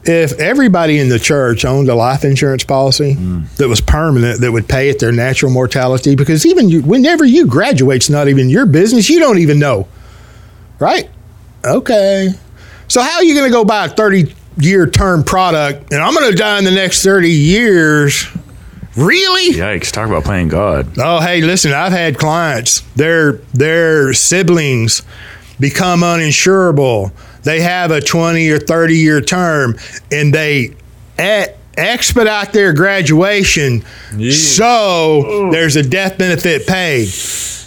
[0.03, 3.55] if everybody in the church owned a life insurance policy mm.
[3.57, 7.45] that was permanent that would pay at their natural mortality because even you, whenever you
[7.45, 9.87] graduate it's not even your business you don't even know
[10.79, 11.07] right
[11.63, 12.29] okay
[12.87, 16.15] so how are you going to go buy a 30 year term product and i'm
[16.15, 18.25] going to die in the next 30 years
[18.97, 19.91] really Yikes!
[19.91, 20.97] Talk about playing God.
[20.97, 25.03] Oh, hey, listen, I've had clients, their their siblings
[25.61, 27.11] become uninsurable.
[27.43, 29.77] They have a 20 or 30 year term
[30.11, 30.75] and they
[31.19, 33.83] e- expedite their graduation
[34.31, 37.07] so there's a death benefit paid.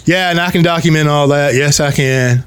[0.05, 1.55] Yeah, and I can document all that.
[1.55, 2.43] Yes, I can.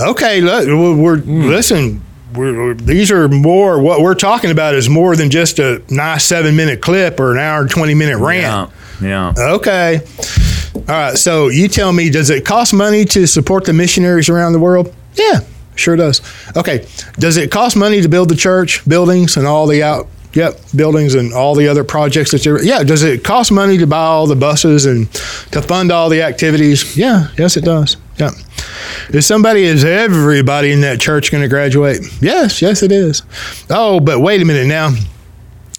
[0.00, 1.42] Okay, look, we're, we're hmm.
[1.42, 2.02] listen.
[2.34, 3.80] We're, we're- these are more.
[3.80, 7.38] What we're talking about is more than just a nice seven minute clip or an
[7.38, 8.72] hour and twenty minute rant.
[9.00, 9.32] Yeah.
[9.36, 9.54] Yeah.
[9.54, 10.00] Okay.
[10.88, 11.16] All right.
[11.16, 14.94] So you tell me, does it cost money to support the missionaries around the world?
[15.14, 15.40] Yeah,
[15.74, 16.20] sure does.
[16.56, 16.86] Okay.
[17.18, 20.08] Does it cost money to build the church buildings and all the out?
[20.34, 22.62] Yep, buildings and all the other projects that you're.
[22.62, 22.82] Yeah.
[22.82, 25.10] Does it cost money to buy all the buses and
[25.52, 26.96] to fund all the activities?
[26.96, 27.28] Yeah.
[27.38, 27.96] Yes, it does.
[28.18, 28.32] Yeah.
[29.08, 32.00] Is somebody, is everybody in that church going to graduate?
[32.20, 32.60] Yes.
[32.60, 33.22] Yes, it is.
[33.70, 34.90] Oh, but wait a minute now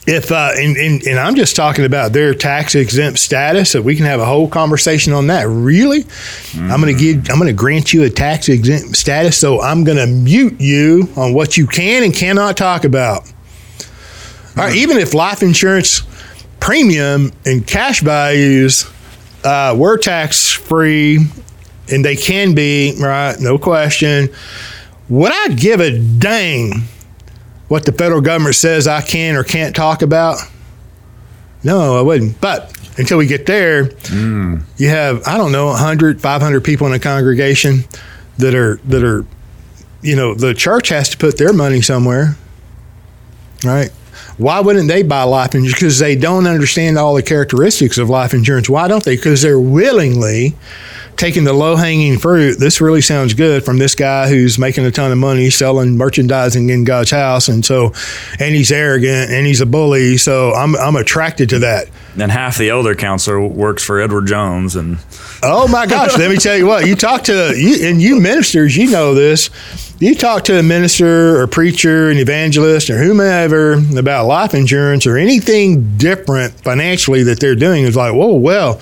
[0.07, 3.95] if uh, and, and, and I'm just talking about their tax exempt status, so we
[3.97, 5.47] can have a whole conversation on that.
[5.47, 6.05] Really,
[6.55, 9.83] I'm going to give, I'm going to grant you a tax exempt status, so I'm
[9.83, 13.23] going to mute you on what you can and cannot talk about.
[14.55, 16.03] All right, even if life insurance
[16.61, 18.89] premium and cash values
[19.43, 21.19] uh, were tax free,
[21.91, 24.29] and they can be right, no question.
[25.09, 26.87] Would I give a dang
[27.67, 30.39] what the federal government says I can or can't talk about?
[31.63, 32.39] No, I wouldn't.
[32.39, 34.59] But until we get there, hmm.
[34.77, 37.85] you have I don't know 100, 500 people in a congregation
[38.37, 39.25] that are that are
[40.01, 42.37] you know, the church has to put their money somewhere.
[43.63, 43.89] Right?
[44.37, 45.73] Why wouldn't they buy life insurance?
[45.73, 48.69] Because they don't understand all the characteristics of life insurance.
[48.69, 49.15] Why don't they?
[49.15, 50.55] Because they're willingly
[51.17, 52.59] taking the low hanging fruit.
[52.59, 56.69] This really sounds good from this guy who's making a ton of money selling merchandising
[56.69, 57.93] in God's house, and so,
[58.39, 60.17] and he's arrogant and he's a bully.
[60.17, 61.87] So I'm I'm attracted to that.
[62.19, 64.97] And half the elder counselor works for Edward Jones, and
[65.43, 66.17] Oh my gosh!
[66.17, 69.51] let me tell you what you talk to you and you ministers, you know this.
[69.99, 75.17] You talk to a minister or preacher, an evangelist, or whomever about life insurance or
[75.17, 78.79] anything different financially that they're doing is like, whoa, well,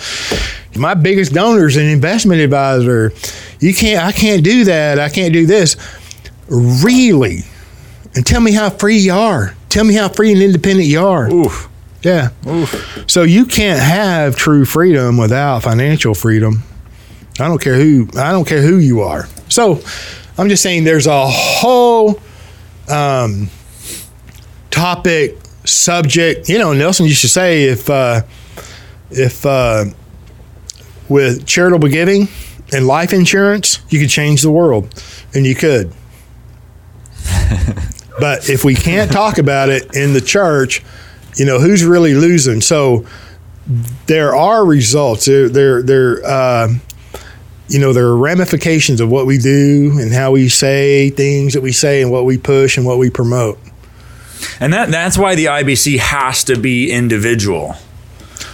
[0.75, 3.11] my biggest donor is an investment advisor.
[3.61, 4.99] You can't, I can't do that.
[4.99, 5.77] I can't do this.
[6.49, 7.39] Really?
[8.13, 9.55] And tell me how free you are.
[9.69, 11.29] Tell me how free and independent you are.
[11.31, 11.69] oof,
[12.05, 12.29] Yeah.
[13.07, 16.61] So you can't have true freedom without financial freedom.
[17.39, 19.27] I don't care who I don't care who you are.
[19.49, 19.81] So
[20.37, 22.19] I'm just saying there's a whole
[22.87, 23.49] um,
[24.69, 26.47] topic subject.
[26.47, 28.21] You know, Nelson used to say if uh,
[29.09, 29.85] if uh,
[31.09, 32.27] with charitable giving
[32.71, 34.93] and life insurance, you could change the world,
[35.33, 35.91] and you could.
[38.19, 40.83] but if we can't talk about it in the church,
[41.35, 42.61] you know who's really losing.
[42.61, 43.05] So
[44.07, 45.25] there are results.
[45.25, 46.25] There, there, there.
[46.25, 46.69] Uh,
[47.67, 51.61] you know, there are ramifications of what we do and how we say things that
[51.61, 53.57] we say and what we push and what we promote.
[54.59, 57.75] and that that's why the IBC has to be individual.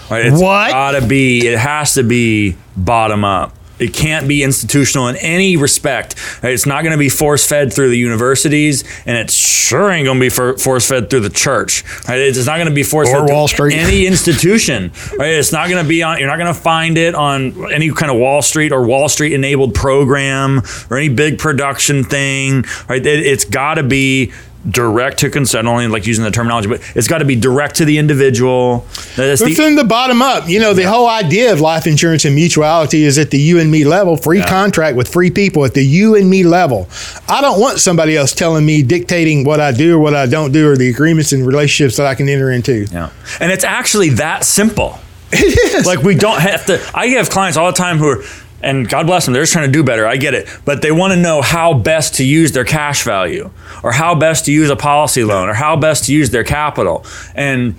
[0.09, 0.27] Right?
[0.27, 0.71] It's What?
[0.71, 1.45] Gotta be.
[1.47, 3.55] It has to be bottom up.
[3.81, 6.15] It can't be institutional in any respect.
[6.43, 10.19] It's not going to be force fed through the universities, and it sure ain't going
[10.19, 11.83] to be force fed through the church.
[12.07, 12.19] Right?
[12.19, 13.73] It's not going to be force fed through Wall Street.
[13.73, 14.91] any institution.
[15.17, 15.33] Right?
[15.33, 16.19] It's not going to be on.
[16.19, 19.33] You're not going to find it on any kind of Wall Street or Wall Street
[19.33, 22.65] enabled program or any big production thing.
[22.87, 23.05] Right?
[23.05, 24.31] It, it's got to be
[24.69, 25.67] direct to consent.
[25.67, 28.85] Only like using the terminology, but it's got to be direct to the individual.
[29.15, 30.47] That's It's the, in the bottom up.
[30.47, 33.71] You know, the whole idea of life insurance and mutuality is at the you and
[33.71, 36.87] me level, free contract with free people at the you and me level.
[37.27, 40.51] I don't want somebody else telling me, dictating what I do or what I don't
[40.51, 42.85] do, or the agreements and relationships that I can enter into.
[42.91, 43.11] Yeah.
[43.39, 44.99] And it's actually that simple.
[45.33, 45.85] It is.
[45.85, 46.81] Like we don't have to.
[46.93, 48.23] I have clients all the time who are,
[48.63, 50.05] and God bless them, they're just trying to do better.
[50.05, 53.49] I get it, but they want to know how best to use their cash value,
[53.83, 57.05] or how best to use a policy loan, or how best to use their capital,
[57.35, 57.75] and.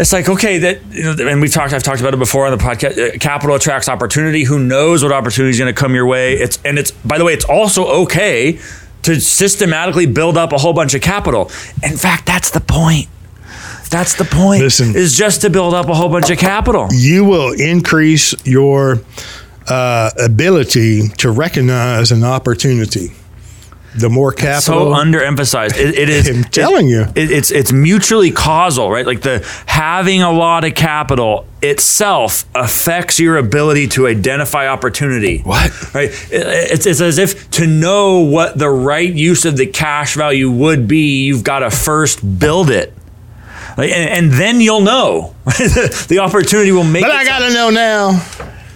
[0.00, 1.72] It's like okay, that you know, and we've talked.
[1.72, 3.16] I've talked about it before on the podcast.
[3.16, 4.44] uh, Capital attracts opportunity.
[4.44, 6.34] Who knows what opportunity is going to come your way?
[6.34, 8.60] It's and it's by the way, it's also okay
[9.02, 11.50] to systematically build up a whole bunch of capital.
[11.82, 13.08] In fact, that's the point.
[13.90, 14.62] That's the point.
[14.62, 14.94] Listen.
[14.94, 16.88] is just to build up a whole bunch of capital.
[16.92, 19.00] you will increase your
[19.70, 23.12] uh, ability to recognize an opportunity.
[23.98, 24.94] The more capital.
[24.94, 25.76] so underemphasized.
[25.76, 26.28] It, it is.
[26.36, 27.02] I'm telling you.
[27.16, 29.06] it, it's it's mutually causal, right?
[29.06, 35.38] Like the having a lot of capital itself affects your ability to identify opportunity.
[35.40, 35.94] What?
[35.94, 36.10] Right?
[36.30, 40.50] It- It's, it's as if to know what the right use of the cash value
[40.50, 42.92] would be, you've got to first build it.
[43.76, 45.34] Like, and, and then you'll know.
[45.44, 47.02] the opportunity will make.
[47.02, 48.10] but I got to know now.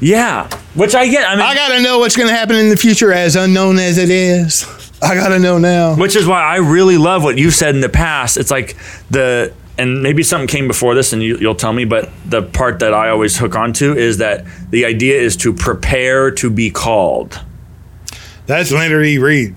[0.02, 1.24] Yeah, which I get.
[1.28, 3.78] I mean, I got to know what's going to happen in the future, as unknown
[3.78, 4.66] as it is.
[5.00, 5.94] I got to know now.
[5.96, 8.36] Which is why I really love what you've said in the past.
[8.36, 8.76] It's like
[9.10, 11.84] the and maybe something came before this, and you, you'll tell me.
[11.84, 16.32] But the part that I always hook onto is that the idea is to prepare
[16.32, 17.40] to be called.
[18.46, 19.18] That's Leonard E.
[19.18, 19.54] Read,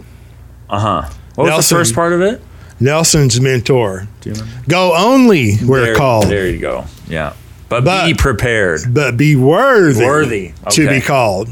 [0.70, 1.10] Uh huh.
[1.34, 1.76] What was Nelson.
[1.76, 2.42] the first part of it?
[2.80, 4.08] Nelson's mentor.
[4.22, 4.70] Do you remember?
[4.70, 6.86] Go only where There, called, There you go.
[7.08, 7.34] Yeah.
[7.82, 8.82] But, But- be prepared.
[8.94, 10.54] but be worthy, Worthy.
[10.72, 11.50] to be called.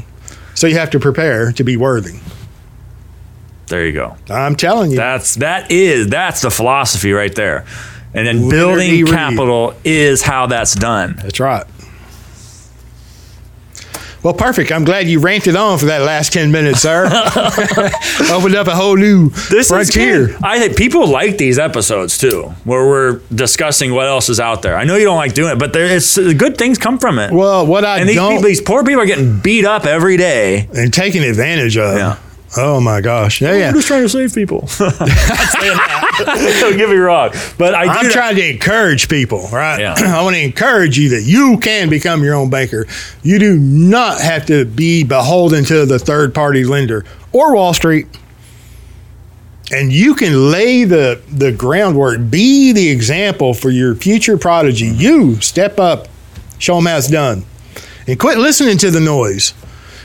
[0.54, 2.18] So you have to prepare to be worthy.
[3.66, 4.16] There you go.
[4.30, 4.96] I'm telling you.
[4.96, 7.64] That's that is that's the philosophy right there.
[8.12, 8.50] And then E.
[8.50, 11.18] building capital is how that's done.
[11.22, 11.64] That's right.
[14.24, 14.72] Well, perfect.
[14.72, 17.04] I'm glad you ranted on for that last 10 minutes, sir.
[18.32, 20.30] Opened up a whole new This frontier.
[20.30, 20.36] is.
[20.42, 24.76] I think people like these episodes too, where we're discussing what else is out there.
[24.76, 27.32] I know you don't like doing it, but there is good things come from it.
[27.32, 30.16] Well, what I and these, don't people, these poor people are getting beat up every
[30.16, 30.68] day.
[30.74, 31.94] and taken advantage of.
[31.98, 32.18] Yeah.
[32.56, 33.40] Oh my gosh.
[33.40, 33.68] Yeah, yeah.
[33.68, 34.68] I'm just trying to save people.
[34.78, 36.14] I'm not
[36.60, 37.90] don't get me wrong, but I do.
[37.90, 39.80] I'm trying to encourage people, right?
[39.80, 39.94] Yeah.
[39.98, 42.86] I want to encourage you that you can become your own banker.
[43.22, 48.06] You do not have to be beholden to the third party lender or Wall Street.
[49.72, 54.90] And you can lay the, the groundwork, be the example for your future prodigy.
[54.90, 55.00] Mm-hmm.
[55.00, 56.08] You step up,
[56.58, 57.44] show them how it's done,
[58.06, 59.54] and quit listening to the noise.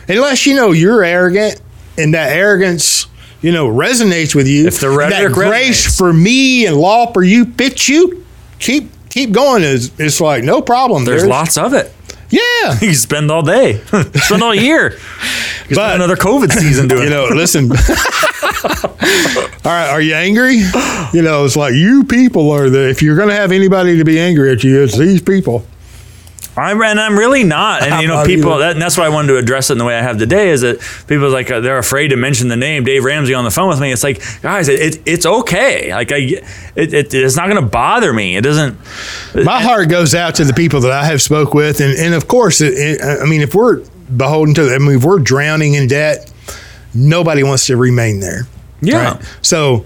[0.07, 1.61] Unless you know you're arrogant
[1.99, 3.05] and that arrogance,
[3.41, 4.65] you know, resonates with you.
[4.67, 5.97] If the rhetoric that grace resonates.
[5.97, 8.25] for me and law for you fits you,
[8.59, 9.63] keep keep going.
[9.63, 11.05] Is it's like no problem.
[11.05, 11.93] There's lots of it.
[12.31, 12.77] Yeah.
[12.81, 13.77] You spend all day,
[14.15, 14.91] spend all year.
[14.91, 17.35] You But- spend another COVID season doing You know, it.
[17.35, 17.71] listen.
[19.65, 20.57] All right, are you angry?
[21.13, 22.89] You know, it's like you people are the.
[22.89, 25.65] If you're going to have anybody to be angry at you, it's these people.
[26.59, 27.83] I'm and I'm really not.
[27.83, 29.85] And you know, people that, and that's why I wanted to address it in the
[29.85, 30.49] way I have today.
[30.49, 33.43] Is that people are like uh, they're afraid to mention the name Dave Ramsey on
[33.43, 33.91] the phone with me.
[33.91, 35.93] It's like guys, it, it it's okay.
[35.93, 36.17] Like I,
[36.75, 38.37] it, it it's not going to bother me.
[38.37, 38.77] It doesn't.
[39.35, 42.27] My heart goes out to the people that I have spoke with, and and of
[42.27, 43.83] course, it, it, I mean, if we're
[44.15, 46.31] beholden to, I mean, if we're drowning in debt,
[46.93, 48.47] nobody wants to remain there.
[48.81, 49.13] Yeah.
[49.13, 49.23] Right?
[49.41, 49.85] So,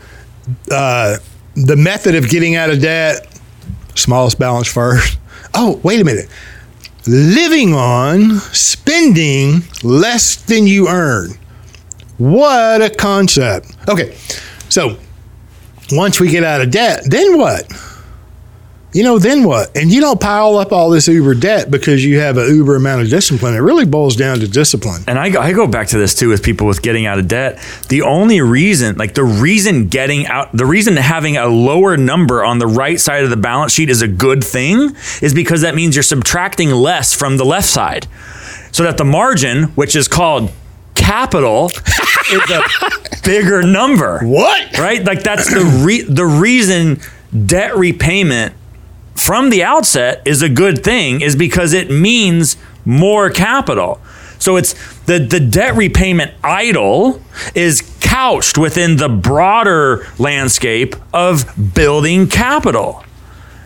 [0.71, 1.17] uh,
[1.55, 3.27] the method of getting out of debt,
[3.95, 5.19] smallest balance first.
[5.53, 6.29] Oh, wait a minute.
[7.07, 11.31] Living on spending less than you earn.
[12.17, 13.75] What a concept.
[13.89, 14.15] Okay.
[14.69, 14.97] So,
[15.91, 17.65] once we get out of debt, then what?
[18.93, 19.75] You know, then what?
[19.75, 23.01] And you don't pile up all this uber debt because you have an uber amount
[23.01, 23.55] of discipline.
[23.55, 25.03] It really boils down to discipline.
[25.07, 27.27] And I go, I go back to this too with people with getting out of
[27.27, 27.59] debt.
[27.89, 32.59] The only reason, like the reason getting out, the reason having a lower number on
[32.59, 35.95] the right side of the balance sheet is a good thing is because that means
[35.95, 38.07] you're subtracting less from the left side.
[38.71, 40.51] So that the margin, which is called
[40.93, 41.71] capital,
[42.31, 42.63] is a
[43.23, 44.19] bigger number.
[44.19, 44.77] What?
[44.77, 45.03] Right?
[45.03, 46.99] Like that's the re- the reason
[47.47, 48.53] debt repayment
[49.15, 54.01] from the outset is a good thing is because it means more capital.
[54.39, 54.73] So it's
[55.05, 57.21] the the debt repayment idle
[57.55, 63.03] is couched within the broader landscape of building capital.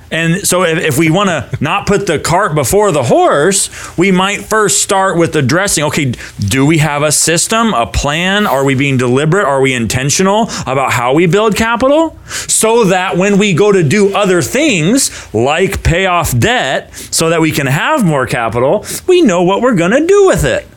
[0.09, 4.11] And so if, if we want to not put the cart before the horse, we
[4.11, 8.47] might first start with addressing, okay, do we have a system, a plan?
[8.47, 9.45] Are we being deliberate?
[9.45, 12.17] Are we intentional about how we build capital?
[12.27, 17.41] So that when we go to do other things like pay off debt so that
[17.41, 20.67] we can have more capital, we know what we're going to do with it.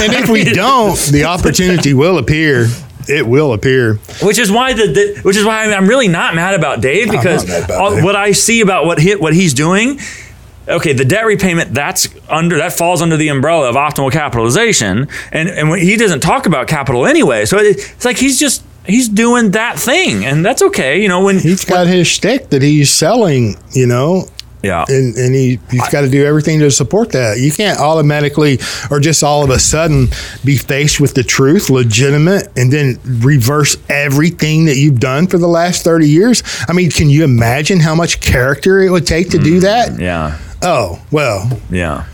[0.00, 2.66] And if we don't, the opportunity will appear.
[3.08, 3.94] It will appear.
[4.22, 7.44] Which is why the, the which is why I'm really not mad about Dave because
[7.44, 8.04] about all- Dave.
[8.04, 9.98] what I see about what he, what he's doing.
[10.68, 15.48] Okay, the debt repayment that's under that falls under the umbrella of optimal capitalization, and
[15.48, 17.44] and he doesn't talk about capital anyway.
[17.46, 21.02] So it, it's like he's just he's doing that thing, and that's okay.
[21.02, 24.28] You know when He's got his stick that he's selling, you know,
[24.62, 27.38] yeah and, and he, he's got to do everything to support that.
[27.38, 28.58] You can't automatically
[28.90, 30.08] or just all of a sudden
[30.44, 35.48] be faced with the truth, legitimate, and then reverse everything that you've done for the
[35.48, 36.42] last 30 years.
[36.68, 39.98] I mean, can you imagine how much character it would take to do mm, that?
[40.00, 42.06] yeah Oh, well, yeah.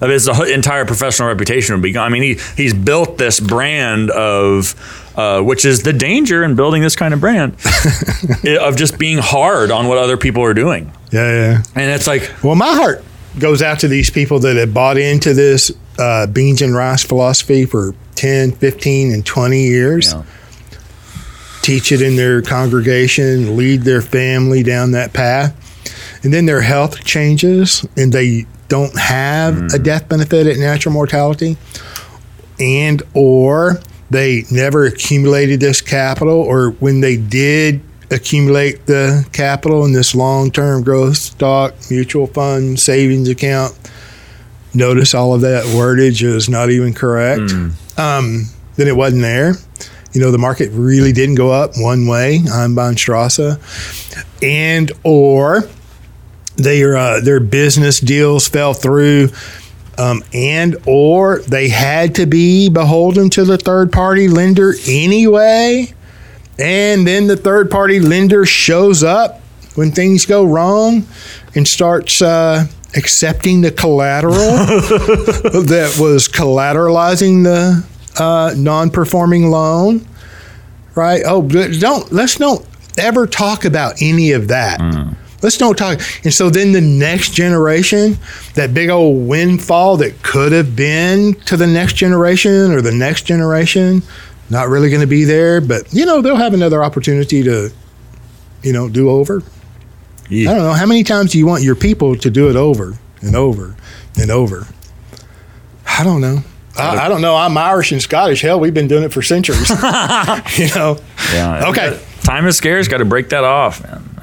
[0.00, 2.06] of his entire professional reputation would be gone.
[2.06, 4.74] I mean, he he's built this brand of.
[5.16, 7.52] Uh, which is the danger in building this kind of brand
[8.60, 10.92] of just being hard on what other people are doing.
[11.12, 11.62] Yeah, yeah.
[11.76, 13.04] And it's like, well, my heart
[13.38, 17.64] goes out to these people that have bought into this uh, beans and rice philosophy
[17.64, 20.12] for 10, 15, and 20 years.
[20.12, 20.24] Yeah.
[21.62, 25.60] Teach it in their congregation, lead their family down that path.
[26.24, 29.74] And then their health changes and they don't have mm.
[29.74, 31.56] a death benefit at natural mortality
[32.58, 33.80] and or
[34.14, 37.80] they never accumulated this capital or when they did
[38.10, 43.76] accumulate the capital in this long-term growth stock mutual fund savings account
[44.74, 47.40] notice all of that wordage is not even correct.
[47.40, 47.98] Mm.
[47.98, 48.44] um,
[48.76, 49.54] then it wasn't there.
[50.12, 53.58] You know the market really didn't go up one way Einbahnstraße
[54.42, 55.68] and or
[56.56, 59.30] their uh, their business deals fell through,
[59.98, 65.92] um, and or they had to be beholden to the third party lender anyway,
[66.58, 69.40] and then the third party lender shows up
[69.74, 71.06] when things go wrong
[71.54, 72.66] and starts uh,
[72.96, 77.84] accepting the collateral that was collateralizing the
[78.22, 80.06] uh, non performing loan.
[80.94, 81.22] Right?
[81.26, 82.64] Oh, don't let's don't
[82.96, 84.80] ever talk about any of that.
[84.80, 86.00] Mm Let's don't talk.
[86.24, 88.16] And so then the next generation,
[88.54, 93.26] that big old windfall that could have been to the next generation or the next
[93.26, 94.02] generation,
[94.48, 95.60] not really going to be there.
[95.60, 97.70] But, you know, they'll have another opportunity to,
[98.62, 99.42] you know, do over.
[100.30, 100.50] Yeah.
[100.50, 100.72] I don't know.
[100.72, 103.76] How many times do you want your people to do it over and over
[104.18, 104.66] and over?
[105.86, 106.38] I don't know.
[106.78, 107.36] I, I, don't know.
[107.36, 108.40] I'm Irish and Scottish.
[108.40, 109.68] Hell, we've been doing it for centuries.
[110.58, 110.98] you know.
[111.34, 111.68] Yeah.
[111.68, 112.02] Okay.
[112.22, 112.88] Time is scarce.
[112.88, 114.13] Got to break that off, man.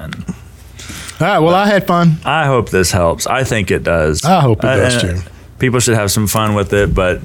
[1.22, 1.38] All right.
[1.38, 2.16] Well, I had fun.
[2.24, 3.28] I hope this helps.
[3.28, 4.24] I think it does.
[4.24, 5.20] I hope it does too.
[5.60, 7.20] People should have some fun with it, but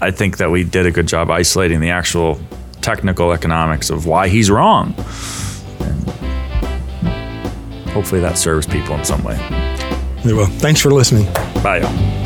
[0.00, 2.40] I think that we did a good job isolating the actual
[2.80, 4.94] technical economics of why he's wrong.
[5.80, 6.10] And
[7.90, 9.36] hopefully that serves people in some way.
[10.24, 11.32] Well, thanks for listening.
[11.62, 12.25] Bye, y'all.